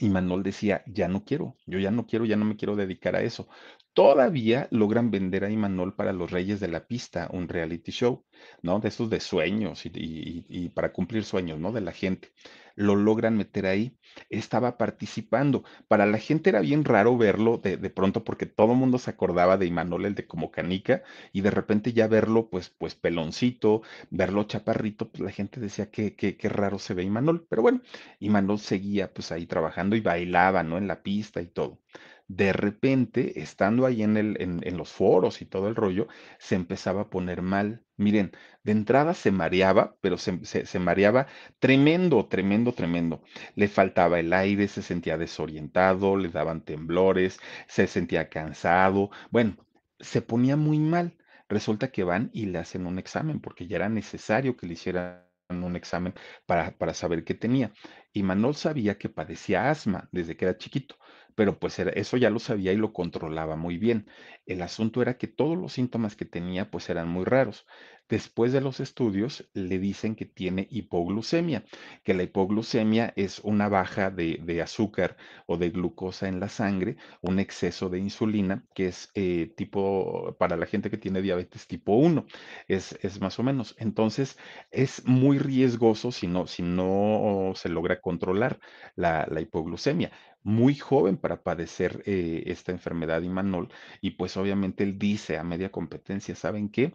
y 0.00 0.08
Manuel 0.10 0.42
decía, 0.42 0.82
ya 0.86 1.08
no 1.08 1.24
quiero, 1.24 1.56
yo 1.66 1.78
ya 1.78 1.90
no 1.90 2.06
quiero, 2.06 2.24
ya 2.24 2.36
no 2.36 2.44
me 2.44 2.56
quiero 2.56 2.76
dedicar 2.76 3.14
a 3.16 3.22
eso. 3.22 3.48
Todavía 3.94 4.66
logran 4.72 5.12
vender 5.12 5.44
a 5.44 5.50
Imanol 5.50 5.94
para 5.94 6.12
los 6.12 6.32
Reyes 6.32 6.58
de 6.58 6.66
la 6.66 6.86
Pista, 6.88 7.28
un 7.32 7.48
reality 7.48 7.92
show, 7.92 8.24
¿no? 8.60 8.80
De 8.80 8.88
esos 8.88 9.08
de 9.08 9.20
sueños 9.20 9.82
y, 9.86 10.68
para 10.74 10.92
cumplir 10.92 11.24
sueños, 11.24 11.60
¿no? 11.60 11.70
De 11.70 11.80
la 11.80 11.92
gente. 11.92 12.32
Lo 12.74 12.96
logran 12.96 13.36
meter 13.36 13.66
ahí. 13.66 13.96
Estaba 14.30 14.78
participando. 14.78 15.62
Para 15.86 16.06
la 16.06 16.18
gente 16.18 16.50
era 16.50 16.60
bien 16.60 16.84
raro 16.84 17.16
verlo 17.16 17.58
de, 17.58 17.76
de 17.76 17.88
pronto 17.90 18.24
porque 18.24 18.46
todo 18.46 18.72
el 18.72 18.78
mundo 18.78 18.98
se 18.98 19.10
acordaba 19.10 19.56
de 19.58 19.66
Imanol, 19.66 20.06
el 20.06 20.16
de 20.16 20.26
como 20.26 20.50
canica, 20.50 21.04
y 21.32 21.42
de 21.42 21.52
repente 21.52 21.92
ya 21.92 22.08
verlo, 22.08 22.50
pues, 22.50 22.70
pues 22.70 22.96
peloncito, 22.96 23.82
verlo 24.10 24.42
chaparrito, 24.44 25.08
pues 25.10 25.20
la 25.22 25.30
gente 25.30 25.60
decía 25.60 25.90
que, 25.92 26.16
que, 26.16 26.36
que 26.36 26.48
raro 26.48 26.80
se 26.80 26.94
ve 26.94 27.04
Imanol. 27.04 27.46
Pero 27.48 27.62
bueno, 27.62 27.80
Imanol 28.18 28.58
seguía 28.58 29.12
pues 29.14 29.30
ahí 29.30 29.46
trabajando 29.46 29.94
y 29.94 30.00
bailaba, 30.00 30.64
¿no? 30.64 30.78
En 30.78 30.88
la 30.88 31.02
pista 31.04 31.40
y 31.40 31.46
todo 31.46 31.80
de 32.28 32.52
repente, 32.52 33.40
estando 33.40 33.84
ahí 33.86 34.02
en, 34.02 34.76
los 34.76 34.92
foros 34.92 35.42
y 35.42 35.46
todo 35.46 35.68
el 35.68 35.76
rollo, 35.76 36.08
se 36.38 36.54
empezaba 36.54 37.02
a 37.02 37.10
poner 37.10 37.42
mal. 37.42 37.84
Miren, 37.96 38.32
de 38.62 38.72
entrada 38.72 39.14
se 39.14 39.30
mareaba, 39.30 39.96
pero 40.00 40.16
se, 40.18 40.78
mareaba 40.78 41.26
tremendo, 41.58 42.26
tremendo, 42.26 42.72
tremendo. 42.72 43.22
Le 43.54 43.68
faltaba 43.68 44.20
el 44.20 44.32
aire, 44.32 44.68
se 44.68 44.82
sentía 44.82 45.18
desorientado, 45.18 46.16
le 46.16 46.28
daban 46.30 46.62
temblores, 46.64 47.38
se 47.68 47.86
sentía 47.86 48.28
cansado. 48.30 49.10
Bueno, 49.30 49.56
se 50.00 50.22
ponía 50.22 50.56
muy 50.56 50.78
mal. 50.78 51.16
Resulta 51.48 51.92
que 51.92 52.04
van 52.04 52.30
y 52.32 52.46
le 52.46 52.58
hacen 52.58 52.86
un 52.86 52.98
examen, 52.98 53.40
porque 53.40 53.66
ya 53.66 53.76
era 53.76 53.88
necesario 53.90 54.56
que 54.56 54.66
le 54.66 54.72
hicieran 54.74 55.24
un 55.50 55.76
examen 55.76 56.14
para 56.46 56.94
saber 56.94 57.22
qué 57.24 57.34
tenía. 57.34 57.72
Y 58.14 58.22
Manol 58.22 58.54
sabía 58.54 58.96
que 58.96 59.10
padecía 59.10 59.70
asma 59.70 60.08
desde 60.10 60.36
que 60.36 60.46
era 60.46 60.56
chiquito 60.56 60.96
pero 61.34 61.58
pues 61.58 61.78
era, 61.78 61.90
eso 61.90 62.16
ya 62.16 62.30
lo 62.30 62.38
sabía 62.38 62.72
y 62.72 62.76
lo 62.76 62.92
controlaba 62.92 63.56
muy 63.56 63.78
bien. 63.78 64.06
El 64.46 64.62
asunto 64.62 65.02
era 65.02 65.18
que 65.18 65.26
todos 65.26 65.58
los 65.58 65.72
síntomas 65.72 66.16
que 66.16 66.24
tenía 66.24 66.70
pues 66.70 66.88
eran 66.90 67.08
muy 67.08 67.24
raros. 67.24 67.66
Después 68.08 68.52
de 68.52 68.60
los 68.60 68.80
estudios 68.80 69.48
le 69.54 69.78
dicen 69.78 70.14
que 70.14 70.26
tiene 70.26 70.68
hipoglucemia, 70.70 71.64
que 72.04 72.12
la 72.12 72.22
hipoglucemia 72.22 73.14
es 73.16 73.38
una 73.40 73.68
baja 73.70 74.10
de, 74.10 74.60
azúcar 74.62 75.16
o 75.46 75.56
de 75.56 75.70
glucosa 75.70 76.28
en 76.28 76.38
la 76.38 76.50
sangre, 76.50 76.96
un 77.22 77.38
exceso 77.38 77.88
de 77.88 77.98
insulina, 78.00 78.62
que 78.74 78.88
es 78.88 79.10
eh, 79.14 79.52
tipo, 79.56 80.36
para 80.38 80.56
la 80.58 80.66
gente 80.66 80.90
que 80.90 80.98
tiene 80.98 81.22
diabetes 81.22 81.66
tipo 81.66 81.94
1, 81.96 82.26
es, 82.68 82.98
es 83.02 83.20
más 83.22 83.38
o 83.38 83.42
menos. 83.42 83.74
Entonces 83.78 84.38
es 84.70 85.04
muy 85.06 85.38
riesgoso 85.38 86.12
si 86.12 86.26
no, 86.26 86.46
si 86.46 86.62
no 86.62 87.52
se 87.54 87.70
logra 87.70 88.02
controlar 88.04 88.60
la, 88.94 89.26
hipoglucemia. 89.40 90.12
Muy 90.42 90.74
joven 90.76 91.16
para 91.16 91.42
padecer 91.42 92.02
eh, 92.04 92.44
esta 92.46 92.70
enfermedad 92.70 93.22
Imanol 93.22 93.70
y 94.02 94.10
pues 94.12 94.36
obviamente 94.36 94.84
él 94.84 94.98
dice 94.98 95.38
a 95.38 95.42
media 95.42 95.72
competencia, 95.72 96.36
¿saben 96.36 96.68
qué? 96.68 96.92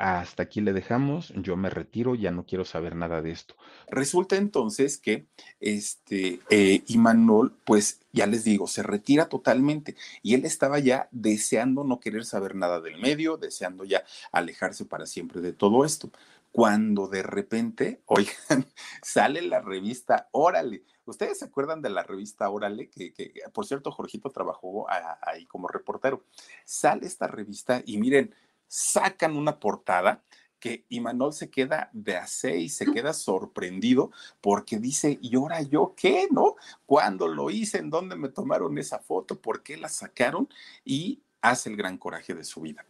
hasta 0.00 0.44
aquí 0.44 0.62
le 0.62 0.72
dejamos, 0.72 1.30
yo 1.36 1.58
me 1.58 1.68
retiro, 1.68 2.14
ya 2.14 2.30
no 2.30 2.46
quiero 2.46 2.64
saber 2.64 2.96
nada 2.96 3.20
de 3.20 3.32
esto. 3.32 3.54
Resulta 3.86 4.36
entonces 4.36 4.96
que 4.96 5.26
este 5.60 6.40
eh, 6.48 6.82
Imanol, 6.86 7.54
pues 7.64 8.00
ya 8.10 8.26
les 8.26 8.42
digo, 8.42 8.66
se 8.66 8.82
retira 8.82 9.28
totalmente 9.28 9.96
y 10.22 10.32
él 10.32 10.46
estaba 10.46 10.78
ya 10.78 11.10
deseando 11.10 11.84
no 11.84 12.00
querer 12.00 12.24
saber 12.24 12.54
nada 12.54 12.80
del 12.80 12.98
medio, 12.98 13.36
deseando 13.36 13.84
ya 13.84 14.02
alejarse 14.32 14.86
para 14.86 15.04
siempre 15.04 15.42
de 15.42 15.52
todo 15.52 15.84
esto. 15.84 16.10
Cuando 16.52 17.06
de 17.06 17.22
repente, 17.22 18.02
oigan, 18.06 18.34
sale 19.02 19.42
la 19.42 19.60
revista 19.60 20.28
Órale. 20.32 20.84
¿Ustedes 21.04 21.38
se 21.38 21.44
acuerdan 21.44 21.82
de 21.82 21.90
la 21.90 22.02
revista 22.02 22.50
Órale? 22.50 22.88
Que, 22.90 23.12
por 23.52 23.66
cierto, 23.66 23.90
Jorgito 23.90 24.30
trabajó 24.30 24.86
ahí 25.22 25.46
como 25.46 25.68
reportero. 25.68 26.24
Sale 26.64 27.06
esta 27.06 27.26
revista 27.26 27.82
y 27.84 27.98
miren, 27.98 28.34
sacan 28.66 29.36
una 29.36 29.58
portada 29.58 30.22
que 30.60 30.84
Imanol 30.90 31.32
se 31.32 31.50
queda 31.50 31.90
de 31.92 32.16
a 32.16 32.26
y 32.54 32.68
se 32.68 32.86
queda 32.92 33.12
sorprendido 33.14 34.12
porque 34.40 34.78
dice, 34.78 35.18
¿y 35.20 35.34
ahora 35.34 35.62
yo 35.62 35.94
qué? 35.96 36.28
¿No? 36.30 36.56
¿Cuándo 36.86 37.26
lo 37.26 37.50
hice? 37.50 37.78
¿En 37.78 37.90
dónde 37.90 38.14
me 38.14 38.28
tomaron 38.28 38.76
esa 38.78 39.00
foto? 39.00 39.40
¿Por 39.40 39.62
qué 39.62 39.76
la 39.78 39.88
sacaron? 39.88 40.48
Y 40.84 41.22
hace 41.40 41.70
el 41.70 41.76
gran 41.76 41.96
coraje 41.96 42.34
de 42.34 42.44
su 42.44 42.60
vida. 42.60 42.84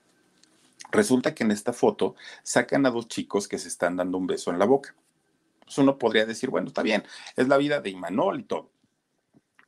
Resulta 0.91 1.35
que 1.35 1.45
en 1.45 1.51
esta 1.51 1.73
foto 1.73 2.17
sacan 2.43 2.87
a 2.87 2.91
dos 2.91 3.09
chicos 3.09 3.47
que 3.47 3.59
se 3.59 3.69
están 3.69 3.97
dando 3.97 4.19
un 4.19 4.27
beso 4.27 4.51
en 4.51 4.59
la 4.59 4.65
boca. 4.65 4.95
Pues 5.65 5.79
uno 5.79 5.99
podría 5.99 6.27
decir, 6.27 6.51
bueno, 6.51 6.69
está 6.69 6.83
bien, 6.83 7.05
es 7.37 7.49
la 7.49 7.57
vida 7.59 7.81
de 7.81 7.91
Imanol 7.91 8.41
y 8.41 8.45
todo. 8.45 8.71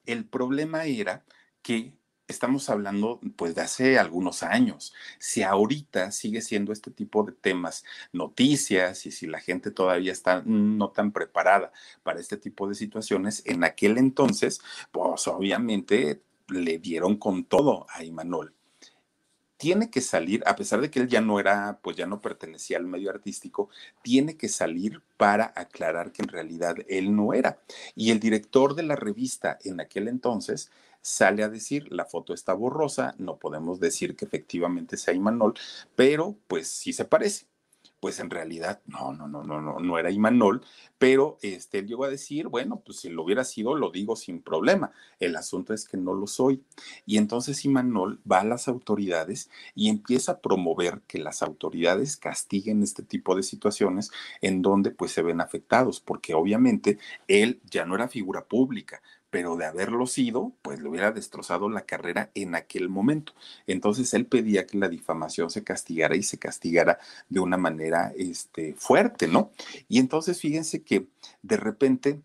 El 0.05 0.25
problema 0.25 0.85
era 0.85 1.25
que 1.63 1.95
estamos 2.27 2.69
hablando 2.71 3.21
pues 3.37 3.55
de 3.55 3.61
hace 3.61 3.99
algunos 3.99 4.43
años. 4.43 4.93
Si 5.21 5.43
ahorita 5.43 6.11
sigue 6.11 6.41
siendo 6.41 6.73
este 6.73 6.91
tipo 6.91 7.23
de 7.23 7.33
temas 7.33 7.85
noticias 8.13 9.07
y 9.07 9.13
si 9.13 9.27
la 9.29 9.39
gente 9.39 9.71
todavía 9.71 10.13
está 10.13 10.43
no 10.45 10.91
tan 10.91 11.13
preparada 11.13 11.73
para 12.03 12.21
este 12.21 12.37
tipo 12.37 12.69
de 12.69 12.75
situaciones, 12.75 13.43
en 13.47 13.63
aquel 13.63 13.99
entonces, 13.99 14.61
pues 14.91 15.29
obviamente 15.29 16.23
le 16.49 16.79
dieron 16.79 17.17
con 17.17 17.45
todo 17.45 17.87
a 17.91 18.03
Imanol 18.03 18.55
tiene 19.63 19.91
que 19.91 20.01
salir, 20.01 20.43
a 20.45 20.57
pesar 20.57 20.81
de 20.81 20.91
que 20.91 20.99
él 20.99 21.07
ya 21.07 21.21
no 21.21 21.39
era, 21.39 21.79
pues 21.83 21.97
ya 21.97 22.05
no 22.05 22.21
pertenecía 22.21 22.79
al 22.79 22.85
medio 22.85 23.11
artístico, 23.11 23.71
tiene 24.03 24.37
que 24.37 24.49
salir 24.49 25.03
para 25.17 25.53
aclarar 25.55 26.11
que 26.11 26.23
en 26.23 26.31
realidad 26.31 26.75
él 26.89 27.15
no 27.15 27.33
era. 27.33 27.61
Y 27.95 28.11
el 28.11 28.19
director 28.19 28.75
de 28.75 28.83
la 28.83 28.97
revista 28.97 29.59
en 29.63 29.81
aquel 29.81 30.09
entonces 30.09 30.73
sale 31.01 31.45
a 31.45 31.49
decir, 31.49 31.87
la 31.93 32.07
foto 32.07 32.35
está 32.35 32.55
borrosa, 32.55 33.15
no 33.19 33.37
podemos 33.37 33.79
decir 33.79 34.17
que 34.17 34.25
efectivamente 34.25 34.97
sea 34.97 35.15
Imanol, 35.15 35.55
pero 35.95 36.35
pues 36.49 36.67
sí 36.67 36.93
se 36.93 37.05
parece 37.05 37.47
pues 38.03 38.19
en 38.19 38.31
realidad 38.31 38.81
no, 38.87 39.13
no, 39.13 39.29
no, 39.29 39.45
no, 39.45 39.61
no, 39.61 39.79
no 39.79 39.97
era 39.97 40.11
Imanol, 40.11 40.63
pero 40.99 41.39
este, 41.41 41.79
él 41.79 41.87
llegó 41.87 42.03
a 42.03 42.09
decir, 42.09 42.49
bueno, 42.49 42.83
pues 42.85 42.99
si 42.99 43.09
lo 43.09 43.23
hubiera 43.23 43.45
sido, 43.45 43.77
lo 43.77 43.93
digo 43.93 44.17
sin 44.17 44.43
problema. 44.43 44.91
El 45.21 45.37
asunto 45.37 45.73
es 45.73 45.87
que 45.87 45.97
no 45.97 46.13
lo 46.13 46.27
soy. 46.27 46.65
Y 47.07 47.17
entonces 47.17 47.65
Imanol 47.65 48.21
va 48.29 48.41
a 48.41 48.45
las 48.45 48.67
autoridades 48.67 49.51
y 49.77 49.89
empieza 49.89 50.33
a 50.33 50.41
promover 50.41 51.03
que 51.07 51.21
las 51.21 51.45
autoridades 51.45 52.17
castiguen 52.17 52.83
este 52.83 53.05
tipo 53.05 53.37
de 53.37 53.45
situaciones 53.45 54.11
en 54.41 54.63
donde 54.63 54.91
pues 54.91 55.13
se 55.13 55.23
ven 55.23 55.41
afectados, 55.41 56.01
porque 56.01 56.35
obviamente 56.35 56.99
él 57.29 57.61
ya 57.71 57.87
no 57.87 57.95
era 57.95 58.09
figura 58.09 58.45
pública, 58.47 59.01
pero 59.33 59.57
de 59.57 59.65
haberlo 59.65 60.07
sido, 60.07 60.53
pues 60.61 60.83
le 60.83 60.91
hubiera 60.91 61.11
destrozado 61.11 61.71
la 61.71 61.87
carrera 61.87 62.31
en 62.35 62.55
aquel 62.55 62.91
momento. 62.91 63.33
Entonces 63.67 64.13
él 64.13 64.27
pedía 64.27 64.67
que 64.67 64.77
la 64.77 64.91
difamación 64.91 65.49
se 65.49 65.65
castigara 65.65 66.17
y 66.17 66.23
se 66.23 66.39
castigara 66.39 66.99
de 67.31 67.41
una 67.41 67.57
manera 67.57 68.13
este, 68.15 68.75
fuerte, 68.75 69.29
¿no? 69.29 69.51
Y 69.89 70.01
entonces 70.01 70.39
fíjense 70.39 70.83
que 70.83 71.09
de 71.41 71.57
repente 71.57 72.21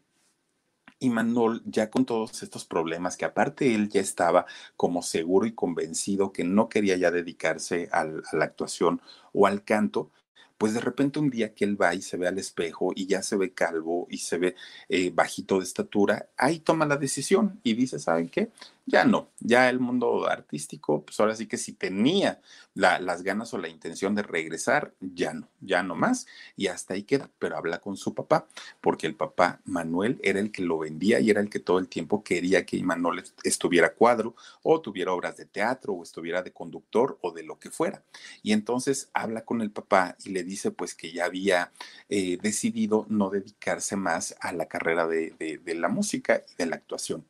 Imanol, 1.00 1.62
ya 1.66 1.90
con 1.90 2.06
todos 2.06 2.44
estos 2.44 2.66
problemas, 2.66 3.16
que 3.16 3.24
aparte 3.24 3.74
él 3.74 3.88
ya 3.88 4.02
estaba 4.02 4.46
como 4.76 5.02
seguro 5.02 5.46
y 5.46 5.54
convencido 5.54 6.34
que 6.34 6.44
no 6.44 6.68
quería 6.68 6.98
ya 6.98 7.10
dedicarse 7.10 7.88
a 7.94 8.04
la 8.04 8.44
actuación 8.44 9.02
o 9.32 9.48
al 9.48 9.64
canto, 9.64 10.12
pues 10.58 10.74
de 10.74 10.80
repente 10.80 11.20
un 11.20 11.30
día 11.30 11.54
que 11.54 11.66
él 11.66 11.80
va 11.80 11.94
y 11.94 12.02
se 12.02 12.18
ve 12.18 12.28
al 12.28 12.38
espejo 12.38 12.92
y 12.96 13.08
ya 13.08 13.22
se 13.22 13.38
ve 13.38 13.54
calvo 13.54 14.08
y 14.10 14.18
se 14.20 14.38
ve 14.38 14.56
eh, 14.90 15.12
bajito 15.14 15.60
de 15.60 15.64
estatura, 15.64 16.30
ahí 16.38 16.60
toma 16.60 16.86
la 16.86 16.98
decisión 16.98 17.60
y 17.64 17.74
dice, 17.74 18.00
¿saben 18.00 18.30
qué? 18.30 18.50
Ya 18.90 19.04
no, 19.04 19.32
ya 19.42 19.70
el 19.70 19.82
mundo 19.82 20.30
artístico, 20.30 21.04
pues 21.04 21.20
ahora 21.20 21.36
sí 21.36 21.46
que 21.46 21.58
si 21.58 21.74
tenía 21.74 22.40
las 22.74 23.22
ganas 23.22 23.54
o 23.54 23.58
la 23.58 23.68
intención 23.68 24.16
de 24.16 24.24
regresar, 24.24 24.94
ya 25.02 25.34
no, 25.34 25.50
ya 25.60 25.84
no 25.84 25.94
más, 25.94 26.26
y 26.56 26.68
hasta 26.68 26.94
ahí 26.94 27.04
queda, 27.04 27.30
pero 27.38 27.58
habla 27.58 27.80
con 27.80 27.98
su 27.98 28.14
papá, 28.14 28.48
porque 28.80 29.06
el 29.06 29.16
papá 29.16 29.60
Manuel 29.66 30.22
era 30.24 30.40
el 30.40 30.54
que 30.54 30.62
lo 30.62 30.78
vendía 30.78 31.20
y 31.20 31.30
era 31.30 31.42
el 31.42 31.50
que 31.50 31.60
todo 31.60 31.80
el 31.80 31.90
tiempo 31.90 32.24
quería 32.24 32.66
que 32.66 32.82
Manuel 32.82 33.26
estuviera 33.44 33.94
cuadro 33.94 34.38
o 34.64 34.80
tuviera 34.80 35.12
obras 35.12 35.36
de 35.36 35.46
teatro 35.46 35.92
o 35.92 36.04
estuviera 36.04 36.42
de 36.42 36.54
conductor 36.54 37.18
o 37.20 37.32
de 37.32 37.44
lo 37.44 37.60
que 37.60 37.70
fuera. 37.70 38.04
Y 38.42 38.54
entonces 38.54 39.10
habla 39.14 39.44
con 39.44 39.62
el 39.62 39.72
papá 39.72 40.16
y 40.24 40.30
le 40.30 40.44
dice 40.44 40.72
pues 40.72 40.96
que 40.96 41.12
ya 41.12 41.26
había 41.26 41.74
eh, 42.08 42.38
decidido 42.42 43.06
no 43.10 43.30
dedicarse 43.32 43.98
más 43.98 44.34
a 44.40 44.54
la 44.54 44.70
carrera 44.70 45.08
de 45.08 45.62
la 45.76 45.90
música 45.90 46.42
y 46.54 46.56
de 46.56 46.68
la 46.68 46.78
actuación 46.78 47.26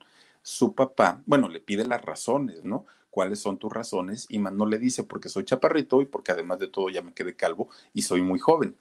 su 0.48 0.74
papá, 0.74 1.22
bueno, 1.26 1.50
le 1.50 1.60
pide 1.60 1.86
las 1.86 2.02
razones, 2.02 2.64
¿no? 2.64 2.86
¿Cuáles 3.10 3.40
son 3.40 3.58
tus 3.58 3.70
razones? 3.70 4.28
Y 4.30 4.40
no 4.40 4.66
le 4.66 4.80
dice, 4.80 5.04
porque 5.04 5.28
soy 5.28 5.44
chaparrito 5.44 6.02
y 6.02 6.06
porque 6.06 6.32
además 6.32 6.58
de 6.60 6.70
todo 6.70 6.88
ya 6.88 7.02
me 7.02 7.14
quedé 7.14 7.36
calvo 7.36 7.68
y 7.94 8.04
soy 8.04 8.22
muy 8.22 8.40
joven. 8.40 8.78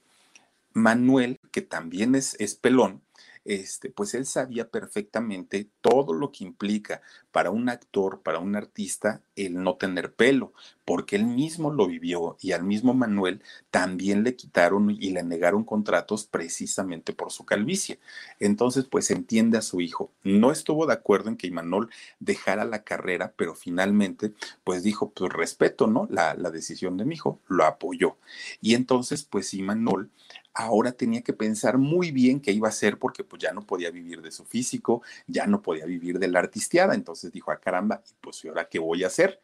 Manuel, 0.74 1.40
que 1.50 1.62
también 1.62 2.14
es, 2.14 2.36
es 2.38 2.54
pelón, 2.54 3.02
este, 3.46 3.90
pues 3.90 4.14
él 4.14 4.26
sabía 4.26 4.68
perfectamente 4.68 5.68
todo 5.80 6.12
lo 6.12 6.32
que 6.32 6.44
implica 6.44 7.02
para 7.30 7.50
un 7.50 7.68
actor, 7.68 8.22
para 8.22 8.38
un 8.38 8.56
artista, 8.56 9.22
el 9.36 9.62
no 9.62 9.76
tener 9.76 10.14
pelo, 10.14 10.52
porque 10.84 11.16
él 11.16 11.26
mismo 11.26 11.72
lo 11.72 11.86
vivió 11.86 12.36
y 12.40 12.52
al 12.52 12.64
mismo 12.64 12.94
Manuel 12.94 13.42
también 13.70 14.24
le 14.24 14.36
quitaron 14.36 14.90
y 14.90 15.10
le 15.10 15.22
negaron 15.22 15.64
contratos 15.64 16.26
precisamente 16.26 17.12
por 17.12 17.30
su 17.30 17.44
calvicie. 17.44 17.98
Entonces, 18.40 18.86
pues 18.86 19.10
entiende 19.10 19.58
a 19.58 19.62
su 19.62 19.80
hijo. 19.80 20.10
No 20.22 20.50
estuvo 20.50 20.86
de 20.86 20.94
acuerdo 20.94 21.28
en 21.28 21.36
que 21.36 21.46
Imanol 21.46 21.90
dejara 22.20 22.64
la 22.64 22.84
carrera, 22.84 23.34
pero 23.36 23.54
finalmente, 23.54 24.32
pues 24.64 24.82
dijo, 24.82 25.10
pues 25.10 25.32
respeto, 25.32 25.86
¿no? 25.86 26.06
La, 26.10 26.34
la 26.34 26.50
decisión 26.50 26.96
de 26.96 27.04
mi 27.04 27.14
hijo, 27.14 27.40
lo 27.48 27.64
apoyó. 27.64 28.16
Y 28.60 28.74
entonces, 28.74 29.24
pues 29.24 29.54
Imanol 29.54 30.10
ahora 30.56 30.92
tenía 30.92 31.20
que 31.20 31.34
pensar 31.34 31.76
muy 31.78 32.10
bien 32.10 32.40
qué 32.40 32.50
iba 32.50 32.66
a 32.66 32.70
hacer 32.70 32.98
porque 32.98 33.22
pues 33.22 33.42
ya 33.42 33.52
no 33.52 33.62
podía 33.66 33.90
vivir 33.90 34.22
de 34.22 34.32
su 34.32 34.44
físico, 34.44 35.02
ya 35.26 35.46
no 35.46 35.62
podía 35.62 35.84
vivir 35.84 36.18
de 36.18 36.28
la 36.28 36.38
artisteada. 36.38 36.94
Entonces 36.94 37.30
dijo, 37.30 37.50
ah, 37.50 37.60
caramba, 37.60 38.02
y 38.08 38.14
pues 38.20 38.44
¿y 38.44 38.48
ahora 38.48 38.68
qué 38.68 38.78
voy 38.78 39.04
a 39.04 39.08
hacer? 39.08 39.40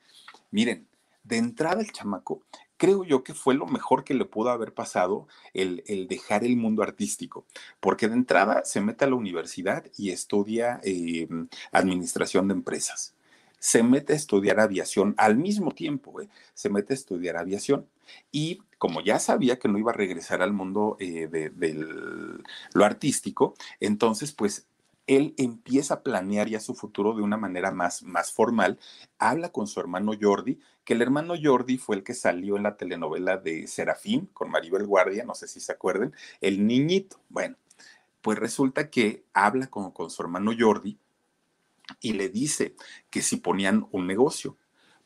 Miren, 0.51 0.89
de 1.23 1.37
entrada 1.37 1.83
el 1.83 1.93
chamaco, 1.93 2.43
creo 2.77 3.05
yo 3.05 3.23
que 3.23 3.35
fue 3.35 3.55
lo 3.55 3.67
mejor 3.67 4.05
que 4.05 4.15
le 4.15 4.25
pudo 4.25 4.51
haber 4.51 4.75
pasado 4.75 5.29
el, 5.55 5.85
dejar 6.09 6.45
el 6.45 6.57
mundo 6.57 6.83
artístico, 6.83 7.47
porque 7.79 8.09
de 8.09 8.15
entrada 8.15 8.65
se 8.65 8.81
mete 8.81 9.05
a 9.05 9.09
la 9.09 9.15
universidad 9.15 9.85
y 9.97 10.11
estudia 10.11 10.81
em, 10.83 11.49
administración 11.73 12.49
de 12.49 12.55
empresas 12.55 13.15
se 13.63 13.85
mete 13.85 14.13
a 14.13 14.17
estudiar 14.17 14.59
aviación 14.59 15.15
al 15.19 15.37
mismo 15.37 15.71
tiempo, 15.71 16.21
¿eh? 16.21 16.29
se 16.53 16.69
mete 16.69 16.95
a 16.95 16.97
estudiar 16.97 17.37
aviación. 17.37 17.87
Y 18.33 18.61
como 18.77 19.01
ya 19.03 19.21
sabía 19.21 19.61
que 19.61 19.69
no 19.69 19.79
iba 19.79 19.93
a 19.93 19.95
regresar 19.95 20.43
al 20.43 20.53
mundo 20.53 20.97
eh, 20.99 21.29
de, 21.29 21.79
lo 22.75 22.85
artístico, 22.85 23.55
entonces 23.79 24.33
pues 24.33 24.67
él 25.07 25.33
empieza 25.39 25.95
a 25.95 26.03
planear 26.03 26.49
ya 26.49 26.59
su 26.59 26.75
futuro 26.75 27.15
de 27.15 27.23
una 27.23 27.37
manera 27.37 27.71
más, 27.71 28.03
más 28.03 28.33
formal. 28.33 28.81
Habla 29.17 29.51
con 29.51 29.69
su 29.69 29.79
hermano 29.79 30.11
Jordi, 30.21 30.59
que 30.85 30.95
el 30.95 31.03
hermano 31.03 31.35
Jordi 31.41 31.79
fue 31.79 31.95
el 31.95 32.03
que 32.03 32.15
salió 32.15 32.57
en 32.57 32.65
la 32.65 32.77
telenovela 32.77 33.37
de 33.37 33.69
Serafín 33.69 34.29
con 34.33 34.51
Maribel 34.51 34.89
Guardia, 34.89 35.25
no 35.25 35.37
sé 35.37 35.47
si 35.47 35.61
se 35.61 35.71
acuerden, 35.71 36.13
el 36.41 36.67
niñito. 36.67 37.21
Bueno, 37.29 37.55
pues 38.23 38.41
resulta 38.41 38.91
que 38.91 39.25
habla 39.33 39.69
con, 39.69 39.93
con 39.93 40.11
su 40.11 40.21
hermano 40.21 40.51
Jordi 40.59 40.99
y 42.01 42.13
le 42.13 42.29
dice 42.29 42.75
que 43.11 43.23
si 43.23 43.37
ponían 43.37 43.87
un 43.91 44.07
negocio, 44.07 44.57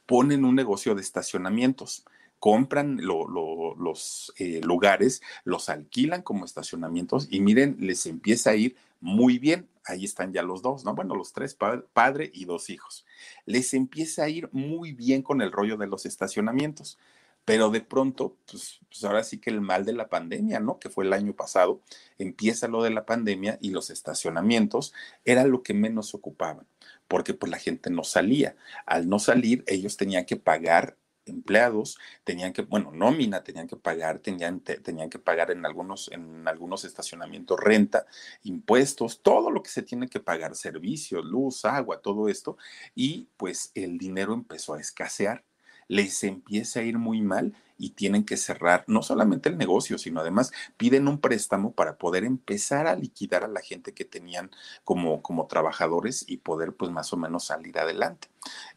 ponen 0.06 0.44
un 0.44 0.54
negocio 0.54 0.94
de 0.94 1.02
estacionamientos, 1.02 2.04
compran 2.38 3.00
los 3.02 4.32
eh, 4.38 4.60
lugares, 4.62 5.22
los 5.44 5.68
alquilan 5.68 6.22
como 6.22 6.44
estacionamientos 6.44 7.28
y 7.30 7.40
miren, 7.40 7.76
les 7.80 8.06
empieza 8.06 8.50
a 8.50 8.56
ir 8.56 8.76
muy 9.00 9.38
bien. 9.38 9.68
Ahí 9.84 10.04
están 10.04 10.32
ya 10.32 10.42
los 10.42 10.62
dos, 10.62 10.84
¿no? 10.84 10.94
Bueno, 10.94 11.14
los 11.14 11.32
tres, 11.32 11.56
padre 11.92 12.30
y 12.34 12.44
dos 12.44 12.70
hijos. 12.70 13.06
Les 13.44 13.72
empieza 13.72 14.24
a 14.24 14.28
ir 14.28 14.48
muy 14.52 14.92
bien 14.92 15.22
con 15.22 15.40
el 15.42 15.52
rollo 15.52 15.76
de 15.76 15.86
los 15.86 16.06
estacionamientos. 16.06 16.98
Pero 17.46 17.70
de 17.70 17.80
pronto, 17.80 18.37
pues, 18.50 18.80
pues, 18.88 19.04
ahora 19.04 19.22
sí 19.22 19.38
que 19.38 19.50
el 19.50 19.61
mal 19.61 19.85
de 19.85 19.92
la 19.92 20.09
pandemia, 20.09 20.59
¿no? 20.61 20.80
Que 20.80 20.90
fue 20.90 21.04
el 21.04 21.12
año 21.12 21.32
pasado, 21.32 21.80
empieza 22.18 22.66
lo 22.68 22.82
de 22.82 22.90
la 22.90 23.06
pandemia 23.06 23.56
y 23.62 23.70
los 23.70 23.88
estacionamientos 23.90 24.92
era 25.24 25.44
lo 25.46 25.62
que 25.62 25.72
menos 25.72 26.12
ocupaban, 26.14 26.66
porque 27.09 27.35
pues 27.35 27.50
la 27.50 27.59
gente 27.59 27.88
no 27.88 28.02
salía. 28.04 28.56
Al 28.85 29.09
no 29.09 29.20
salir, 29.20 29.62
ellos 29.68 29.96
tenían 29.96 30.26
que 30.26 30.37
pagar 30.37 30.98
empleados, 31.24 31.98
tenían 32.24 32.52
que, 32.52 32.62
bueno, 32.62 32.90
nómina 32.92 33.44
tenían 33.44 33.68
que 33.68 33.76
pagar, 33.76 34.18
tenían, 34.20 34.61
tenían 34.61 35.11
que 35.11 35.18
pagar 35.20 35.50
en 35.52 35.64
algunos, 35.66 36.11
en 36.12 36.48
algunos 36.48 36.85
estacionamientos 36.85 37.61
renta, 37.61 38.06
impuestos, 38.42 39.22
todo 39.22 39.50
lo 39.50 39.62
que 39.62 39.70
se 39.70 39.82
tiene 39.82 40.09
que 40.09 40.20
pagar, 40.20 40.56
servicios, 40.56 41.24
luz, 41.24 41.64
agua, 41.64 42.00
todo 42.00 42.28
esto, 42.28 42.56
y 42.94 43.28
pues 43.37 43.70
el 43.74 43.98
dinero 43.98 44.35
empezó 44.35 44.74
a 44.74 44.80
escasear 44.80 45.44
les 45.88 46.22
empieza 46.25 46.81
a 46.81 46.83
ir 46.83 46.99
muy 46.99 47.22
mal 47.22 47.55
y 47.79 47.90
tienen 47.90 48.25
que 48.25 48.37
cerrar 48.37 48.85
no 48.87 49.03
solamente 49.03 49.49
el 49.49 49.59
negocio, 49.59 49.99
sino 49.99 50.20
además 50.20 50.53
piden 50.77 51.09
un 51.09 51.20
préstamo 51.20 51.72
para 51.72 51.99
poder 51.99 52.25
empezar 52.25 52.87
a 52.87 52.96
liquidar 52.96 53.44
a 53.44 53.49
la 53.49 53.61
gente 53.61 53.92
que 53.92 54.05
tenían 54.05 54.51
como, 54.85 55.22
como 55.22 55.46
trabajadores 55.46 56.25
y 56.27 56.38
poder 56.38 56.72
pues 56.72 56.90
más 56.90 57.12
o 57.12 57.16
menos 57.16 57.44
salir 57.44 57.79
adelante. 57.79 58.29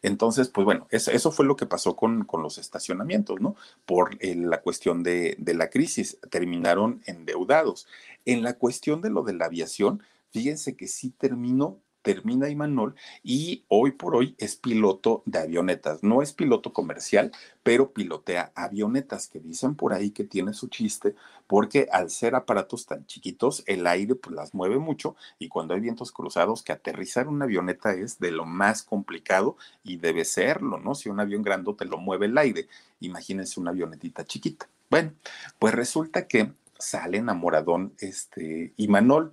Entonces, 0.02 0.48
pues 0.48 0.64
bueno, 0.64 0.86
eso, 0.90 1.32
fue 1.32 1.46
lo 1.46 1.56
que 1.56 1.66
pasó 1.66 1.96
con, 1.96 2.24
con, 2.24 2.42
los 2.42 2.58
estacionamientos, 2.58 3.40
¿no? 3.40 3.54
Por 3.86 4.16
eh, 4.20 4.34
la 4.34 4.60
cuestión 4.62 5.02
de, 5.02 5.36
de 5.38 5.54
la 5.54 5.70
crisis, 5.70 6.18
terminaron 6.28 7.02
endeudados. 7.06 7.86
En 8.24 8.42
la 8.42 8.54
cuestión 8.54 9.00
de 9.00 9.10
lo 9.10 9.22
de 9.22 9.34
la 9.34 9.46
aviación, 9.46 10.02
fíjense 10.30 10.76
que 10.76 10.88
sí 10.88 11.10
terminó 11.10 11.78
termina 12.02 12.48
Imanol 12.48 12.94
y 13.22 13.64
hoy 13.68 13.92
por 13.92 14.16
hoy 14.16 14.34
es 14.38 14.56
piloto 14.56 15.22
de 15.26 15.38
avionetas. 15.38 16.02
No 16.02 16.22
es 16.22 16.32
piloto 16.32 16.72
comercial, 16.72 17.32
pero 17.62 17.92
pilotea 17.92 18.52
avionetas 18.54 19.28
que 19.28 19.40
dicen 19.40 19.74
por 19.74 19.92
ahí 19.92 20.10
que 20.10 20.24
tiene 20.24 20.54
su 20.54 20.68
chiste 20.68 21.14
porque 21.46 21.88
al 21.92 22.10
ser 22.10 22.34
aparatos 22.34 22.86
tan 22.86 23.06
chiquitos 23.06 23.62
el 23.66 23.86
aire 23.86 24.14
pues 24.14 24.34
las 24.34 24.54
mueve 24.54 24.78
mucho 24.78 25.16
y 25.38 25.48
cuando 25.48 25.74
hay 25.74 25.80
vientos 25.80 26.12
cruzados 26.12 26.62
que 26.62 26.72
aterrizar 26.72 27.28
una 27.28 27.44
avioneta 27.44 27.92
es 27.92 28.18
de 28.18 28.30
lo 28.30 28.44
más 28.44 28.82
complicado 28.82 29.56
y 29.84 29.96
debe 29.96 30.24
serlo, 30.24 30.78
¿no? 30.78 30.94
Si 30.94 31.08
un 31.08 31.20
avión 31.20 31.44
te 31.76 31.84
lo 31.84 31.98
mueve 31.98 32.26
el 32.26 32.38
aire, 32.38 32.68
imagínense 33.00 33.60
una 33.60 33.70
avionetita 33.70 34.24
chiquita. 34.24 34.68
Bueno, 34.88 35.12
pues 35.58 35.74
resulta 35.74 36.26
que 36.26 36.52
sale 36.78 37.18
enamoradón 37.18 37.92
este 37.98 38.72
Imanol 38.76 39.32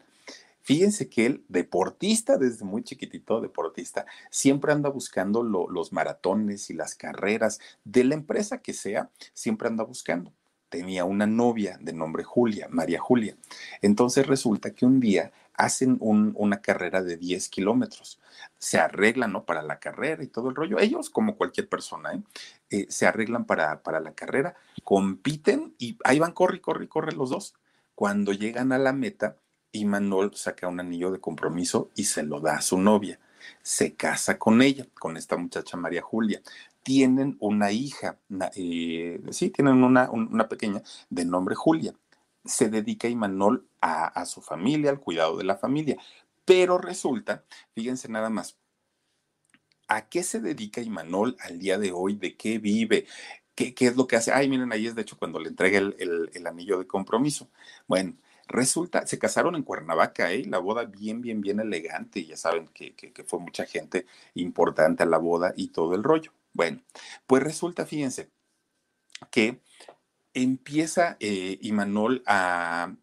Fíjense 0.68 1.08
que 1.08 1.26
él, 1.26 1.46
deportista 1.48 2.38
desde 2.38 2.66
muy 2.66 2.84
chiquitito, 2.84 3.40
deportista, 3.40 4.06
siempre 4.30 4.74
anda 4.74 4.90
buscando 4.90 5.42
los 5.42 5.94
maratones 5.94 6.70
y 6.70 6.74
las 6.74 6.94
carreras 6.94 7.62
de 7.86 8.04
la 8.04 8.16
empresa 8.16 8.58
que 8.58 8.74
sea, 8.74 9.10
siempre 9.34 9.70
anda 9.70 9.86
buscando. 9.86 10.34
Tenía 10.68 11.06
una 11.06 11.26
novia 11.26 11.78
de 11.80 11.94
nombre 11.94 12.26
Julia, 12.26 12.68
María 12.70 13.00
Julia. 13.00 13.38
Entonces 13.82 14.28
resulta 14.28 14.72
que 14.72 14.86
un 14.86 15.00
día 15.00 15.32
hacen 15.54 16.00
una 16.02 16.60
carrera 16.60 17.02
de 17.02 17.16
10 17.16 17.48
kilómetros. 17.48 18.20
Se 18.58 18.78
arreglan, 18.78 19.32
¿no? 19.32 19.46
Para 19.46 19.62
la 19.62 19.80
carrera 19.80 20.22
y 20.22 20.28
todo 20.28 20.50
el 20.50 20.56
rollo. 20.56 20.80
Ellos, 20.80 21.10
como 21.10 21.38
cualquier 21.38 21.70
persona, 21.70 22.12
¿eh? 22.12 22.22
Eh, 22.72 22.88
se 22.90 23.08
arreglan 23.08 23.46
para, 23.46 23.84
para 23.84 24.02
la 24.02 24.12
carrera, 24.12 24.58
compiten 24.84 25.76
y 25.78 25.98
ahí 26.04 26.20
van, 26.20 26.34
corre, 26.34 26.60
corre, 26.60 26.90
corre 26.90 27.14
los 27.14 27.30
dos. 27.30 27.56
Cuando 27.96 28.34
llegan 28.34 28.74
a 28.74 28.78
la 28.78 28.92
meta, 28.92 29.38
y 29.78 29.86
Manol 29.86 30.36
saca 30.36 30.68
un 30.68 30.80
anillo 30.80 31.12
de 31.12 31.20
compromiso 31.20 31.92
y 31.96 32.06
se 32.06 32.24
lo 32.24 32.40
da 32.40 32.58
a 32.58 32.62
su 32.62 32.78
novia. 32.78 33.20
Se 33.62 33.96
casa 33.96 34.38
con 34.38 34.62
ella, 34.62 34.88
con 35.00 35.18
esta 35.18 35.38
muchacha 35.38 35.78
María 35.78 36.02
Julia. 36.02 36.42
Tienen 36.84 37.38
una 37.40 37.72
hija, 37.72 38.18
eh, 38.56 39.22
sí, 39.32 39.50
tienen 39.50 39.84
una, 39.84 40.10
una, 40.10 40.48
pequeña 40.48 40.82
de 41.10 41.26
nombre 41.26 41.56
Julia. 41.56 41.94
Se 42.46 42.70
dedica 42.70 43.08
Imanol 43.08 43.68
a, 43.82 44.08
a 44.08 44.26
su 44.26 44.42
familia, 44.42 44.90
al 44.90 45.00
cuidado 45.00 45.38
de 45.38 45.44
la 45.44 45.58
familia. 45.58 45.98
Pero 46.46 46.78
resulta, 46.78 47.44
fíjense 47.74 48.08
nada 48.08 48.30
más, 48.30 48.58
¿a 49.88 50.08
qué 50.08 50.24
se 50.24 50.40
dedica 50.40 50.82
Imanol 50.82 51.36
al 51.42 51.60
día 51.60 51.78
de 51.78 51.92
hoy? 51.92 52.16
¿De 52.16 52.36
qué 52.38 52.58
vive? 52.58 53.06
¿Qué, 53.54 53.74
¿Qué, 53.74 53.88
es 53.88 53.98
lo 53.98 54.08
que 54.08 54.16
hace? 54.16 54.32
Ay, 54.32 54.48
miren, 54.50 54.72
ahí 54.72 54.88
es 54.88 54.96
de 54.96 55.02
hecho 55.02 55.18
cuando 55.18 55.40
le 55.40 55.50
entrega 55.50 55.78
el, 55.80 55.96
el, 56.00 56.30
el 56.34 56.48
anillo 56.48 56.80
de 56.80 56.88
compromiso. 56.88 57.50
Bueno, 57.88 58.14
Resulta, 58.48 59.06
se 59.06 59.20
casaron 59.20 59.56
en 59.56 59.64
Cuernavaca, 59.64 60.32
¿eh? 60.32 60.46
La 60.46 60.60
boda 60.60 60.86
bien, 60.86 61.22
bien, 61.22 61.42
bien 61.42 61.60
elegante. 61.60 62.24
Ya 62.26 62.38
saben 62.38 62.68
que, 62.70 62.94
fue 63.26 63.40
mucha 63.40 63.66
gente 63.66 64.06
importante 64.36 65.04
a 65.04 65.06
la 65.06 65.18
boda 65.18 65.54
y 65.56 65.70
todo 65.70 65.96
el 65.96 66.04
rollo. 66.04 66.32
Bueno, 66.54 66.82
pues 67.28 67.44
resulta, 67.44 67.86
fíjense, 67.86 68.30
que 69.32 69.62
empieza 70.34 71.18
eh, 71.20 71.58
Imanol 71.62 72.24
a 72.26 72.96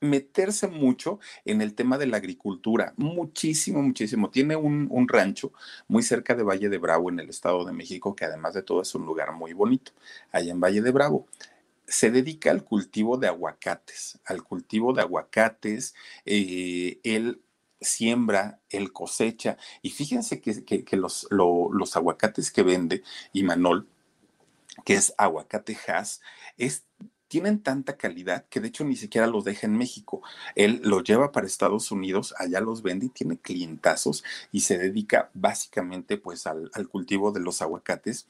meterse 0.00 0.68
mucho 0.68 1.18
en 1.44 1.60
el 1.60 1.74
tema 1.74 1.98
de 1.98 2.06
la 2.06 2.18
agricultura, 2.18 2.94
muchísimo, 2.96 3.82
muchísimo. 3.82 4.30
Tiene 4.30 4.56
un, 4.56 4.86
un, 4.90 5.08
rancho 5.08 5.52
muy 5.88 6.02
cerca 6.02 6.34
de 6.34 6.44
Valle 6.44 6.68
de 6.68 6.78
Bravo 6.78 7.10
en 7.10 7.20
el 7.20 7.28
Estado 7.28 7.64
de 7.64 7.72
México, 7.72 8.14
que 8.14 8.24
además 8.24 8.54
de 8.54 8.62
todo 8.62 8.82
es 8.82 8.94
un 8.94 9.04
lugar 9.04 9.32
muy 9.32 9.52
bonito, 9.52 9.92
allá 10.32 10.52
en 10.52 10.60
Valle 10.60 10.80
de 10.82 10.92
Bravo 10.92 11.26
se 11.88 12.10
dedica 12.10 12.50
al 12.50 12.64
cultivo 12.64 13.16
de 13.16 13.28
aguacates, 13.28 14.20
al 14.24 14.44
cultivo 14.44 14.92
de 14.92 15.00
aguacates, 15.00 15.94
eh, 16.26 17.00
él 17.02 17.40
siembra, 17.80 18.60
él 18.68 18.92
cosecha, 18.92 19.56
y 19.82 19.90
fíjense 19.90 20.40
que, 20.40 20.96
los, 20.96 21.26
los, 21.30 21.96
aguacates 21.96 22.50
que 22.50 22.62
vende 22.62 23.02
Imanol, 23.32 23.88
que 24.84 24.94
es 24.94 25.14
aguacate 25.16 25.76
Hass, 25.86 26.20
es 26.56 26.84
tienen 27.28 27.62
tanta 27.62 27.98
calidad 27.98 28.46
que 28.48 28.58
de 28.60 28.68
hecho 28.68 28.84
ni 28.84 28.96
siquiera 28.96 29.26
los 29.26 29.44
deja 29.44 29.66
en 29.66 29.76
México. 29.76 30.22
Él 30.54 30.80
los 30.82 31.04
lleva 31.04 31.30
para 31.30 31.46
Estados 31.46 31.90
Unidos, 31.90 32.34
allá 32.38 32.60
los 32.60 32.82
vende 32.82 33.06
y 33.06 33.10
tiene 33.10 33.38
clientazos 33.38 34.24
y 34.50 34.60
se 34.60 34.78
dedica 34.78 35.30
básicamente 35.34 36.16
pues 36.16 36.46
al, 36.46 36.70
al 36.72 36.88
cultivo 36.88 37.30
de 37.30 37.40
los 37.40 37.60
aguacates 37.60 38.28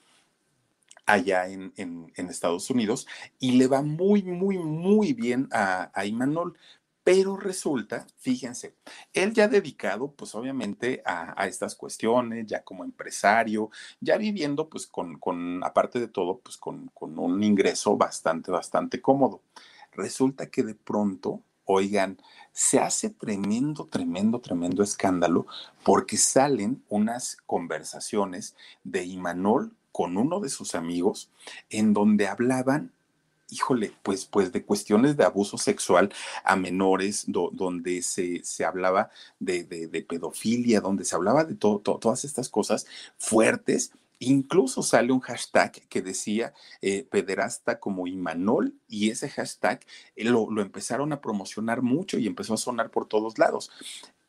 allá 1.09 1.49
en, 1.49 1.73
Estados 2.17 2.71
Unidos 2.71 3.07
y 3.39 3.53
le 3.53 3.67
va 3.67 3.83
muy, 3.83 4.23
muy, 4.23 4.59
muy 4.59 5.13
bien 5.15 5.49
a, 5.51 5.91
a 5.95 6.05
Imanol. 6.05 6.57
Pero 7.03 7.39
resulta, 7.39 8.07
fíjense, 8.19 8.75
él 9.15 9.33
ya 9.33 9.49
dedicado, 9.49 10.13
pues 10.13 10.35
obviamente 10.35 11.03
a, 11.07 11.47
estas 11.47 11.75
cuestiones, 11.75 12.47
ya 12.47 12.63
como 12.63 12.85
empresario, 12.85 13.71
ya 13.99 14.19
viviendo, 14.19 14.69
pues 14.69 14.87
con, 14.87 15.19
con 15.19 15.65
aparte 15.65 16.01
de 16.01 16.09
todo, 16.09 16.39
pues 16.41 16.59
con, 16.59 16.89
con 16.89 17.19
un 17.19 17.43
ingreso 17.43 17.97
bastante, 17.97 18.51
bastante 18.51 19.01
cómodo. 19.01 19.41
Resulta 19.93 20.51
que 20.51 20.63
de 20.63 20.75
pronto 20.75 21.43
oigan, 21.65 22.19
se 22.53 22.79
hace 22.79 23.11
tremendo, 23.11 23.87
tremendo, 23.87 24.41
tremendo 24.41 24.83
escándalo 24.83 25.47
porque 25.85 26.17
salen 26.17 26.83
unas 26.89 27.37
conversaciones 27.47 28.57
de 28.85 29.05
Imanol 29.05 29.77
con 29.93 30.17
uno 30.17 30.41
de 30.41 30.49
sus 30.49 30.75
amigos 30.75 31.31
en 31.71 31.93
donde 31.93 32.29
hablaban 32.29 32.93
híjole, 33.51 33.93
pues, 34.03 34.27
pues 34.27 34.53
de 34.53 34.65
cuestiones 34.65 35.17
de 35.17 35.25
abuso 35.25 35.59
sexual 35.59 36.13
a 36.45 36.57
menores, 36.57 37.25
donde 37.27 38.03
se, 38.03 38.45
se 38.45 38.65
hablaba 38.65 39.11
de, 39.39 39.65
de, 39.65 40.03
pedofilia, 40.03 40.81
donde 40.81 41.05
se 41.05 41.17
hablaba 41.17 41.45
de 41.45 41.55
todas 41.55 42.25
estas 42.25 42.49
cosas 42.49 42.87
fuertes. 43.17 43.93
Incluso 44.21 44.83
sale 44.83 45.13
un 45.13 45.21
hashtag 45.21 45.73
que 45.89 46.03
decía 46.03 46.53
eh, 46.83 47.05
pederasta 47.05 47.79
como 47.79 48.07
Imanol 48.07 48.75
y 48.89 49.11
ese 49.11 49.29
hashtag 49.31 49.81
eh, 50.17 50.25
lo, 50.25 50.51
lo, 50.51 50.61
empezaron 50.61 51.13
a 51.13 51.21
promocionar 51.21 51.83
mucho 51.83 52.19
y 52.19 52.27
empezó 52.27 52.55
a 52.55 52.59
sonar 52.59 52.91
por 52.91 53.07
todos 53.07 53.39
lados 53.39 53.71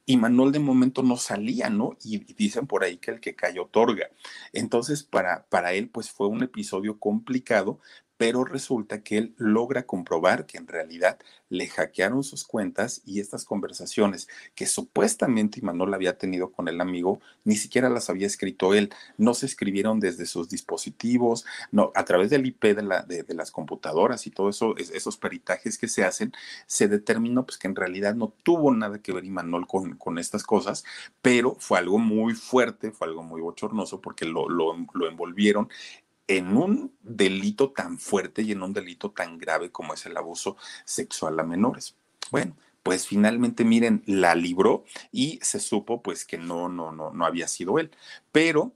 y 0.10 0.18
Manuel 0.18 0.52
de 0.52 0.58
momento 0.58 1.04
no 1.04 1.18
salía, 1.18 1.70
¿no? 1.70 1.96
Y 2.04 2.18
dicen 2.34 2.66
por 2.66 2.84
ahí 2.84 2.98
que 2.98 3.12
el 3.12 3.20
que 3.20 3.36
cayó 3.36 3.66
otorga. 3.66 4.10
Entonces, 4.54 5.04
para, 5.04 5.46
para 5.50 5.74
él, 5.74 5.88
pues 5.88 6.10
fue 6.10 6.26
un 6.26 6.42
episodio 6.42 6.98
complicado, 6.98 7.80
pero 8.20 8.44
resulta 8.44 9.02
que 9.02 9.18
él 9.18 9.34
logra 9.38 9.84
comprobar 9.84 10.46
que 10.46 10.58
en 10.58 10.68
realidad 10.68 11.18
le 11.48 11.68
hackearon 11.68 12.22
sus 12.22 12.44
cuentas 12.44 13.02
y 13.06 13.22
estas 13.22 13.46
conversaciones 13.46 14.28
que 14.56 14.66
supuestamente 14.66 15.62
Imanol 15.62 15.94
había 15.94 16.18
tenido 16.18 16.52
con 16.52 16.68
el 16.68 16.82
amigo, 16.82 17.22
ni 17.46 17.56
siquiera 17.56 17.90
las 17.90 18.10
había 18.10 18.28
escrito 18.28 18.74
él, 18.74 18.90
no 19.18 19.34
se 19.34 19.46
escribieron 19.46 20.02
desde 20.02 20.26
sus 20.26 20.50
dispositivos, 20.50 21.46
no, 21.72 21.94
a 21.96 22.04
través 22.04 22.30
del 22.30 22.46
IP 22.46 22.66
de, 22.76 22.84
la, 22.84 23.04
de, 23.04 23.24
las 23.34 23.52
computadoras 23.52 24.28
y 24.28 24.32
todo 24.32 24.50
eso, 24.50 24.76
esos 24.76 25.16
peritajes 25.16 25.78
que 25.78 25.88
se 25.88 26.04
hacen, 26.04 26.34
se 26.68 26.90
determinó 26.90 27.46
pues 27.46 27.58
que 27.58 27.70
en 27.70 27.76
realidad 27.78 28.16
no 28.16 28.34
tuvo 28.44 28.74
nada 28.74 29.02
que 29.02 29.14
ver 29.14 29.24
Imanol 29.24 29.66
con, 29.66 29.96
con 29.96 30.20
estas 30.20 30.44
cosas, 30.44 30.84
pero 31.22 31.56
fue 31.58 31.80
algo 31.80 32.00
muy 32.00 32.34
fuerte, 32.34 32.92
fue 32.92 33.08
algo 33.08 33.24
muy 33.24 33.40
bochornoso 33.40 34.02
porque 34.02 34.26
lo, 34.26 34.50
lo, 34.50 34.76
lo 34.94 35.08
envolvieron 35.08 35.70
en 36.30 36.56
un 36.56 36.96
delito 37.02 37.72
tan 37.72 37.98
fuerte 37.98 38.44
y 38.44 38.52
en 38.52 38.62
un 38.62 38.72
delito 38.72 39.12
tan 39.12 39.40
grave 39.40 39.72
como 39.72 39.96
es 39.96 40.06
el 40.06 40.16
abuso 40.16 40.58
sexual 40.86 41.40
a 41.40 41.44
menores. 41.44 41.96
Bueno, 42.30 42.56
pues 42.84 43.08
finalmente 43.08 43.66
miren, 43.66 44.04
la 44.06 44.36
libró 44.36 44.86
y 45.12 45.40
se 45.42 45.60
supo 45.60 46.04
pues 46.04 46.26
que 46.26 46.38
no, 46.38 46.70
no, 46.70 46.92
no, 46.92 47.12
no 47.12 47.26
había 47.26 47.48
sido 47.48 47.80
él. 47.80 47.90
Pero 48.32 48.74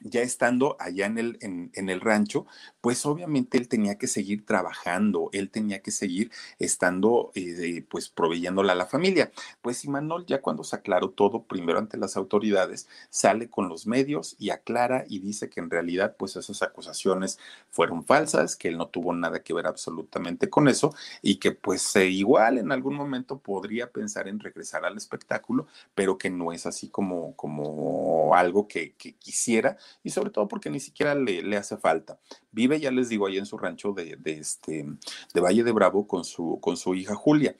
ya 0.00 0.22
estando 0.22 0.76
allá 0.78 1.06
en 1.06 1.18
el, 1.18 1.38
en, 1.40 1.88
el 1.88 2.00
rancho, 2.00 2.46
pues 2.80 3.04
obviamente 3.06 3.58
él 3.58 3.68
tenía 3.68 3.98
que 3.98 4.06
seguir 4.06 4.44
trabajando, 4.46 5.28
él 5.32 5.50
tenía 5.50 5.80
que 5.82 5.90
seguir 5.90 6.30
estando, 6.58 7.32
eh, 7.34 7.84
pues 7.88 8.08
proveyéndole 8.08 8.72
a 8.72 8.74
la 8.74 8.86
familia. 8.86 9.32
Pues 9.60 9.84
Imanol 9.84 10.26
ya 10.26 10.40
cuando 10.40 10.64
se 10.64 10.76
aclaró 10.76 11.10
todo, 11.10 11.44
primero 11.44 11.78
ante 11.78 11.96
las 11.96 12.16
autoridades, 12.16 12.88
sale 13.10 13.48
con 13.50 13.68
los 13.68 13.86
medios 13.86 14.36
y 14.38 14.50
aclara 14.50 15.04
y 15.08 15.18
dice 15.18 15.50
que 15.50 15.60
en 15.60 15.70
realidad 15.70 16.16
pues 16.18 16.36
esas 16.36 16.62
acusaciones 16.62 17.38
fueron 17.68 18.04
falsas, 18.04 18.56
que 18.56 18.68
él 18.68 18.78
no 18.78 18.88
tuvo 18.88 19.12
nada 19.12 19.42
que 19.42 19.54
ver 19.54 19.66
absolutamente 19.66 20.48
con 20.48 20.68
eso 20.68 20.94
y 21.22 21.36
que 21.36 21.52
pues 21.52 21.94
eh, 21.96 22.06
igual 22.06 22.58
en 22.58 22.72
algún 22.72 22.94
momento 22.94 23.38
podría 23.38 23.90
pensar 23.90 24.28
en 24.28 24.38
regresar 24.38 24.84
al 24.84 24.96
espectáculo, 24.96 25.66
pero 25.94 26.18
que 26.18 26.30
no 26.30 26.52
es 26.52 26.66
así 26.66 26.88
como, 26.88 27.34
como 27.34 28.34
algo 28.34 28.68
que 28.68 28.94
quisiera 29.18 29.76
y 30.02 30.10
sobre 30.10 30.30
todo 30.30 30.48
porque 30.48 30.70
ni 30.70 30.80
siquiera 30.80 31.14
le, 31.14 31.42
le, 31.42 31.56
hace 31.56 31.76
falta. 31.76 32.18
Vive, 32.52 32.80
ya 32.80 32.90
les 32.90 33.08
digo, 33.08 33.26
ahí 33.26 33.38
en 33.38 33.46
su 33.46 33.58
rancho 33.58 33.92
de, 33.92 34.16
de, 34.16 34.38
este, 34.38 34.86
de 35.34 35.40
Valle 35.40 35.64
de 35.64 35.72
Bravo 35.72 36.06
con 36.06 36.24
su, 36.24 36.58
con 36.60 36.76
su 36.76 36.94
hija 36.94 37.14
Julia. 37.14 37.56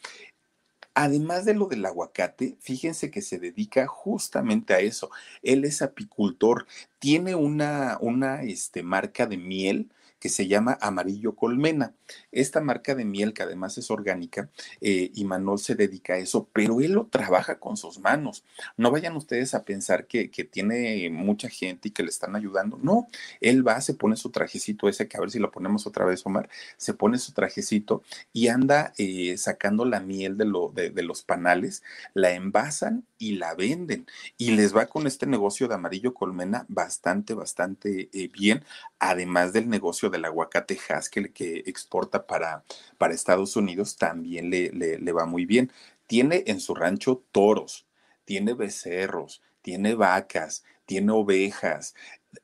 Además 0.95 1.45
de 1.45 1.55
lo 1.55 1.67
del 1.67 1.87
aguacate, 1.87 2.57
fíjense 2.61 3.11
que 3.11 3.23
se 3.23 3.39
dedica 3.39 3.87
justamente 3.87 4.75
a 4.75 4.81
eso. 4.81 5.11
Él 5.43 5.65
es 5.65 5.81
apicultor, 5.81 6.67
tiene 6.99 7.37
una, 7.37 7.99
una 8.01 8.43
este, 8.43 8.83
marca 8.83 9.27
de 9.27 9.37
miel 9.37 9.93
que 10.19 10.29
se 10.29 10.47
llama 10.47 10.79
Amarillo 10.81 11.35
Colmena. 11.35 11.95
Esta 12.33 12.61
marca 12.61 12.95
de 12.95 13.05
miel, 13.05 13.33
que 13.33 13.43
además 13.43 13.79
es 13.79 13.91
orgánica, 13.91 14.51
eh, 14.81 15.11
y 15.15 15.25
Manol 15.25 15.59
se 15.59 15.75
dedica 15.75 16.15
a 16.15 16.19
eso, 16.19 16.49
pero 16.53 16.81
él 16.81 16.93
lo 16.93 17.07
trabaja 17.07 17.59
con 17.59 17.77
sus 17.77 17.99
manos. 17.99 18.45
No 18.77 18.91
vayan 18.91 19.17
ustedes 19.17 19.55
a 19.55 19.65
pensar 19.65 20.07
que, 20.07 20.31
que, 20.31 20.45
tiene 20.45 21.11
mucha 21.11 21.49
gente 21.49 21.89
y 21.89 21.91
que 21.91 22.03
le 22.03 22.09
están 22.09 22.35
ayudando. 22.35 22.79
No, 22.83 23.09
él 23.41 23.67
va, 23.67 23.81
se 23.81 23.95
pone 23.95 24.17
su 24.17 24.31
trajecito 24.31 24.89
ese, 24.89 25.09
que 25.09 25.17
a 25.17 25.21
ver 25.21 25.31
si 25.31 25.39
lo 25.39 25.51
ponemos 25.51 25.87
otra 25.87 26.05
vez, 26.05 26.25
Omar, 26.25 26.49
se 26.77 26.95
pone 26.95 27.19
su 27.19 27.33
trajecito 27.33 28.03
y 28.33 28.49
anda 28.49 28.93
eh, 28.99 29.37
sacando 29.37 29.85
la 29.85 30.01
miel 30.01 30.37
de, 30.37 30.45
lo, 30.45 30.73
de, 30.75 31.03
los 31.03 31.23
panales, 31.23 31.83
la 32.15 32.33
envasan 32.33 33.05
y 33.19 33.37
la 33.37 33.55
venden. 33.55 34.07
Y 34.37 34.53
les 34.53 34.75
va 34.77 34.87
con 34.87 35.07
este 35.07 35.27
negocio 35.27 35.69
de 35.69 35.75
Amarillo 35.75 36.15
Colmena 36.15 36.67
bastante, 36.69 37.35
bastante 37.35 38.09
eh, 38.13 38.29
bien, 38.29 38.65
además 38.99 39.53
del 39.53 39.69
negocio 39.69 40.08
del 40.11 40.25
aguacate 40.25 40.79
Haskell 40.89 41.33
que 41.33 41.65
exporta 41.67 42.27
para, 42.27 42.65
para 42.99 43.15
Estados 43.15 43.57
Unidos 43.57 43.97
también 43.97 44.51
le, 44.51 44.71
le, 44.71 44.99
le 44.99 45.13
va 45.13 45.27
muy 45.27 45.47
bien. 45.47 45.73
Tiene 46.07 46.45
en 46.47 46.61
su 46.61 46.75
rancho 46.75 47.25
toros, 47.33 47.87
tiene 48.25 48.55
becerros, 48.55 49.43
tiene 49.63 49.95
vacas, 49.95 50.65
tiene 50.87 51.13
ovejas, 51.13 51.95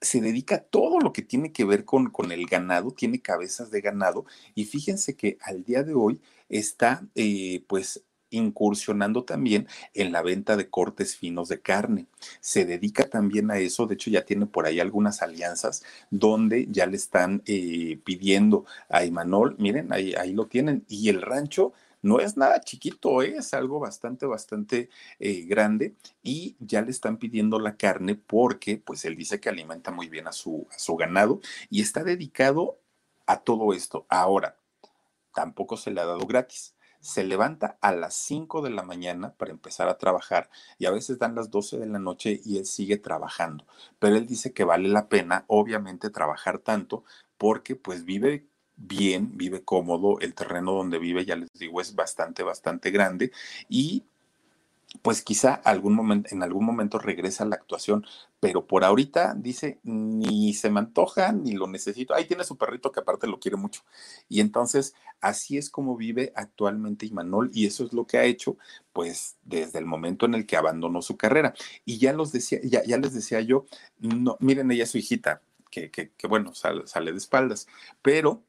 se 0.00 0.20
dedica 0.20 0.56
a 0.56 0.62
todo 0.62 1.00
lo 1.00 1.12
que 1.12 1.22
tiene 1.22 1.52
que 1.52 1.64
ver 1.64 1.84
con, 1.84 2.10
con, 2.10 2.32
el 2.32 2.46
ganado, 2.46 2.90
tiene 2.90 3.20
cabezas 3.20 3.70
de 3.70 3.80
ganado 3.80 4.24
y 4.54 4.64
fíjense 4.64 5.16
que 5.16 5.38
al 5.40 5.64
día 5.64 5.82
de 5.82 5.94
hoy 5.94 6.20
está 6.48 7.06
eh, 7.14 7.64
pues 7.68 8.04
incursionando 8.34 9.24
también 9.24 9.66
en 9.94 10.12
la 10.12 10.22
venta 10.22 10.56
de 10.56 10.68
cortes 10.68 11.16
finos 11.16 11.48
de 11.48 11.60
carne. 11.60 12.06
Se 12.40 12.64
dedica 12.64 13.08
también 13.08 13.50
a 13.50 13.58
eso, 13.58 13.86
de 13.86 13.94
hecho 13.94 14.10
ya 14.10 14.24
tiene 14.24 14.46
por 14.46 14.66
ahí 14.66 14.80
algunas 14.80 15.22
alianzas 15.22 15.82
donde 16.10 16.66
ya 16.70 16.86
le 16.86 16.96
están 16.96 17.42
eh, 17.46 17.98
pidiendo 18.04 18.64
a 18.88 19.04
Imanol, 19.04 19.56
miren, 19.58 19.92
ahí, 19.92 20.32
lo 20.32 20.46
tienen, 20.46 20.84
y 20.88 21.08
el 21.08 21.22
rancho 21.22 21.72
no 22.02 22.20
es 22.20 22.36
nada 22.36 22.60
chiquito, 22.60 23.22
¿eh? 23.22 23.36
es 23.38 23.54
algo 23.54 23.80
bastante, 23.80 24.26
bastante 24.26 24.90
eh, 25.18 25.46
grande 25.46 25.94
y 26.22 26.54
ya 26.58 26.82
le 26.82 26.90
están 26.90 27.16
pidiendo 27.16 27.58
la 27.58 27.76
carne 27.76 28.14
porque 28.14 28.76
pues 28.76 29.06
él 29.06 29.16
dice 29.16 29.40
que 29.40 29.48
alimenta 29.48 29.90
muy 29.90 30.08
bien 30.10 30.26
a 30.28 30.32
su, 30.32 30.66
a 30.70 30.78
su 30.78 30.96
ganado 30.96 31.40
y 31.70 31.80
está 31.80 32.04
dedicado 32.04 32.78
a 33.26 33.38
todo 33.40 33.72
esto. 33.72 34.04
Ahora, 34.10 34.58
tampoco 35.34 35.78
se 35.78 35.90
le 35.90 36.00
ha 36.00 36.04
dado 36.04 36.26
gratis 36.26 36.73
se 37.04 37.22
levanta 37.22 37.76
a 37.82 37.92
las 37.92 38.14
5 38.14 38.62
de 38.62 38.70
la 38.70 38.82
mañana 38.82 39.34
para 39.34 39.50
empezar 39.50 39.88
a 39.90 39.98
trabajar 39.98 40.48
y 40.78 40.86
a 40.86 40.90
veces 40.90 41.18
dan 41.18 41.34
las 41.34 41.50
12 41.50 41.78
de 41.78 41.86
la 41.86 41.98
noche 41.98 42.40
y 42.44 42.56
él 42.56 42.64
sigue 42.64 42.96
trabajando. 42.96 43.66
Pero 43.98 44.16
él 44.16 44.26
dice 44.26 44.54
que 44.54 44.64
vale 44.64 44.88
la 44.88 45.08
pena, 45.10 45.44
obviamente, 45.48 46.08
trabajar 46.08 46.60
tanto 46.60 47.04
porque 47.36 47.76
pues 47.76 48.06
vive 48.06 48.46
bien, 48.76 49.36
vive 49.36 49.62
cómodo, 49.62 50.18
el 50.20 50.34
terreno 50.34 50.72
donde 50.72 50.98
vive, 50.98 51.26
ya 51.26 51.36
les 51.36 51.52
digo, 51.52 51.82
es 51.82 51.94
bastante, 51.94 52.42
bastante 52.42 52.90
grande 52.90 53.32
y 53.68 54.04
pues 55.02 55.22
quizá 55.22 55.54
algún 55.54 55.94
momento, 55.94 56.28
en 56.32 56.42
algún 56.42 56.64
momento 56.64 56.98
regresa 56.98 57.44
a 57.44 57.46
la 57.46 57.56
actuación, 57.56 58.06
pero 58.40 58.66
por 58.66 58.84
ahorita 58.84 59.34
dice, 59.34 59.78
ni 59.82 60.54
se 60.54 60.70
me 60.70 60.80
antoja, 60.80 61.32
ni 61.32 61.52
lo 61.52 61.66
necesito. 61.66 62.14
Ahí 62.14 62.26
tiene 62.26 62.44
su 62.44 62.56
perrito 62.56 62.92
que 62.92 63.00
aparte 63.00 63.26
lo 63.26 63.40
quiere 63.40 63.56
mucho. 63.56 63.82
Y 64.28 64.40
entonces, 64.40 64.94
así 65.20 65.58
es 65.58 65.70
como 65.70 65.96
vive 65.96 66.32
actualmente 66.36 67.06
Imanol 67.06 67.50
y 67.52 67.66
eso 67.66 67.84
es 67.84 67.92
lo 67.92 68.06
que 68.06 68.18
ha 68.18 68.24
hecho, 68.24 68.56
pues, 68.92 69.36
desde 69.42 69.78
el 69.78 69.86
momento 69.86 70.26
en 70.26 70.34
el 70.34 70.46
que 70.46 70.56
abandonó 70.56 71.02
su 71.02 71.16
carrera. 71.16 71.54
Y 71.84 71.98
ya, 71.98 72.12
los 72.12 72.32
decía, 72.32 72.60
ya, 72.62 72.82
ya 72.84 72.98
les 72.98 73.14
decía 73.14 73.40
yo, 73.40 73.66
no, 73.98 74.36
miren, 74.40 74.70
ella 74.70 74.84
es 74.84 74.90
su 74.90 74.98
hijita, 74.98 75.42
que, 75.70 75.90
que, 75.90 76.12
que 76.12 76.26
bueno, 76.26 76.54
sale, 76.54 76.86
sale 76.86 77.12
de 77.12 77.18
espaldas, 77.18 77.66
pero 78.00 78.42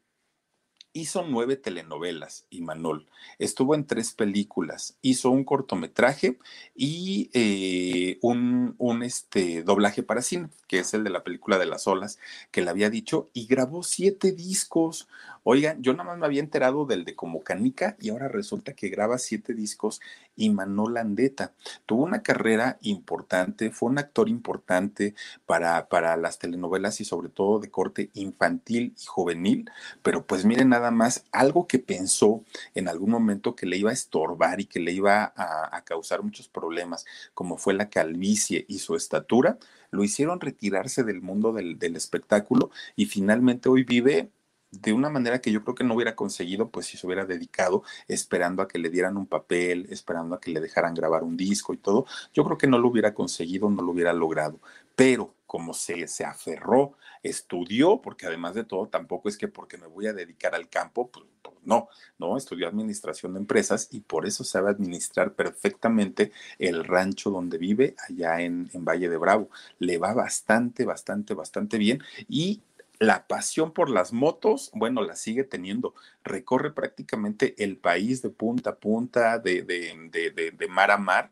hizo 0.96 1.24
nueve 1.24 1.58
telenovelas, 1.58 2.48
Imanol. 2.50 3.06
Estuvo 3.38 3.76
en 3.76 3.86
tres 3.86 4.14
películas, 4.14 4.98
hizo 5.02 5.30
un 5.30 5.44
cortometraje 5.44 6.40
y 6.74 7.30
eh, 7.34 8.18
un, 8.22 8.76
un 8.78 9.04
este, 9.04 9.62
doblaje 9.62 10.04
para 10.04 10.22
cine, 10.22 10.50
que 10.68 10.80
es 10.80 10.94
el 10.94 11.04
de 11.04 11.10
la 11.10 11.24
película 11.24 11.58
de 11.58 11.66
las 11.66 11.86
olas, 11.86 12.18
que 12.50 12.62
le 12.62 12.70
había 12.70 12.90
dicho, 12.90 13.30
y 13.34 13.46
grabó 13.46 13.84
siete 13.84 14.32
discos. 14.32 15.10
Oigan, 15.48 15.84
yo 15.84 15.94
nada 15.94 16.06
más 16.06 16.18
me 16.18 16.26
había 16.26 16.40
enterado 16.42 16.88
del 16.88 17.06
de 17.06 17.14
Como 17.14 17.44
Canica 17.44 17.96
y 18.02 18.10
ahora 18.10 18.28
resulta 18.28 18.74
que 18.74 18.90
graba 18.90 19.20
siete 19.20 19.54
discos 19.54 20.02
y 20.36 20.50
Manol 20.50 20.98
Andeta. 20.98 21.54
Tuvo 21.86 22.04
una 22.04 22.24
carrera 22.24 22.80
importante, 22.82 23.70
fue 23.70 23.90
un 23.92 24.00
actor 24.00 24.28
importante 24.28 25.14
para, 25.46 25.88
para 25.88 26.18
las 26.18 26.40
telenovelas 26.40 27.00
y 27.00 27.06
sobre 27.06 27.30
todo 27.30 27.60
de 27.60 27.70
corte 27.70 28.10
infantil 28.16 28.96
y 29.00 29.06
juvenil, 29.06 29.70
pero 30.02 30.26
pues 30.26 30.46
miren 30.46 30.70
nada 30.70 30.90
más, 30.90 31.26
algo 31.32 31.68
que 31.68 31.78
pensó 31.78 32.44
en 32.74 32.88
algún 32.88 33.12
momento 33.12 33.56
que 33.56 33.68
le 33.68 33.78
iba 33.78 33.92
a 33.92 33.94
estorbar 33.94 34.60
y 34.62 34.66
que 34.66 34.80
le 34.80 34.94
iba 34.94 35.32
a, 35.36 35.78
a 35.78 35.84
causar 35.84 36.24
muchos 36.24 36.48
problemas, 36.48 37.06
como 37.36 37.58
fue 37.58 37.76
la 37.76 37.92
calvicie 37.92 38.66
y 38.68 38.80
su 38.80 38.96
estatura, 38.96 39.60
lo 39.92 40.04
hicieron 40.04 40.42
retirarse 40.42 41.04
del 41.04 41.22
mundo 41.22 41.54
del, 41.54 41.78
del 41.78 41.96
espectáculo 41.96 42.72
y 42.96 43.06
finalmente 43.06 43.70
hoy 43.70 43.84
vive 43.84 44.32
de 44.72 44.94
una 44.94 45.10
manera 45.10 45.40
que 45.42 45.52
yo 45.52 45.64
creo 45.64 45.76
que 45.76 45.84
no 45.84 45.96
hubiera 45.96 46.16
conseguido, 46.16 46.70
pues 46.70 46.88
si 46.88 46.98
se 46.98 47.06
hubiera 47.08 47.26
dedicado 47.26 47.84
esperando 48.08 48.62
a 48.62 48.68
que 48.68 48.80
le 48.80 48.90
dieran 48.90 49.18
un 49.18 49.28
papel, 49.28 49.88
esperando 49.90 50.36
a 50.36 50.40
que 50.40 50.52
le 50.52 50.60
dejaran 50.60 50.94
grabar 50.94 51.24
un 51.24 51.38
disco 51.38 51.74
y 51.74 51.78
todo, 51.78 52.06
yo 52.34 52.44
creo 52.44 52.58
que 52.58 52.68
no 52.68 52.78
lo 52.78 52.90
hubiera 52.90 53.14
conseguido, 53.14 53.70
no 53.70 53.82
lo 53.82 53.92
hubiera 53.92 54.14
logrado. 54.14 54.60
Pero 54.96 55.36
como 55.46 55.74
se, 55.74 56.08
se 56.08 56.26
aferró, 56.26 56.94
estudió, 57.24 58.02
porque 58.02 58.26
además 58.26 58.56
de 58.56 58.64
todo, 58.64 58.88
tampoco 58.88 59.30
es 59.30 59.38
que 59.38 59.48
porque 59.48 59.78
me 59.78 59.88
voy 59.88 60.08
a 60.08 60.14
dedicar 60.14 60.56
al 60.56 60.70
campo, 60.70 61.10
pues, 61.10 61.26
pues 61.42 61.56
no, 61.64 61.88
no, 62.18 62.38
estudió 62.38 62.68
administración 62.68 63.34
de 63.34 63.40
empresas 63.40 63.88
y 63.92 64.02
por 64.02 64.26
eso 64.26 64.44
sabe 64.44 64.70
administrar 64.70 65.34
perfectamente 65.34 66.32
el 66.60 66.84
rancho 66.84 67.30
donde 67.30 67.58
vive 67.58 67.96
allá 68.10 68.42
en, 68.42 68.70
en 68.74 68.86
Valle 68.86 69.10
de 69.10 69.18
Bravo. 69.18 69.50
Le 69.80 69.98
va 69.98 70.14
bastante, 70.14 70.86
bastante, 70.86 71.34
bastante 71.34 71.78
bien 71.78 72.02
y 72.28 72.62
la 73.00 73.28
pasión 73.28 73.72
por 73.72 73.90
las 73.90 74.14
motos, 74.14 74.72
bueno, 74.74 75.02
la 75.02 75.16
sigue 75.16 75.44
teniendo. 75.44 75.94
Recorre 76.24 76.74
prácticamente 76.74 77.56
el 77.64 77.78
país 77.78 78.22
de 78.22 78.30
punta 78.30 78.72
a 78.72 78.76
punta, 78.76 79.40
de, 79.40 79.64
de, 79.64 80.10
de, 80.12 80.52
de 80.52 80.68
mar 80.68 80.92
a 80.92 80.98
mar 80.98 81.32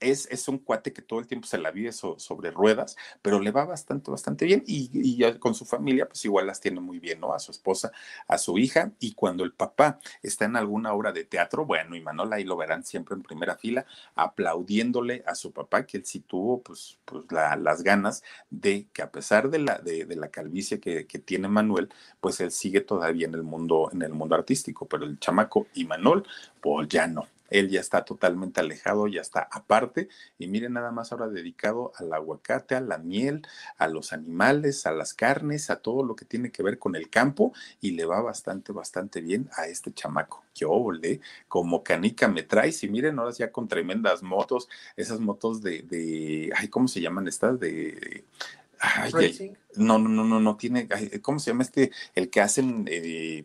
es, 0.00 0.26
es, 0.30 0.48
un 0.48 0.58
cuate 0.58 0.92
que 0.92 1.02
todo 1.02 1.20
el 1.20 1.26
tiempo 1.26 1.46
se 1.46 1.58
la 1.58 1.70
vive 1.70 1.92
so, 1.92 2.18
sobre 2.18 2.50
ruedas, 2.50 2.96
pero 3.22 3.38
le 3.40 3.50
va 3.50 3.64
bastante, 3.64 4.10
bastante 4.10 4.44
bien 4.44 4.64
y, 4.66 4.90
y, 4.92 5.38
con 5.38 5.54
su 5.54 5.64
familia, 5.64 6.06
pues 6.06 6.24
igual 6.24 6.46
las 6.46 6.60
tiene 6.60 6.80
muy 6.80 6.98
bien, 6.98 7.20
¿no? 7.20 7.32
A 7.32 7.38
su 7.38 7.52
esposa, 7.52 7.92
a 8.26 8.38
su 8.38 8.58
hija 8.58 8.92
y 8.98 9.12
cuando 9.14 9.44
el 9.44 9.52
papá 9.52 9.98
está 10.22 10.46
en 10.46 10.56
alguna 10.56 10.92
obra 10.92 11.12
de 11.12 11.24
teatro, 11.24 11.66
bueno, 11.66 11.94
y 11.96 12.00
Manola 12.00 12.36
ahí 12.36 12.44
lo 12.44 12.56
verán 12.56 12.84
siempre 12.84 13.14
en 13.14 13.22
primera 13.22 13.56
fila, 13.56 13.86
aplaudiéndole 14.14 15.22
a 15.26 15.34
su 15.34 15.52
papá, 15.52 15.86
que 15.86 15.98
él 15.98 16.06
sí 16.06 16.20
tuvo, 16.20 16.62
pues, 16.62 16.98
pues 17.04 17.24
la, 17.30 17.56
las 17.56 17.82
ganas 17.82 18.22
de 18.48 18.88
que 18.92 19.02
a 19.02 19.10
pesar 19.10 19.50
de 19.50 19.58
la, 19.58 19.78
de, 19.78 20.04
de 20.04 20.16
la 20.16 20.28
calvicie 20.28 20.80
que, 20.80 21.06
que, 21.06 21.18
tiene 21.18 21.48
Manuel, 21.48 21.90
pues 22.20 22.40
él 22.40 22.50
sigue 22.50 22.80
todavía 22.80 23.26
en 23.26 23.34
el 23.34 23.42
mundo, 23.42 23.90
en 23.92 24.02
el 24.02 24.12
mundo 24.12 24.34
artístico, 24.34 24.86
pero 24.86 25.04
el 25.04 25.18
chamaco 25.18 25.66
y 25.74 25.84
Manol, 25.84 26.26
pues 26.60 26.88
ya 26.88 27.06
no, 27.06 27.26
él 27.50 27.68
ya 27.68 27.80
está 27.80 28.04
totalmente 28.04 28.60
alejado, 28.60 29.06
ya 29.08 29.20
está 29.20 29.48
aparte. 29.50 30.08
Y 30.38 30.46
miren, 30.46 30.74
nada 30.74 30.90
más 30.90 31.12
ahora 31.12 31.28
dedicado 31.28 31.92
al 31.96 32.12
aguacate, 32.12 32.74
a 32.74 32.80
la 32.80 32.98
miel, 32.98 33.46
a 33.76 33.88
los 33.88 34.12
animales, 34.12 34.86
a 34.86 34.92
las 34.92 35.14
carnes, 35.14 35.70
a 35.70 35.76
todo 35.76 36.02
lo 36.02 36.16
que 36.16 36.24
tiene 36.24 36.50
que 36.50 36.62
ver 36.62 36.78
con 36.78 36.96
el 36.96 37.10
campo. 37.10 37.52
Y 37.80 37.92
le 37.92 38.04
va 38.04 38.22
bastante, 38.22 38.72
bastante 38.72 39.20
bien 39.20 39.50
a 39.56 39.66
este 39.66 39.92
chamaco. 39.92 40.44
Yo 40.54 40.68
volé, 40.70 41.20
como 41.48 41.82
canica 41.82 42.28
me 42.28 42.42
traes. 42.42 42.82
Y 42.84 42.88
miren, 42.88 43.18
ahora 43.18 43.32
ya 43.32 43.52
con 43.52 43.68
tremendas 43.68 44.22
motos, 44.22 44.68
esas 44.96 45.20
motos 45.20 45.62
de, 45.62 45.82
de 45.82 46.52
ay, 46.56 46.68
¿cómo 46.68 46.88
se 46.88 47.00
llaman 47.00 47.28
estas? 47.28 47.58
De 47.58 48.24
Ay, 48.80 49.56
no, 49.76 49.98
no, 49.98 50.08
no, 50.08 50.24
no, 50.24 50.40
no 50.40 50.56
tiene, 50.56 50.88
¿cómo 51.20 51.38
se 51.38 51.50
llama 51.50 51.64
este? 51.64 51.90
El 52.14 52.30
que 52.30 52.40
hacen 52.40 52.86
eh, 52.90 53.44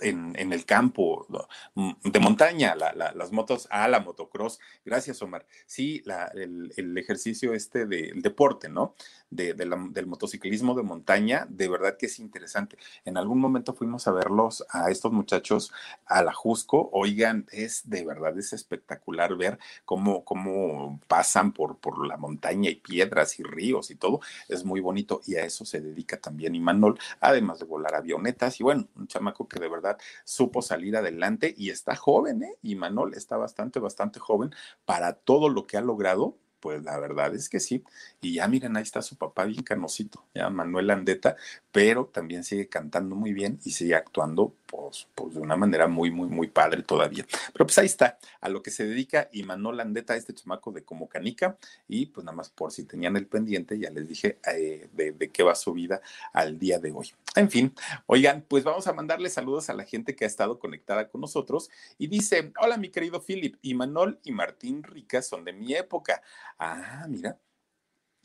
en, 0.00 0.52
el 0.52 0.64
campo 0.64 1.26
mm, 1.74 1.92
de 2.04 2.20
montaña, 2.20 2.74
las 2.74 3.32
motos, 3.32 3.68
ah, 3.70 3.88
la 3.88 4.00
motocross. 4.00 4.58
Gracias, 4.84 5.22
Omar. 5.22 5.46
Sí, 5.66 6.02
el, 6.34 6.72
el, 6.76 6.98
ejercicio 6.98 7.54
este 7.54 7.86
del 7.86 8.22
deporte, 8.22 8.68
¿no? 8.68 8.94
De, 9.30 9.54
del 9.54 10.06
motociclismo 10.06 10.74
de 10.74 10.82
montaña, 10.82 11.46
de 11.48 11.68
verdad 11.68 11.96
que 11.96 12.06
es 12.06 12.18
interesante. 12.18 12.76
En 13.04 13.16
algún 13.16 13.38
momento 13.38 13.74
fuimos 13.74 14.08
a 14.08 14.12
verlos 14.12 14.64
a 14.70 14.90
estos 14.90 15.12
muchachos 15.12 15.72
a 16.06 16.22
la 16.22 16.32
Jusco. 16.32 16.90
Oigan, 16.92 17.46
es 17.52 17.88
de 17.88 18.04
verdad, 18.04 18.36
es 18.38 18.52
espectacular 18.52 19.36
ver 19.36 19.58
cómo, 19.84 20.24
cómo 20.24 21.00
pasan 21.06 21.52
por, 21.52 21.78
por 21.78 22.06
la 22.06 22.16
montaña 22.16 22.70
y 22.70 22.76
piedras 22.76 23.38
y 23.38 23.42
ríos 23.42 23.90
y 23.90 23.94
todo. 23.94 24.20
Es 24.48 24.64
muy 24.64 24.80
bonito 24.80 25.20
y 25.26 25.36
a 25.36 25.44
eso 25.44 25.64
se 25.64 25.80
dedica 25.80 26.20
también 26.20 26.54
Imanol, 26.54 26.98
además 27.20 27.58
de 27.58 27.66
volar 27.66 27.94
avionetas. 27.94 28.60
Y 28.60 28.64
bueno, 28.64 28.88
un 28.96 29.06
chamaco 29.06 29.48
que 29.48 29.60
de 29.60 29.68
verdad 29.68 29.89
supo 30.24 30.62
salir 30.62 30.96
adelante 30.96 31.54
y 31.56 31.70
está 31.70 31.96
joven, 31.96 32.42
¿eh? 32.42 32.56
Y 32.62 32.74
Manol 32.74 33.14
está 33.14 33.36
bastante, 33.36 33.80
bastante 33.80 34.20
joven 34.20 34.50
para 34.84 35.14
todo 35.14 35.48
lo 35.48 35.66
que 35.66 35.76
ha 35.76 35.80
logrado. 35.80 36.36
Pues 36.60 36.82
la 36.82 36.98
verdad 36.98 37.34
es 37.34 37.48
que 37.48 37.58
sí. 37.58 37.84
Y 38.20 38.34
ya 38.34 38.46
miren, 38.46 38.76
ahí 38.76 38.82
está 38.82 39.00
su 39.00 39.16
papá 39.16 39.44
bien 39.44 39.62
canosito, 39.62 40.26
ya 40.34 40.50
Manuel 40.50 40.90
Andeta, 40.90 41.36
pero 41.72 42.06
también 42.12 42.44
sigue 42.44 42.68
cantando 42.68 43.16
muy 43.16 43.32
bien 43.32 43.58
y 43.64 43.70
sigue 43.70 43.94
actuando 43.94 44.54
pues, 44.70 45.08
pues, 45.14 45.34
de 45.34 45.40
una 45.40 45.56
manera 45.56 45.88
muy, 45.88 46.10
muy, 46.10 46.28
muy 46.28 46.48
padre 46.48 46.82
todavía. 46.82 47.26
Pero 47.52 47.66
pues 47.66 47.76
ahí 47.78 47.86
está, 47.86 48.18
a 48.40 48.48
lo 48.48 48.62
que 48.62 48.70
se 48.70 48.86
dedica 48.86 49.28
Imanol 49.32 49.76
Landeta, 49.76 50.16
este 50.16 50.32
chamaco 50.34 50.70
de 50.70 50.84
como 50.84 51.08
canica, 51.08 51.58
y 51.88 52.06
pues 52.06 52.24
nada 52.24 52.36
más 52.36 52.50
por 52.50 52.72
si 52.72 52.84
tenían 52.84 53.16
el 53.16 53.26
pendiente, 53.26 53.78
ya 53.78 53.90
les 53.90 54.08
dije 54.08 54.38
eh, 54.52 54.88
de, 54.92 55.12
de, 55.12 55.30
qué 55.30 55.42
va 55.42 55.54
su 55.54 55.72
vida 55.72 56.00
al 56.32 56.58
día 56.58 56.78
de 56.78 56.92
hoy. 56.92 57.12
En 57.34 57.50
fin, 57.50 57.74
oigan, 58.06 58.44
pues 58.46 58.64
vamos 58.64 58.86
a 58.86 58.92
mandarle 58.92 59.28
saludos 59.28 59.70
a 59.70 59.74
la 59.74 59.84
gente 59.84 60.14
que 60.14 60.24
ha 60.24 60.28
estado 60.28 60.58
conectada 60.58 61.08
con 61.08 61.20
nosotros 61.20 61.70
y 61.98 62.06
dice, 62.06 62.52
hola 62.60 62.76
mi 62.76 62.90
querido 62.90 63.20
Philip, 63.20 63.56
Imanol 63.62 64.20
y 64.24 64.32
Martín 64.32 64.82
Rica 64.82 65.22
son 65.22 65.44
de 65.44 65.52
mi 65.52 65.74
época. 65.74 66.22
Ah, 66.58 67.06
mira. 67.08 67.38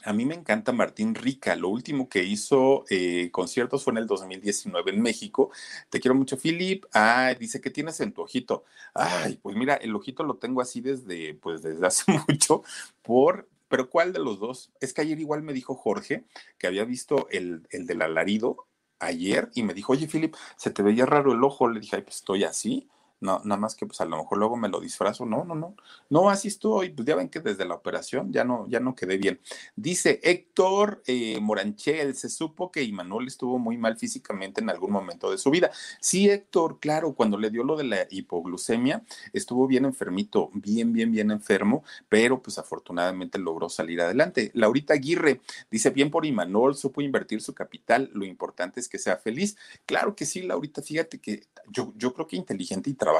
A 0.03 0.13
mí 0.13 0.25
me 0.25 0.35
encanta 0.35 0.71
Martín 0.71 1.15
Rica. 1.15 1.55
Lo 1.55 1.69
último 1.69 2.09
que 2.09 2.23
hizo 2.23 2.85
eh, 2.89 3.29
conciertos 3.31 3.83
fue 3.83 3.91
en 3.91 3.97
el 3.97 4.07
2019 4.07 4.91
en 4.91 5.01
México. 5.01 5.51
Te 5.89 5.99
quiero 5.99 6.13
mucho, 6.13 6.37
Philip. 6.37 6.85
Ah, 6.93 7.33
dice 7.39 7.59
que 7.59 7.71
tienes 7.71 7.99
en 8.01 8.13
tu 8.13 8.21
ojito. 8.21 8.65
Ay, 8.93 9.39
pues 9.41 9.55
mira, 9.55 9.75
el 9.75 9.95
ojito 9.95 10.23
lo 10.23 10.37
tengo 10.37 10.61
así 10.61 10.81
desde, 10.81 11.33
pues 11.35 11.63
desde 11.63 11.85
hace 11.87 12.03
mucho. 12.27 12.63
Por, 13.01 13.49
pero 13.67 13.89
¿cuál 13.89 14.13
de 14.13 14.19
los 14.19 14.39
dos? 14.39 14.71
Es 14.79 14.93
que 14.93 15.01
ayer 15.01 15.19
igual 15.19 15.41
me 15.41 15.53
dijo 15.53 15.73
Jorge 15.75 16.25
que 16.59 16.67
había 16.67 16.85
visto 16.85 17.27
el, 17.31 17.67
el 17.71 17.87
del 17.87 18.01
alarido 18.03 18.67
ayer 18.99 19.49
y 19.55 19.63
me 19.63 19.73
dijo, 19.73 19.93
oye, 19.93 20.07
Philip, 20.07 20.35
se 20.55 20.69
te 20.69 20.83
veía 20.83 21.05
raro 21.05 21.33
el 21.33 21.43
ojo. 21.43 21.67
Le 21.67 21.79
dije, 21.79 21.95
ay, 21.95 22.01
pues 22.03 22.17
estoy 22.17 22.43
así. 22.43 22.89
No, 23.25 23.41
nada 23.43 23.59
más 23.59 23.73
que 23.73 23.87
pues 23.87 23.99
a 24.01 24.05
lo 24.05 24.17
mejor 24.17 24.37
luego 24.37 24.55
me 24.55 24.69
lo 24.69 24.79
disfrazo. 24.79 25.25
No, 25.25 25.43
no, 25.43 25.55
no. 25.55 25.75
No, 26.09 26.29
así 26.29 26.47
estoy. 26.47 26.89
Pues 26.89 27.07
ya 27.07 27.15
ven 27.15 27.29
que 27.29 27.39
desde 27.39 27.65
la 27.65 27.73
operación 27.73 28.31
ya 28.31 28.43
no, 28.43 28.67
ya 28.67 28.79
no 28.79 28.93
quedé 28.95 29.17
bien. 29.17 29.39
Dice 29.75 30.19
Héctor 30.21 31.01
eh, 31.07 31.39
Moranchel, 31.41 32.15
se 32.15 32.29
supo 32.29 32.71
que 32.71 32.83
Imanol 32.83 33.27
estuvo 33.27 33.57
muy 33.57 33.77
mal 33.77 33.97
físicamente 33.97 34.61
en 34.61 34.69
algún 34.69 34.91
momento 34.91 35.31
de 35.31 35.39
su 35.39 35.49
vida. 35.49 35.71
Sí, 35.99 36.29
Héctor, 36.29 36.79
claro, 36.79 37.13
cuando 37.13 37.39
le 37.39 37.49
dio 37.49 37.63
lo 37.63 37.75
de 37.75 37.85
la 37.85 38.07
hipoglucemia, 38.11 39.03
estuvo 39.33 39.65
bien 39.65 39.85
enfermito, 39.85 40.51
bien, 40.53 40.93
bien, 40.93 41.11
bien 41.11 41.31
enfermo, 41.31 41.83
pero 42.07 42.41
pues 42.43 42.59
afortunadamente 42.59 43.39
logró 43.39 43.69
salir 43.69 44.01
adelante. 44.01 44.51
Laurita 44.53 44.93
Aguirre 44.93 45.41
dice, 45.71 45.89
bien 45.89 46.11
por 46.11 46.27
Imanol, 46.27 46.75
supo 46.75 47.01
invertir 47.01 47.41
su 47.41 47.55
capital, 47.55 48.11
lo 48.13 48.23
importante 48.23 48.79
es 48.79 48.87
que 48.87 48.99
sea 48.99 49.17
feliz. 49.17 49.57
Claro 49.87 50.15
que 50.15 50.25
sí, 50.25 50.43
Laurita, 50.43 50.83
fíjate 50.83 51.19
que 51.19 51.47
yo, 51.69 51.91
yo 51.95 52.13
creo 52.13 52.27
que 52.27 52.35
inteligente 52.35 52.91
y 52.91 52.93
trabajador. 52.93 53.14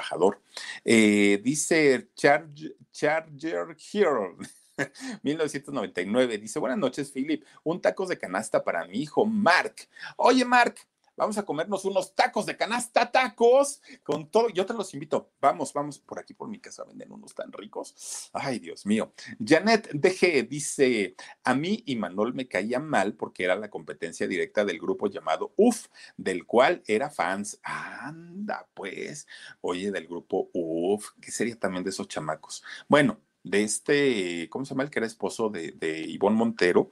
Eh, 0.84 1.40
dice 1.44 2.10
Charger, 2.16 2.76
Charger 2.92 3.76
Hero. 3.94 4.38
1999. 5.24 6.38
Dice, 6.38 6.60
buenas 6.60 6.78
noches, 6.78 7.12
Philip. 7.12 7.44
Un 7.64 7.82
tacos 7.82 8.10
de 8.10 8.18
canasta 8.18 8.64
para 8.64 8.86
mi 8.86 9.02
hijo, 9.02 9.26
Mark. 9.26 9.76
Oye, 10.18 10.46
Mark, 10.46 10.76
vamos 11.16 11.38
a 11.38 11.44
comernos 11.44 11.86
unos 11.86 12.16
tacos 12.16 12.46
de 12.46 12.58
canasta, 12.58 13.12
tacos, 13.12 13.82
con 14.04 14.30
todo. 14.30 14.50
Yo 14.50 14.66
te 14.66 14.74
los 14.74 14.94
invito. 14.94 15.32
Vamos, 15.42 15.74
vamos, 15.74 16.00
por 16.00 16.20
aquí 16.20 16.34
por 16.34 16.50
mi 16.50 16.60
casa 16.60 16.84
venden 16.84 17.12
unos 17.12 17.34
tan 17.34 17.52
ricos. 17.52 18.30
Ay, 18.34 18.60
Dios 18.60 18.86
mío. 18.86 19.14
Janet 19.44 19.90
DG 19.94 20.48
dice, 20.48 21.16
a 21.44 21.56
mí 21.56 21.84
y 21.86 21.96
Manol 21.96 22.34
me 22.34 22.48
caía 22.48 22.80
mal 22.80 23.14
porque 23.14 23.44
era 23.44 23.56
la 23.56 23.70
competencia 23.70 24.28
directa 24.28 24.66
del 24.66 24.80
grupo 24.80 25.08
llamado 25.08 25.54
UF, 25.56 25.88
del 26.18 26.46
cual 26.46 26.84
era 26.88 27.10
fans. 27.10 27.60
Anda, 27.64 28.68
pues, 28.74 29.28
oye, 29.62 29.92
del 29.92 30.08
grupo 30.08 30.50
UF, 30.54 31.12
¿qué 31.22 31.32
sería 31.32 31.58
también 31.60 31.84
de 31.84 31.90
esos 31.92 32.08
chamacos? 32.08 32.64
Bueno, 32.88 33.20
de 33.44 33.64
este, 33.64 34.50
¿cómo 34.50 34.66
se 34.66 34.74
llama 34.74 34.84
el 34.84 34.90
que 34.90 35.00
era 35.00 35.06
esposo 35.06 35.50
de, 35.50 35.72
de 35.74 36.02
Ivonne 36.02 36.36
Montero? 36.36 36.92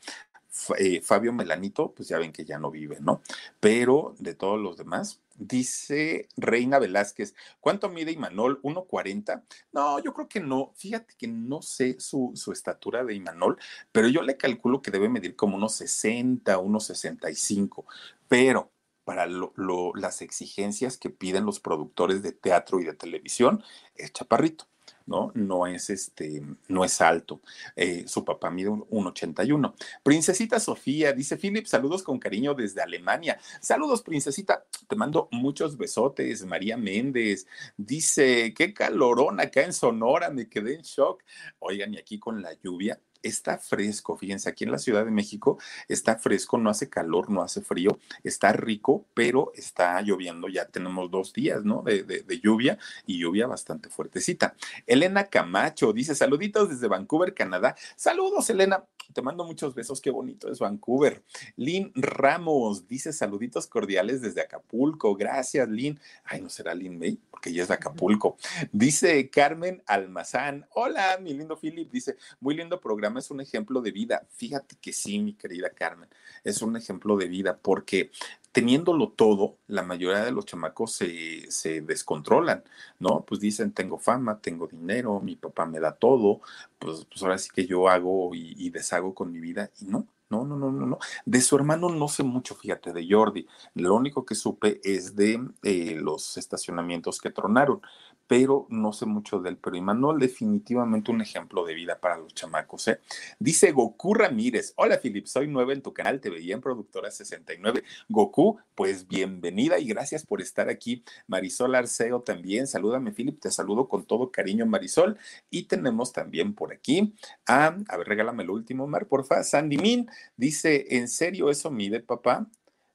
Eh, 0.78 1.02
Fabio 1.02 1.34
Melanito, 1.34 1.94
pues 1.94 2.08
ya 2.10 2.20
ven 2.20 2.32
que 2.32 2.46
ya 2.46 2.60
no 2.60 2.70
vive, 2.70 2.98
¿no? 3.02 3.22
Pero 3.60 4.16
de 4.20 4.36
todos 4.36 4.60
los 4.60 4.78
demás, 4.78 5.20
dice 5.36 6.30
Reina 6.38 6.78
Velázquez, 6.78 7.34
¿cuánto 7.60 7.90
mide 7.90 8.12
Imanol? 8.12 8.62
¿1.40? 8.62 9.44
No, 9.72 10.00
yo 10.00 10.14
creo 10.14 10.28
que 10.28 10.40
no. 10.40 10.72
Fíjate 10.76 11.16
que 11.18 11.28
no 11.28 11.62
sé 11.62 12.00
su, 12.00 12.34
estatura 12.52 13.04
de 13.04 13.16
Imanol, 13.16 13.58
pero 13.92 14.08
yo 14.08 14.22
le 14.22 14.38
calculo 14.38 14.82
que 14.82 14.92
debe 14.92 15.10
medir 15.10 15.36
como 15.36 15.58
unos 15.58 15.74
60, 15.76 16.58
unos 16.60 16.86
65. 16.86 17.86
Pero 18.28 18.72
para 19.06 19.26
las 19.28 20.22
exigencias 20.22 20.98
que 20.98 21.10
piden 21.10 21.46
los 21.46 21.60
productores 21.60 22.22
de 22.22 22.32
teatro 22.32 22.80
y 22.80 22.86
de 22.86 22.94
televisión, 22.94 23.64
es 23.96 24.14
chaparrito. 24.14 24.68
¿No? 25.06 25.32
No 25.36 25.68
es 25.68 25.90
este, 25.90 26.42
no 26.68 26.86
es 26.86 27.02
alto. 27.02 27.42
Eh, 27.76 28.06
su 28.08 28.24
papá 28.24 28.50
mide 28.50 28.70
un, 28.70 29.08
81. 29.08 29.76
Princesita 30.02 30.60
Sofía, 30.60 31.14
dice 31.14 31.38
Philip, 31.38 31.66
saludos 31.66 32.04
con 32.04 32.20
cariño 32.20 32.54
desde 32.54 32.82
Alemania. 32.82 33.40
Saludos, 33.62 34.02
princesita. 34.02 34.66
Te 34.88 34.96
mando 34.96 35.28
muchos 35.32 35.78
besotes. 35.78 36.46
María 36.46 36.78
Méndez 36.78 37.48
dice, 37.78 38.54
qué 38.56 38.74
calorón 38.74 39.40
acá 39.40 39.64
en 39.64 39.74
Sonora, 39.74 40.30
me 40.30 40.48
quedé 40.48 40.76
en 40.76 40.82
shock. 40.82 41.24
Oigan, 41.60 41.94
y 41.94 41.98
aquí 41.98 42.20
con 42.20 42.42
la 42.42 42.54
lluvia, 42.54 43.00
está 43.24 43.58
fresco, 43.58 44.18
fíjense, 44.18 44.50
aquí 44.50 44.66
en 44.66 44.72
la 44.72 44.78
Ciudad 44.78 45.06
de 45.06 45.12
México 45.12 45.58
está 45.88 46.18
fresco, 46.18 46.58
no 46.58 46.70
hace 46.70 46.90
calor, 46.90 47.30
no 47.30 47.42
hace 47.42 47.62
frío, 47.62 47.98
está 48.24 48.54
rico, 48.54 49.06
pero 49.14 49.52
está 49.56 50.02
lloviendo, 50.02 50.48
ya 50.50 50.66
tenemos 50.66 51.10
dos 51.10 51.34
días, 51.34 51.64
¿no? 51.64 51.82
De, 51.82 52.04
de, 52.04 52.40
lluvia 52.40 52.78
y 53.06 53.20
lluvia 53.20 53.48
bastante 53.48 53.90
fuertecita. 53.90 54.56
Elena 54.86 55.26
Camacho 55.26 55.94
dice, 55.94 56.14
saluditos 56.14 56.70
desde 56.70 56.88
Vancouver, 56.88 57.34
Canadá. 57.34 57.76
Saludos, 57.96 58.50
Elena. 58.50 58.84
Te 59.14 59.22
mando 59.22 59.46
muchos 59.46 59.76
besos, 59.76 60.02
qué 60.02 60.10
bonito 60.10 60.52
es 60.52 60.60
Vancouver. 60.60 61.24
Lynn 61.56 61.92
Ramos 61.96 62.88
dice 62.88 63.14
saluditos 63.14 63.68
cordiales 63.68 64.22
desde 64.22 64.42
Acapulco. 64.42 65.16
Gracias, 65.16 65.70
Lynn. 65.70 66.00
Ay, 66.24 66.42
no 66.42 66.50
será 66.50 66.74
Lynn 66.74 66.98
May, 66.98 67.20
porque 67.30 67.50
ella 67.50 67.64
es 67.64 67.68
de 67.68 67.76
Acapulco. 67.76 68.38
Dice 68.72 69.30
Carmen 69.30 69.84
Almazán. 69.86 70.66
Hola, 70.72 71.20
mi 71.22 71.34
lindo 71.34 71.58
Philip. 71.58 71.92
Dice, 71.92 72.18
muy 72.40 72.56
lindo 72.56 72.80
programa, 72.80 73.13
es 73.20 73.32
un 73.32 73.42
ejemplo 73.42 73.82
de 73.82 73.92
vida. 73.92 74.28
Fíjate 74.30 74.76
que 74.82 74.94
sí, 74.94 75.20
mi 75.20 75.34
querida 75.34 75.70
Carmen, 75.70 76.10
es 76.44 76.62
un 76.62 76.76
ejemplo 76.78 77.18
de 77.18 77.28
vida 77.28 77.58
porque 77.62 78.12
teniéndolo 78.54 79.10
todo, 79.10 79.58
la 79.68 79.82
mayoría 79.82 80.24
de 80.24 80.32
los 80.32 80.46
chamacos 80.46 80.94
se, 80.94 81.52
se, 81.52 81.82
descontrolan, 81.82 82.64
¿no? 83.00 83.26
Pues 83.26 83.42
dicen, 83.42 83.74
tengo 83.74 83.98
fama, 83.98 84.40
tengo 84.40 84.68
dinero, 84.68 85.20
mi 85.20 85.36
papá 85.36 85.66
me 85.66 85.80
da 85.80 85.96
todo, 85.96 86.42
pues, 86.78 87.06
pues 87.06 87.24
ahora 87.24 87.40
sí 87.40 87.50
que 87.54 87.66
yo 87.66 87.90
hago 87.90 88.30
y, 88.36 88.70
deshago 88.70 89.14
con 89.14 89.32
mi 89.32 89.40
vida 89.40 89.72
y 89.82 89.86
no. 89.86 90.08
No, 90.30 90.44
no, 90.46 90.56
no, 90.56 90.72
no, 90.72 90.88
no. 90.88 90.98
De 91.26 91.42
su 91.42 91.56
hermano 91.56 91.90
no 91.90 92.08
sé 92.08 92.24
mucho, 92.24 92.56
fíjate, 92.56 92.92
de 92.92 93.06
Jordi. 93.08 93.46
Lo 93.76 93.94
único 93.94 94.26
que 94.26 94.34
supe 94.34 94.82
es 94.84 95.16
de 95.16 95.40
eh, 95.62 95.96
los 96.02 96.38
estacionamientos 96.38 97.22
que 97.22 97.30
tronaron 97.30 97.82
pero 98.28 98.68
no 98.70 98.94
sé 98.94 99.06
mucho 99.06 99.40
de 99.40 99.50
él. 99.50 99.58
Pero 99.58 99.76
Imanol, 99.76 100.20
definitivamente 100.20 101.12
un 101.12 101.22
ejemplo 101.22 101.66
de 101.66 101.74
vida 101.74 102.00
para 102.00 102.18
los 102.18 102.34
chamacos. 102.34 102.88
¿eh? 102.88 103.00
Dice 103.40 103.72
Goku 103.72 104.14
Ramírez: 104.14 104.74
Hola, 104.76 104.98
Filip, 104.98 105.26
soy 105.28 105.48
nueva 105.48 105.74
en 105.74 105.82
tu 105.82 105.94
canal, 105.94 106.20
te 106.20 106.30
veía 106.30 106.56
en 106.56 106.62
Productora 106.62 107.12
69. 107.12 107.84
Goku, 108.10 108.60
pues 108.76 109.08
bienvenida 109.08 109.80
y 109.80 109.88
gracias 109.88 110.26
por 110.26 110.42
estar 110.42 110.70
aquí. 110.70 111.04
Marisol 111.28 111.76
Arceo 111.76 112.22
también, 112.22 112.68
salúdame, 112.68 113.12
Filip, 113.12 113.40
te 113.40 113.52
saludo 113.52 113.88
con 113.88 114.06
todo 114.06 114.32
cariño, 114.32 114.66
Marisol. 114.66 115.18
Y 115.50 115.64
tenemos 115.64 116.14
también 116.14 116.54
por 116.54 116.74
aquí 116.74 117.14
a, 117.48 117.76
a 117.88 117.98
ver, 117.98 118.08
regálame 118.08 118.44
el 118.44 118.50
último, 118.50 118.88
Mar, 118.88 119.08
porfa. 119.08 119.44
Sandy 119.44 119.78
Min 119.78 120.10
dice: 120.38 120.86
¿En 120.98 121.08
serio 121.08 121.50
eso 121.50 121.72
mide, 121.72 122.00
papá? 122.00 122.48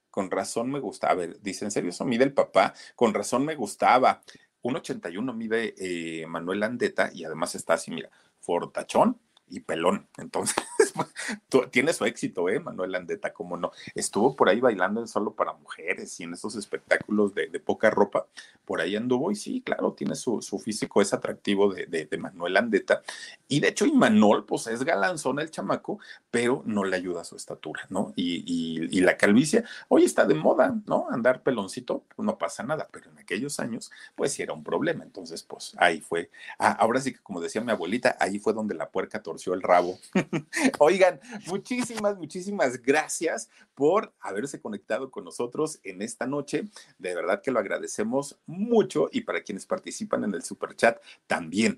Con 0.09 0.31
razón 0.31 0.71
me 0.71 0.79
gusta. 0.79 1.07
A 1.07 1.13
ver, 1.13 1.39
dice, 1.41 1.65
¿en 1.65 1.71
serio 1.71 1.91
eso 1.91 2.03
mide 2.03 2.23
el 2.23 2.33
papá? 2.33 2.73
Con 2.95 3.13
razón 3.13 3.45
me 3.45 3.55
gustaba. 3.55 4.21
1,81 4.63 5.33
mide 5.35 5.73
eh, 5.77 6.27
Manuel 6.27 6.63
Andeta 6.63 7.09
y 7.13 7.23
además 7.23 7.55
está 7.55 7.73
así, 7.73 7.91
mira, 7.91 8.09
fortachón 8.39 9.19
y 9.47 9.61
pelón. 9.61 10.07
Entonces, 10.17 10.55
tiene 11.71 11.93
su 11.93 12.05
éxito, 12.05 12.49
¿eh? 12.49 12.59
Manuel 12.59 12.91
Landeta, 12.91 13.33
como 13.33 13.57
no. 13.57 13.71
Estuvo 13.95 14.35
por 14.35 14.49
ahí 14.49 14.59
bailando 14.59 15.05
solo 15.07 15.33
para 15.33 15.53
mujeres 15.53 16.19
y 16.19 16.23
en 16.23 16.33
esos 16.33 16.55
espectáculos 16.55 17.33
de, 17.33 17.47
poca 17.59 17.89
ropa. 17.89 18.27
Por 18.65 18.81
ahí 18.81 18.95
anduvo 18.95 19.31
y 19.31 19.35
sí, 19.35 19.61
claro, 19.61 19.93
tiene 19.93 20.15
su, 20.15 20.41
físico, 20.63 21.01
es 21.01 21.13
atractivo 21.13 21.73
de, 21.73 22.07
Manuel 22.17 22.53
Landeta. 22.53 23.01
Y 23.47 23.59
de 23.59 23.69
hecho, 23.69 23.85
Imanol, 23.85 24.45
pues 24.45 24.67
es 24.67 24.83
galanzón 24.83 25.39
el 25.39 25.51
chamaco, 25.51 25.99
pero 26.29 26.63
no 26.65 26.83
le 26.83 26.95
ayuda 26.95 27.23
su 27.23 27.35
estatura, 27.35 27.81
¿no? 27.89 28.13
Y, 28.15 28.43
y, 28.45 28.99
la 29.01 29.17
calvicie, 29.17 29.63
hoy 29.87 30.03
está 30.03 30.25
de 30.25 30.35
moda, 30.35 30.75
¿no? 30.85 31.07
Andar 31.09 31.41
peloncito, 31.41 32.03
pues 32.15 32.25
no 32.25 32.37
pasa 32.37 32.63
nada, 32.63 32.87
pero 32.91 33.09
en 33.09 33.17
aquellos 33.17 33.59
años, 33.59 33.91
pues 34.15 34.33
sí 34.33 34.41
era 34.43 34.53
un 34.53 34.63
problema. 34.63 35.03
Entonces, 35.03 35.43
pues 35.43 35.73
ahí 35.77 36.01
fue. 36.01 36.29
Ah, 36.57 36.71
ahora 36.73 36.99
sí 36.99 37.13
que, 37.13 37.19
como 37.19 37.41
decía 37.41 37.61
mi 37.61 37.71
abuelita, 37.71 38.17
ahí 38.19 38.39
fue 38.39 38.53
donde 38.53 38.75
la 38.75 38.89
puerca 38.89 39.21
torció 39.23 39.53
el 39.53 39.61
rabo. 39.61 39.97
Oigan, 40.89 41.19
muchísimas, 41.45 42.17
muchísimas 42.17 42.81
gracias 42.81 43.47
por 43.75 44.11
haberse 44.19 44.59
conectado 44.59 45.11
con 45.11 45.23
nosotros 45.23 45.79
en 45.83 46.01
esta 46.01 46.25
noche. 46.25 46.67
De 46.97 47.13
verdad 47.13 47.43
que 47.43 47.51
lo 47.51 47.59
agradecemos 47.59 48.39
mucho 48.47 49.07
y 49.11 49.21
para 49.21 49.43
quienes 49.43 49.67
participan 49.67 50.23
en 50.23 50.33
el 50.33 50.41
super 50.41 50.75
chat 50.75 50.99
también. 51.27 51.77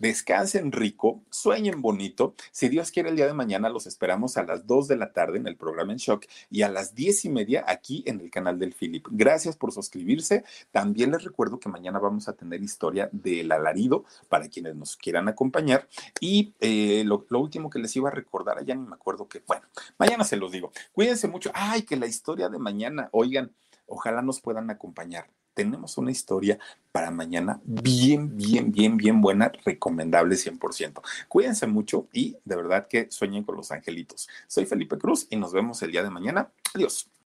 Descansen 0.00 0.72
rico, 0.72 1.20
sueñen 1.28 1.82
bonito. 1.82 2.34
Si 2.52 2.70
Dios 2.70 2.90
quiere, 2.90 3.10
el 3.10 3.16
día 3.16 3.26
de 3.26 3.34
mañana 3.34 3.68
los 3.68 3.86
esperamos 3.86 4.38
a 4.38 4.44
las 4.44 4.66
2 4.66 4.88
de 4.88 4.96
la 4.96 5.12
tarde 5.12 5.36
en 5.36 5.46
el 5.46 5.58
programa 5.58 5.92
En 5.92 5.98
Shock 5.98 6.24
y 6.50 6.62
a 6.62 6.70
las 6.70 6.94
10 6.94 7.26
y 7.26 7.28
media 7.28 7.64
aquí 7.66 8.02
en 8.06 8.18
el 8.20 8.30
canal 8.30 8.58
del 8.58 8.72
Philip. 8.72 9.06
Gracias 9.10 9.58
por 9.58 9.72
suscribirse. 9.72 10.42
También 10.70 11.10
les 11.10 11.22
recuerdo 11.22 11.60
que 11.60 11.68
mañana 11.68 11.98
vamos 11.98 12.28
a 12.28 12.32
tener 12.32 12.62
historia 12.62 13.10
del 13.12 13.52
alarido 13.52 14.06
para 14.30 14.48
quienes 14.48 14.74
nos 14.74 14.96
quieran 14.96 15.28
acompañar. 15.28 15.86
Y 16.18 16.54
eh, 16.60 17.02
lo, 17.04 17.26
lo, 17.28 17.38
último 17.38 17.68
que 17.68 17.78
les 17.78 17.94
iba 17.94 18.08
a 18.08 18.12
recordar, 18.12 18.64
ya 18.64 18.74
ni 18.74 18.86
me 18.86 18.94
acuerdo 18.94 19.28
que, 19.28 19.42
bueno, 19.46 19.66
mañana 19.98 20.24
se 20.24 20.38
los 20.38 20.50
digo. 20.50 20.72
Cuídense 20.92 21.28
mucho. 21.28 21.50
Ay, 21.52 21.82
que 21.82 21.96
la 21.96 22.06
historia 22.06 22.48
de 22.48 22.58
mañana, 22.58 23.10
oigan, 23.12 23.52
ojalá 23.84 24.22
nos 24.22 24.40
puedan 24.40 24.70
acompañar 24.70 25.28
tenemos 25.64 25.98
una 25.98 26.10
historia 26.10 26.58
para 26.90 27.10
mañana 27.10 27.60
bien, 27.64 28.34
bien, 28.34 28.72
bien, 28.72 28.96
bien 28.96 29.20
buena, 29.20 29.52
recomendable 29.64 30.36
100%. 30.36 31.02
Cuídense 31.28 31.66
mucho 31.66 32.08
y 32.14 32.36
de 32.44 32.56
verdad 32.56 32.88
que 32.88 33.08
sueñen 33.10 33.44
con 33.44 33.56
los 33.56 33.70
angelitos. 33.70 34.26
Soy 34.46 34.64
Felipe 34.64 34.96
Cruz 34.96 35.26
y 35.28 35.36
nos 35.36 35.52
vemos 35.52 35.82
el 35.82 35.92
día 35.92 36.02
de 36.02 36.10
mañana. 36.10 36.50
Adiós. 36.74 37.10